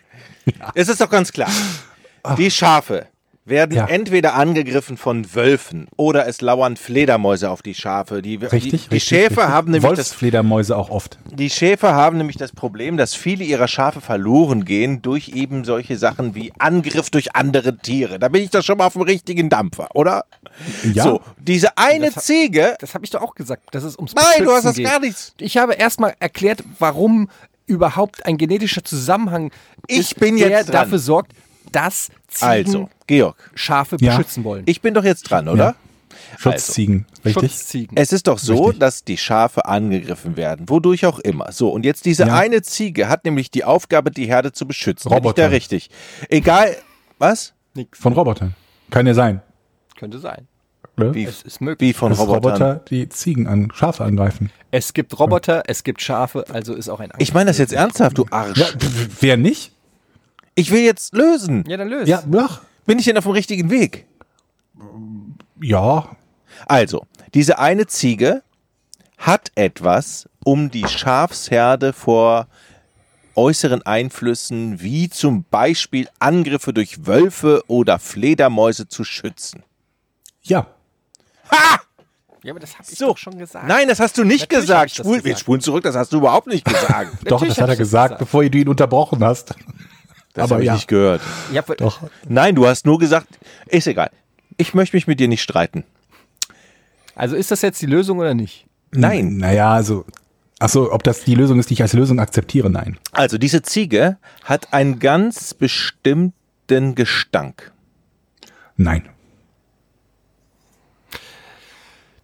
[0.75, 1.49] Es ist doch ganz klar.
[2.37, 3.07] Die Schafe
[3.47, 3.87] werden Ja.
[3.87, 8.23] entweder angegriffen von Wölfen oder es lauern Fledermäuse auf die Schafe.
[8.23, 9.45] Die, Richtig, die, die richtig, Schäfer richtig.
[9.49, 11.19] haben nämlich das Wolfsfledermäuse auch oft.
[11.31, 15.99] Die Schäfer haben nämlich das Problem, dass viele ihrer Schafe verloren gehen durch eben solche
[15.99, 18.19] Sachen wie Angriff durch andere Tiere.
[18.19, 20.25] Da bin ich doch schon mal auf dem richtigen Dampfer, oder?
[20.95, 21.03] Ja.
[21.05, 22.77] So, diese eine Das Ziege.
[22.81, 24.87] Das habe ich doch auch gesagt, dass es ums Nein, du hast Beschützen das geht.
[24.87, 25.35] gar nichts.
[25.39, 27.29] Ich habe erstmal erklärt, warum
[27.67, 29.51] überhaupt ein genetischer Zusammenhang
[29.87, 30.85] Ich ist, bin der jetzt dran.
[30.85, 31.33] dafür sorgt,
[31.73, 34.17] dass Ziegen Also, Georg, Schafe Ja.
[34.17, 34.63] beschützen wollen.
[34.67, 35.75] ich bin doch jetzt dran, oder?
[36.39, 37.53] Schutzziegen, richtig?
[37.53, 37.97] Schutzziegen.
[37.97, 38.81] Es ist doch so, Richtig.
[38.81, 41.53] dass die Schafe angegriffen werden, wodurch auch immer.
[41.53, 42.35] So, und jetzt diese Ja.
[42.37, 45.09] eine Ziege hat nämlich die Aufgabe, die Herde zu beschützen.
[45.11, 45.43] Bin ich Roboter.
[45.43, 45.91] da richtig?
[46.29, 46.77] Egal,
[47.19, 47.53] was?
[47.93, 48.55] Von Robotern.
[48.91, 49.43] Kann ja sein.
[49.99, 50.47] Könnte sein.
[50.97, 51.89] Wie, Es ist möglich.
[51.91, 52.43] wie von Dass Robotern?
[52.53, 54.51] Roboter die Ziegen an Schafe angreifen.
[54.71, 58.17] Es gibt Roboter, es gibt Schafe, also ist auch ein Ich meine das jetzt ernsthaft,
[58.17, 58.59] du Arsch.
[58.59, 58.67] Ja,
[59.21, 59.73] wer nicht?
[60.55, 61.65] Ich will jetzt lösen.
[61.67, 62.09] Ja, dann löst.
[62.09, 64.07] Ja, ach, Bin ich denn auf dem richtigen Weg?
[65.61, 66.09] ja.
[66.67, 68.43] Also, diese eine Ziege
[69.19, 72.47] hat etwas, um die Schafsherde vor
[73.35, 79.65] äußeren Einflüssen wie zum Beispiel Angriffe durch Wölfe oder Fledermäuse zu schützen.
[80.43, 80.69] Ja.
[82.45, 83.07] Ja, aber das habe ich So.
[83.09, 83.67] doch schon gesagt.
[83.67, 84.91] Nein, das hast du nicht Natürlich gesagt.
[84.95, 85.25] Spul, gesagt.
[85.25, 87.17] wir spulen zurück, das hast du überhaupt nicht gesagt.
[87.25, 88.19] Doch, das hat er gesagt, gesagt.
[88.19, 89.55] bevor du ihn unterbrochen hast.
[90.35, 90.75] Das Aber habe ich ja.
[90.75, 91.23] nicht gehört.
[91.53, 92.01] Ja, Doch.
[92.29, 94.11] Nein, du hast nur gesagt, ist egal.
[94.57, 95.85] Ich möchte mich mit dir nicht streiten.
[97.15, 98.67] Also ist das jetzt die Lösung oder nicht?
[98.91, 99.37] Nein.
[99.39, 100.05] Naja, also.
[100.59, 102.71] Achso, ob das die Lösung ist, die ich als Lösung akzeptiere?
[102.71, 102.99] Nein.
[103.13, 107.73] Also, diese Ziege hat einen ganz bestimmten Gestank.
[108.77, 109.09] Nein.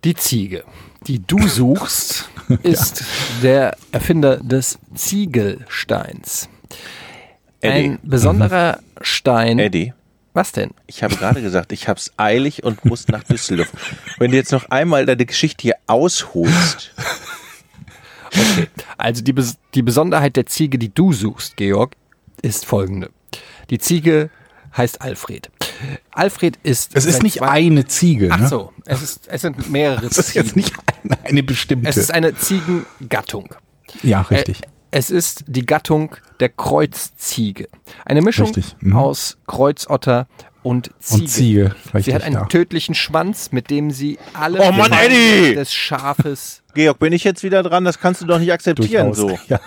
[0.05, 0.65] Die Ziege,
[1.07, 2.29] die du suchst,
[2.63, 3.05] ist
[3.43, 6.49] der Erfinder des Ziegelsteins.
[7.61, 7.91] Eddie.
[7.91, 9.59] Ein besonderer Stein.
[9.59, 9.93] Eddie,
[10.33, 10.71] Was denn?
[10.87, 13.71] ich habe gerade gesagt, ich habe es eilig und muss nach Düsseldorf.
[14.19, 16.93] Wenn du jetzt noch einmal deine Geschichte hier ausholst.
[18.97, 21.97] Also die, Bes die Besonderheit der Ziege, die du suchst, Georg,
[22.43, 23.11] ist folgende.
[23.71, 24.31] Die Ziege
[24.77, 25.51] heißt Alfred.
[26.13, 26.95] Alfred ist.
[26.95, 28.29] Es ist nicht eine Ziege.
[28.31, 28.49] Ach ne?
[28.49, 30.61] so, es, ist, es sind mehrere Es ist jetzt Ziegen.
[30.61, 31.89] nicht eine, eine bestimmte.
[31.89, 33.55] Es ist eine Ziegengattung.
[34.03, 34.61] ja, richtig.
[34.91, 37.69] Es ist die Gattung der Kreuzziege.
[38.05, 38.97] Eine Mischung mhm.
[38.97, 40.27] aus Kreuzotter
[40.63, 41.23] und Ziege.
[41.23, 42.45] Und Ziege, sie hat einen ja.
[42.47, 46.63] tödlichen Schwanz, mit dem sie alle Oh Mann, des Schafes.
[46.75, 47.85] Georg, bin ich jetzt wieder dran?
[47.85, 49.39] Das kannst du doch nicht akzeptieren Durchaus.
[49.39, 49.39] so.
[49.49, 49.61] Ja.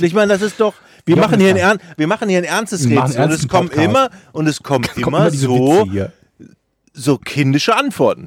[0.00, 0.74] Ich meine, das ist doch.
[1.06, 1.56] Wir Ja, machen, hier ein.
[1.56, 3.88] Ern wir machen hier ein ernstes Rätsel und es kommen Podcast.
[3.88, 5.86] immer und es kommen Kommen immer so,
[6.92, 8.26] so kindische Antworten.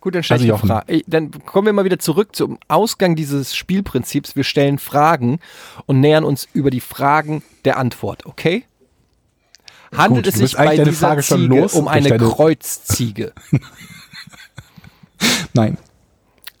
[0.00, 0.70] Gut, dann stelle Also ich.
[0.70, 1.02] Frage.
[1.06, 4.36] Dann kommen wir mal wieder zurück zum Ausgang dieses Spielprinzips.
[4.36, 5.40] Wir stellen Fragen
[5.86, 8.64] und nähern uns über die Fragen der Antwort, okay?
[9.96, 13.32] Handelt Gut, es sich bei dieser Frage schon Ziege los um eine Kreuzziege?
[15.54, 15.78] Nein.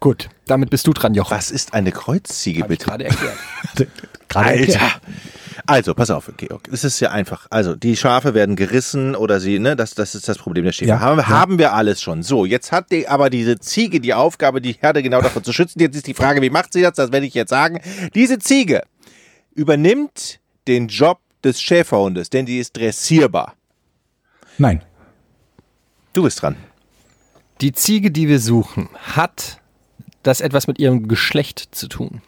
[0.00, 1.36] Gut, damit bist du dran, Jochen.
[1.36, 2.90] Was ist eine Kreuzziege, Hab ich bitte?
[2.90, 3.36] gerade erklärt.
[4.28, 5.00] Gerade erklärt.
[5.66, 6.68] Also, pass auf, Georg.
[6.72, 7.46] Es ist ja einfach.
[7.50, 10.90] Also, die Schafe werden gerissen oder sie, ne, das, das ist das Problem der Schäfer.
[10.90, 11.28] Ja, haben, ja.
[11.28, 12.22] haben wir alles schon.
[12.22, 15.80] So, jetzt hat die, aber diese Ziege die Aufgabe, die Herde genau davon zu schützen.
[15.80, 16.94] Jetzt ist die Frage, wie macht sie das?
[16.94, 17.80] Das werde ich jetzt sagen.
[18.14, 18.82] Diese Ziege
[19.54, 23.54] übernimmt den Job des Schäferhundes, denn die ist dressierbar.
[24.58, 24.82] Nein.
[26.12, 26.56] Du bist dran.
[27.60, 29.60] Die Ziege, die wir suchen, hat
[30.22, 32.22] das etwas mit ihrem Geschlecht zu tun?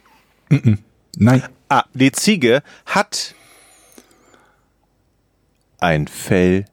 [1.16, 1.43] Nein.
[1.72, 3.36] Ah, die Ziege hat
[5.78, 6.64] ein Fell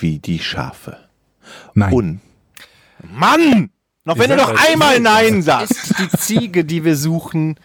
[0.00, 1.08] wie die Schafe.
[1.72, 1.92] Nein.
[1.94, 2.20] Und
[3.02, 3.70] Mann!
[4.04, 5.72] Noch wenn du noch einmal Nein sagst.
[5.72, 7.58] Ist die Ziege, die wir suchen,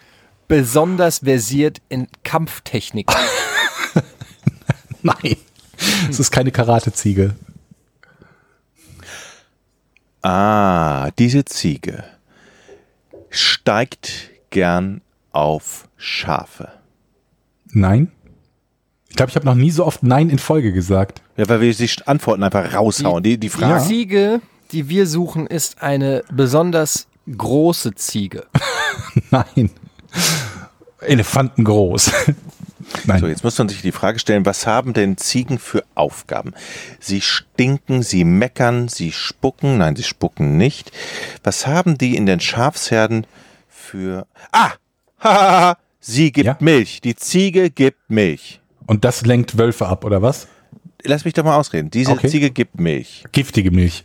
[0.48, 3.10] besonders versiert in Kampftechnik?
[5.02, 5.36] Nein.
[6.08, 7.34] Es ist keine Karateziege.
[10.22, 12.04] Ah, diese Ziege
[13.28, 15.02] steigt gern
[15.34, 16.68] auf Schafe.
[17.72, 18.10] Nein.
[19.08, 21.22] Ich glaube, ich habe noch nie so oft Nein in Folge gesagt.
[21.36, 23.22] Ja, weil wir die Antworten einfach raushauen.
[23.22, 23.84] Die, die Die Fragen.
[23.84, 24.40] Ziege,
[24.72, 28.46] die wir suchen, ist eine besonders große Ziege.
[29.30, 29.70] Nein.
[31.00, 32.10] Elefanten groß.
[33.04, 33.20] Nein.
[33.20, 36.52] So, jetzt muss man sich die Frage stellen, was haben denn Ziegen für Aufgaben?
[37.00, 40.92] Sie stinken, sie meckern, sie spucken, nein, sie spucken nicht.
[41.42, 43.26] Was haben die in den Schafsherden
[43.68, 44.26] für...
[44.52, 44.72] Ah!
[45.24, 45.76] Hahaha!
[46.00, 46.56] sie gibt Ja?
[46.60, 47.00] Milch.
[47.00, 48.60] Die Ziege gibt Milch.
[48.86, 50.46] Und das lenkt Wölfe ab, oder was?
[51.02, 51.90] Lass mich doch mal ausreden.
[51.90, 52.28] Diese Okay.
[52.28, 53.24] Ziege gibt Milch.
[53.32, 54.04] Giftige Milch.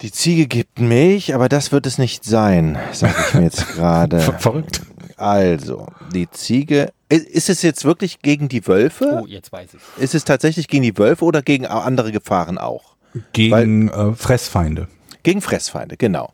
[0.00, 4.18] Die Ziege gibt Milch, aber das wird es nicht sein, sage ich mir jetzt gerade.
[4.20, 4.82] Ver verrückt.
[5.16, 6.92] Also, die Ziege.
[7.08, 9.20] Ist es jetzt wirklich gegen die Wölfe?
[9.22, 10.02] Oh, jetzt weiß ich.
[10.02, 12.96] Ist es tatsächlich gegen die Wölfe oder gegen andere Gefahren auch?
[13.32, 14.88] Gegen äh, Fressfeinde.
[15.22, 16.32] Gegen Fressfeinde, genau.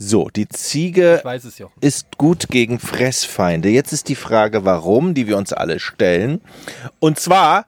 [0.00, 1.66] So, die Ziege Ich weiß es ja.
[1.80, 3.68] ist gut gegen Fressfeinde.
[3.68, 6.40] Jetzt ist die Frage, warum, die wir uns alle stellen.
[7.00, 7.66] Und zwar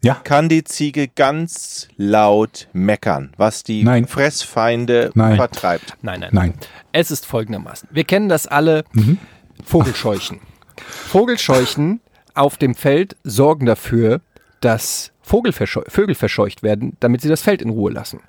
[0.00, 0.14] Ja.
[0.14, 4.06] kann die Ziege ganz laut meckern, was die Nein.
[4.06, 5.36] Fressfeinde Nein.
[5.36, 5.96] vertreibt.
[6.02, 6.30] Nein, nein.
[6.32, 6.54] Nein.
[6.92, 7.88] Es ist folgendermaßen.
[7.92, 8.84] Wir kennen das alle.
[8.92, 9.18] Mhm.
[9.64, 10.38] Vogelscheuchen.
[10.76, 12.00] Vogelscheuchen
[12.34, 14.20] auf dem Feld sorgen dafür,
[14.60, 18.20] dass Vögel verscheucht werden, damit sie das Feld in Ruhe lassen.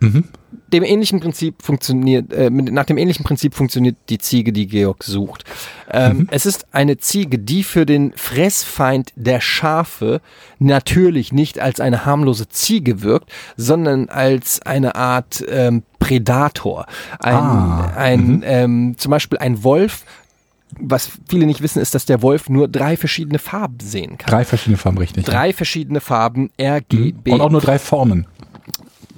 [0.00, 0.24] Mhm.
[0.72, 5.44] Dem ähnlichen Prinzip funktioniert, äh, nach dem ähnlichen Prinzip funktioniert die Ziege, die Georg sucht.
[5.90, 6.28] Ähm, Mhm.
[6.30, 10.22] Es ist eine Ziege, die für den Fressfeind der Schafe
[10.58, 16.86] natürlich nicht als eine harmlose Ziege wirkt, sondern als eine Art ähm, Predator.
[17.18, 20.04] Ein, Ah, ein ähm, zum Beispiel ein Wolf.
[20.78, 24.30] Was viele nicht wissen, ist, dass der Wolf nur drei verschiedene Farben sehen kann.
[24.30, 25.24] Drei verschiedene Farben, richtig.
[25.24, 28.26] Drei verschiedene Farben, R, G, B, Und auch nur drei Formen.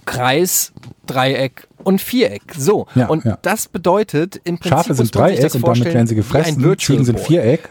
[0.04, 0.72] Kreis,
[1.06, 2.42] Dreieck und Viereck.
[2.56, 2.86] So.
[2.94, 3.38] Ja, und ja.
[3.42, 4.70] das bedeutet im Prinzip.
[4.70, 6.76] Schafe sind Dreieck und damit werden sie gefressen.
[6.78, 7.20] Ziegen sind.
[7.20, 7.70] Viereck.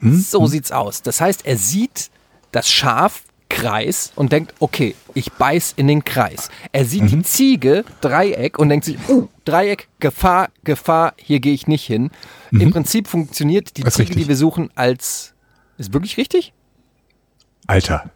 [0.00, 1.02] So sieht's aus.
[1.02, 2.10] Das heißt, er sieht
[2.52, 6.50] das Schaf Kreis und denkt, okay, ich beiß in den Kreis.
[6.72, 7.08] Er sieht Mhm.
[7.08, 12.10] die Ziege Dreieck und denkt sich, uh, Dreieck, Gefahr, Gefahr, hier gehe ich nicht hin.
[12.50, 13.90] Im Prinzip funktioniert die Mhm.
[13.90, 14.16] Ziege, richtig.
[14.24, 15.34] die wir suchen, als
[15.78, 16.52] ist wirklich richtig?
[17.66, 18.10] Alter.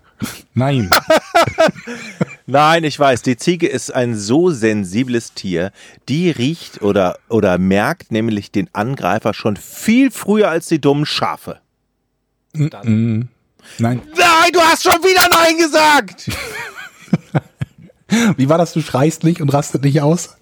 [0.54, 0.88] Nein.
[2.46, 5.72] Nein, ich weiß, die Ziege ist ein so sensibles Tier,
[6.08, 11.60] die riecht oder, oder merkt nämlich den Angreifer schon viel früher als die dummen Schafe.
[12.54, 13.22] Mm.
[13.78, 14.02] Nein.
[14.16, 16.30] Nein, du hast schon wieder Nein gesagt!
[18.36, 18.72] Wie war das?
[18.72, 20.36] Du schreist nicht und rastet nicht aus?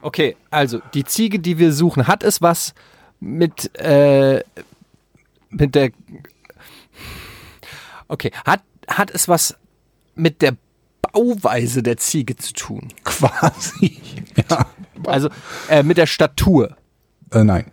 [0.00, 2.74] Okay, also die Ziege, die wir suchen, hat es was
[3.20, 4.42] mit, äh,
[5.50, 5.90] mit der.
[8.08, 9.56] Okay, hat, hat es was
[10.14, 10.56] mit der
[11.12, 12.88] Bauweise der Ziege zu tun?
[13.04, 14.00] Quasi.
[14.48, 14.66] Ja.
[15.04, 15.28] Also
[15.68, 16.74] äh, mit der Statur.
[17.32, 17.70] Äh, nein.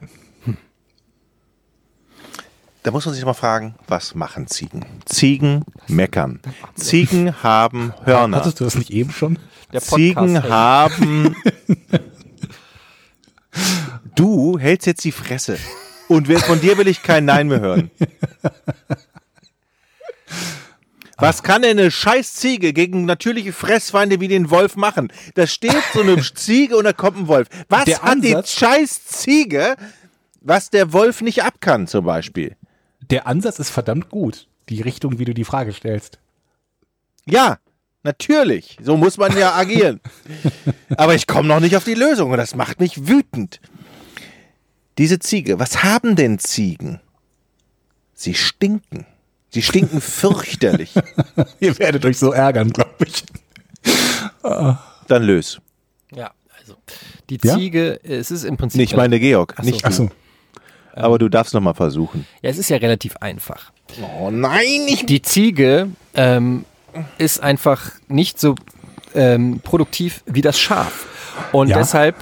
[2.83, 4.85] Da muss man sich mal fragen, was machen Ziegen?
[5.05, 6.39] Ziegen meckern.
[6.75, 8.37] Ziegen haben Hörner.
[8.37, 9.37] Hattest du das nicht eben schon?
[9.73, 11.35] Der Ziegen haben.
[14.15, 15.57] Du hältst jetzt die Fresse.
[16.07, 17.89] Und von dir will ich kein Nein mehr hören.
[21.17, 25.11] Was kann denn eine scheiß Ziege gegen natürliche Fressfeinde wie den Wolf machen?
[25.35, 27.47] Da steht so eine Ziege und da kommt ein Wolf.
[27.69, 29.75] Was Der hat die Ansatz- scheiß Ziege,
[30.41, 32.55] was der Wolf nicht ab kann, zum Beispiel?
[33.09, 34.47] Der Ansatz ist verdammt gut.
[34.69, 36.19] Die Richtung, wie du die Frage stellst.
[37.25, 37.57] Ja,
[38.03, 38.77] natürlich.
[38.81, 39.99] So muss man ja agieren.
[40.97, 43.59] Aber ich komme noch nicht auf die Lösung und das macht mich wütend.
[44.97, 46.99] Diese Ziege, was haben denn Ziegen?
[48.13, 49.05] Sie stinken.
[49.49, 50.93] Sie stinken fürchterlich.
[51.59, 53.23] Ihr werdet euch so ärgern, glaube ich.
[54.41, 55.59] Dann lös.
[56.13, 56.75] Ja, also
[57.29, 57.55] die Ja?
[57.55, 58.79] Ziege, es ist im Prinzip.
[58.79, 59.69] Nicht meine Georg, Ach so.
[59.69, 59.95] nicht Ach du.
[59.95, 60.09] so.
[60.93, 62.25] Aber du darfst noch mal versuchen.
[62.41, 63.71] Ja, es ist ja relativ einfach.
[64.19, 66.65] Oh nein, ich Die Ziege ähm,
[67.17, 68.55] ist einfach nicht so
[69.15, 71.05] ähm, produktiv wie das Schaf.
[71.51, 71.77] Und Ja.
[71.77, 72.15] deshalb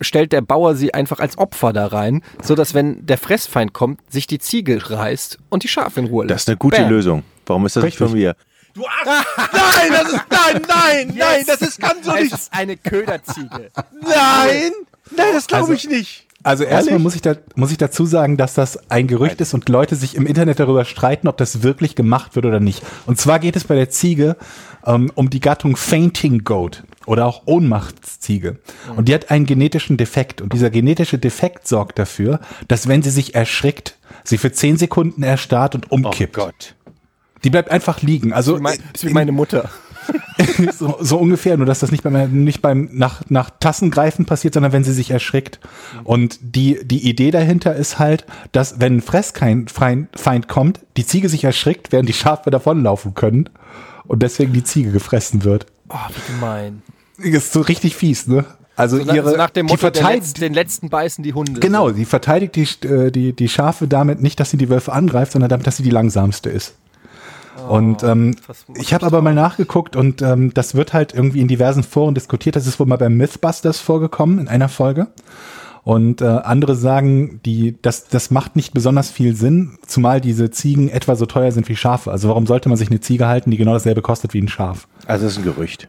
[0.00, 4.00] stellt der Bauer sie einfach als Opfer da rein, so dass wenn der Fressfeind kommt,
[4.12, 6.30] sich die Ziege reißt und die Schafe in Ruhe lässt.
[6.34, 6.90] Das ist eine gute Bam.
[6.90, 7.22] Lösung.
[7.46, 8.08] Warum ist das nicht Richtig.
[8.10, 8.36] von mir?
[8.74, 9.24] Du Arsch!
[9.36, 12.32] Nein, das ist nein, nein, nein, das ist kann so Es nicht.
[12.34, 13.70] ist eine Köderziege.
[14.02, 14.72] Nein,
[15.16, 16.26] nein, das glaube Also- ich nicht.
[16.44, 19.68] Also erstmal muss ich, da, muss ich dazu sagen, dass das ein Gerücht ist und
[19.68, 22.82] Leute sich im Internet darüber streiten, ob das wirklich gemacht wird oder nicht.
[23.06, 24.36] Und zwar geht es bei der Ziege
[24.86, 28.58] ähm, um die Gattung Fainting Goat oder auch Ohnmachtsziege.
[28.94, 30.40] Und die hat einen genetischen Defekt.
[30.40, 32.38] Und dieser genetische Defekt sorgt dafür,
[32.68, 36.34] dass wenn sie sich erschrickt, sie für 10 Sekunden erstarrt und Oh umkippt.
[36.34, 36.74] Gott.
[37.42, 38.32] Die bleibt einfach liegen.
[38.32, 39.70] Also Mein, ist wie meine Mutter.
[40.78, 44.72] so, so ungefähr, nur dass das nicht beim, nicht beim nach, nach Tassengreifen passiert, sondern
[44.72, 45.60] wenn sie sich erschrickt.
[46.04, 51.28] Und die, die Idee dahinter ist halt, dass wenn ein Fresskeind Feind kommt, die Ziege
[51.28, 53.50] sich erschrickt, während die Schafe davonlaufen können
[54.06, 55.66] und deswegen die Ziege gefressen wird.
[55.88, 56.82] Oh, wie gemein.
[57.18, 58.44] Ist so richtig fies, ne?
[58.78, 61.60] Also So, ihre, nach dem die Motto, den, verteidigt, letzten, den letzten beißen die Hunde.
[61.60, 65.32] genau, die verteidigt die, äh, die, die Schafe damit nicht, dass sie die Wölfe angreift,
[65.32, 66.76] sondern damit, dass sie die langsamste ist.
[67.68, 68.36] Und ähm,
[68.74, 72.56] ich habe aber mal nachgeguckt und ähm, das wird halt irgendwie in diversen Foren diskutiert.
[72.56, 75.08] Das ist wohl mal beim Mythbusters vorgekommen in einer Folge.
[75.84, 80.90] Und äh, andere sagen, die, das, das macht nicht besonders viel Sinn, zumal diese Ziegen
[80.90, 82.10] etwa so teuer sind wie Schafe.
[82.10, 84.86] Also warum sollte man sich eine Ziege halten, die genau dasselbe kostet wie ein Schaf?
[85.06, 85.88] Also das ist ein Gerücht.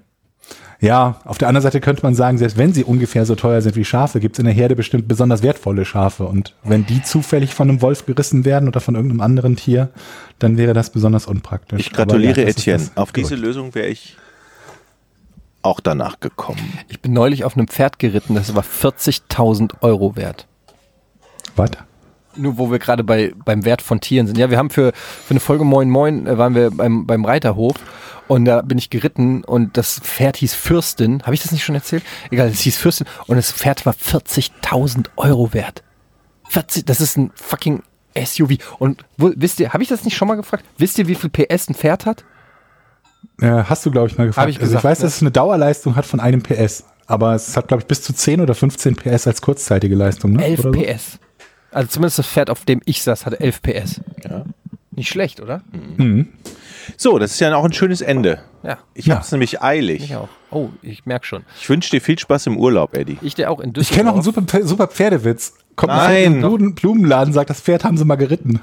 [0.81, 3.75] Ja, auf der anderen Seite könnte man sagen, selbst wenn sie ungefähr so teuer sind
[3.75, 6.23] wie Schafe, gibt es in der Herde bestimmt besonders wertvolle Schafe.
[6.25, 9.89] Und wenn die zufällig von einem Wolf gerissen werden oder von irgendeinem anderen Tier,
[10.39, 11.81] dann wäre das besonders unpraktisch.
[11.81, 12.89] Ich gratuliere ja, Etienne.
[12.95, 13.43] Auf diese Gerücht.
[13.43, 14.15] Lösung wäre ich
[15.61, 16.79] auch danach gekommen.
[16.87, 20.47] Ich bin neulich auf einem Pferd geritten, das war 40.000 Euro wert.
[21.57, 21.71] Was?
[22.35, 24.37] Nur wo wir gerade bei, beim Wert von Tieren sind.
[24.37, 27.75] Ja, wir haben für, für eine Folge Moin Moin äh, waren wir beim, beim Reiterhof
[28.27, 31.23] und da bin ich geritten und das Pferd hieß Fürstin.
[31.23, 32.03] Habe ich das nicht schon erzählt?
[32.29, 35.83] Egal, es hieß Fürstin und das Pferd war 40.000 Euro wert.
[36.49, 37.81] 40, das ist ein fucking
[38.15, 38.57] SUV.
[38.77, 40.63] Und wo, wisst ihr, habe ich das nicht schon mal gefragt?
[40.77, 42.23] Wisst ihr, wie viel PS ein Pferd hat?
[43.41, 44.45] Äh, hast du, glaube ich, mal gefragt.
[44.45, 45.05] Hab ich also ich gesagt, weiß, ne?
[45.05, 46.85] dass es eine Dauerleistung hat von einem PS.
[47.07, 50.33] Aber es hat, glaube ich, bis zu 10 oder 15 PS als kurzzeitige Leistung.
[50.33, 50.45] Ne?
[50.45, 50.83] 11 Oder so?
[50.83, 51.19] PS.
[51.71, 54.01] Also zumindest das Pferd, auf dem ich saß, hatte 11 PS.
[54.23, 54.45] Ja.
[54.91, 55.61] Nicht schlecht, oder?
[56.97, 58.41] So, das ist ja auch ein schönes Ende.
[58.63, 59.15] Ja, Ich Ja.
[59.15, 60.03] hab's nämlich eilig.
[60.03, 60.27] ich auch.
[60.51, 61.45] Oh, ich merke schon.
[61.59, 63.17] Ich wünsche dir viel Spaß im Urlaub, Eddie.
[63.21, 63.95] Ich der auch in Ich Düsseldorf.
[63.97, 65.53] kenne noch einen super, super Pferdewitz.
[65.75, 66.07] Kommt Nein.
[66.07, 66.23] Nein.
[66.23, 68.59] in den Blumen, Blumenladen, sagt, das Pferd haben sie mal geritten.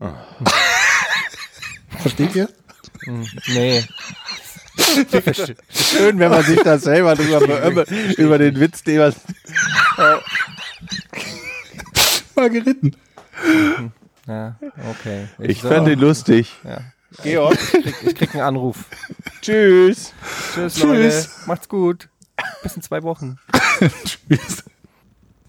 [2.00, 2.48] Versteht ihr?
[3.54, 3.84] Nee.
[5.70, 7.84] Schön, wenn man sich da selber drüber über,
[8.16, 9.14] über den Witz, den man
[12.36, 12.92] Mal geritten.
[14.26, 14.56] Ja,
[14.90, 15.26] okay.
[15.38, 16.52] Ich so, fand den lustig.
[16.64, 16.80] Ja.
[17.22, 17.58] Georg,
[18.04, 18.84] Ich krieg einen Anruf.
[19.42, 20.12] tschüss.
[20.54, 20.82] Tschüss, Tschüss.
[20.82, 21.28] Leute.
[21.46, 22.08] Macht's gut.
[22.62, 23.38] Bis in zwei Wochen.
[24.04, 24.64] Tschüss.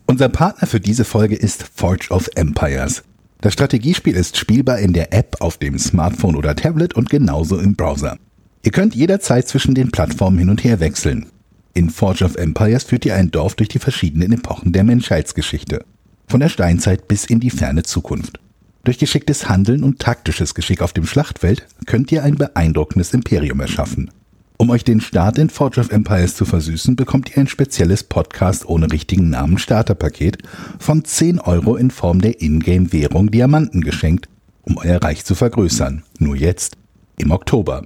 [0.05, 3.03] Unser Partner für diese Folge ist Forge of Empires.
[3.41, 7.75] Das Strategiespiel ist spielbar in der App auf dem Smartphone oder Tablet und genauso im
[7.75, 8.17] Browser.
[8.63, 11.27] Ihr könnt jederzeit zwischen den Plattformen hin und her wechseln.
[11.73, 15.83] In Forge of Empires führt ihr ein Dorf durch die verschiedenen Epochen der Menschheitsgeschichte.
[16.27, 18.39] Von der Steinzeit bis in die ferne Zukunft.
[18.83, 24.11] Durch geschicktes Handeln und taktisches Geschick auf dem Schlachtfeld könnt ihr ein beeindruckendes Imperium erschaffen.
[24.57, 28.65] Um euch den Start in Forge of Empires zu versüßen, bekommt ihr ein spezielles Podcast
[28.65, 30.37] ohne richtigen Namen Starterpaket
[30.79, 34.29] von 10 Euro in Form der Ingame-Währung Diamanten geschenkt,
[34.61, 36.03] um euer Reich zu vergrößern.
[36.19, 36.77] Nur jetzt,
[37.17, 37.85] im Oktober.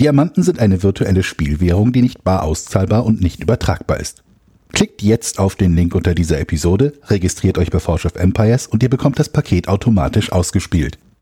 [0.00, 4.22] Diamanten sind eine virtuelle Spielwährung, die nicht bar auszahlbar und nicht übertragbar ist.
[4.72, 8.82] Klickt jetzt auf den Link unter dieser Episode, registriert euch bei Forge of Empires und
[8.82, 10.98] ihr bekommt das Paket automatisch ausgespielt.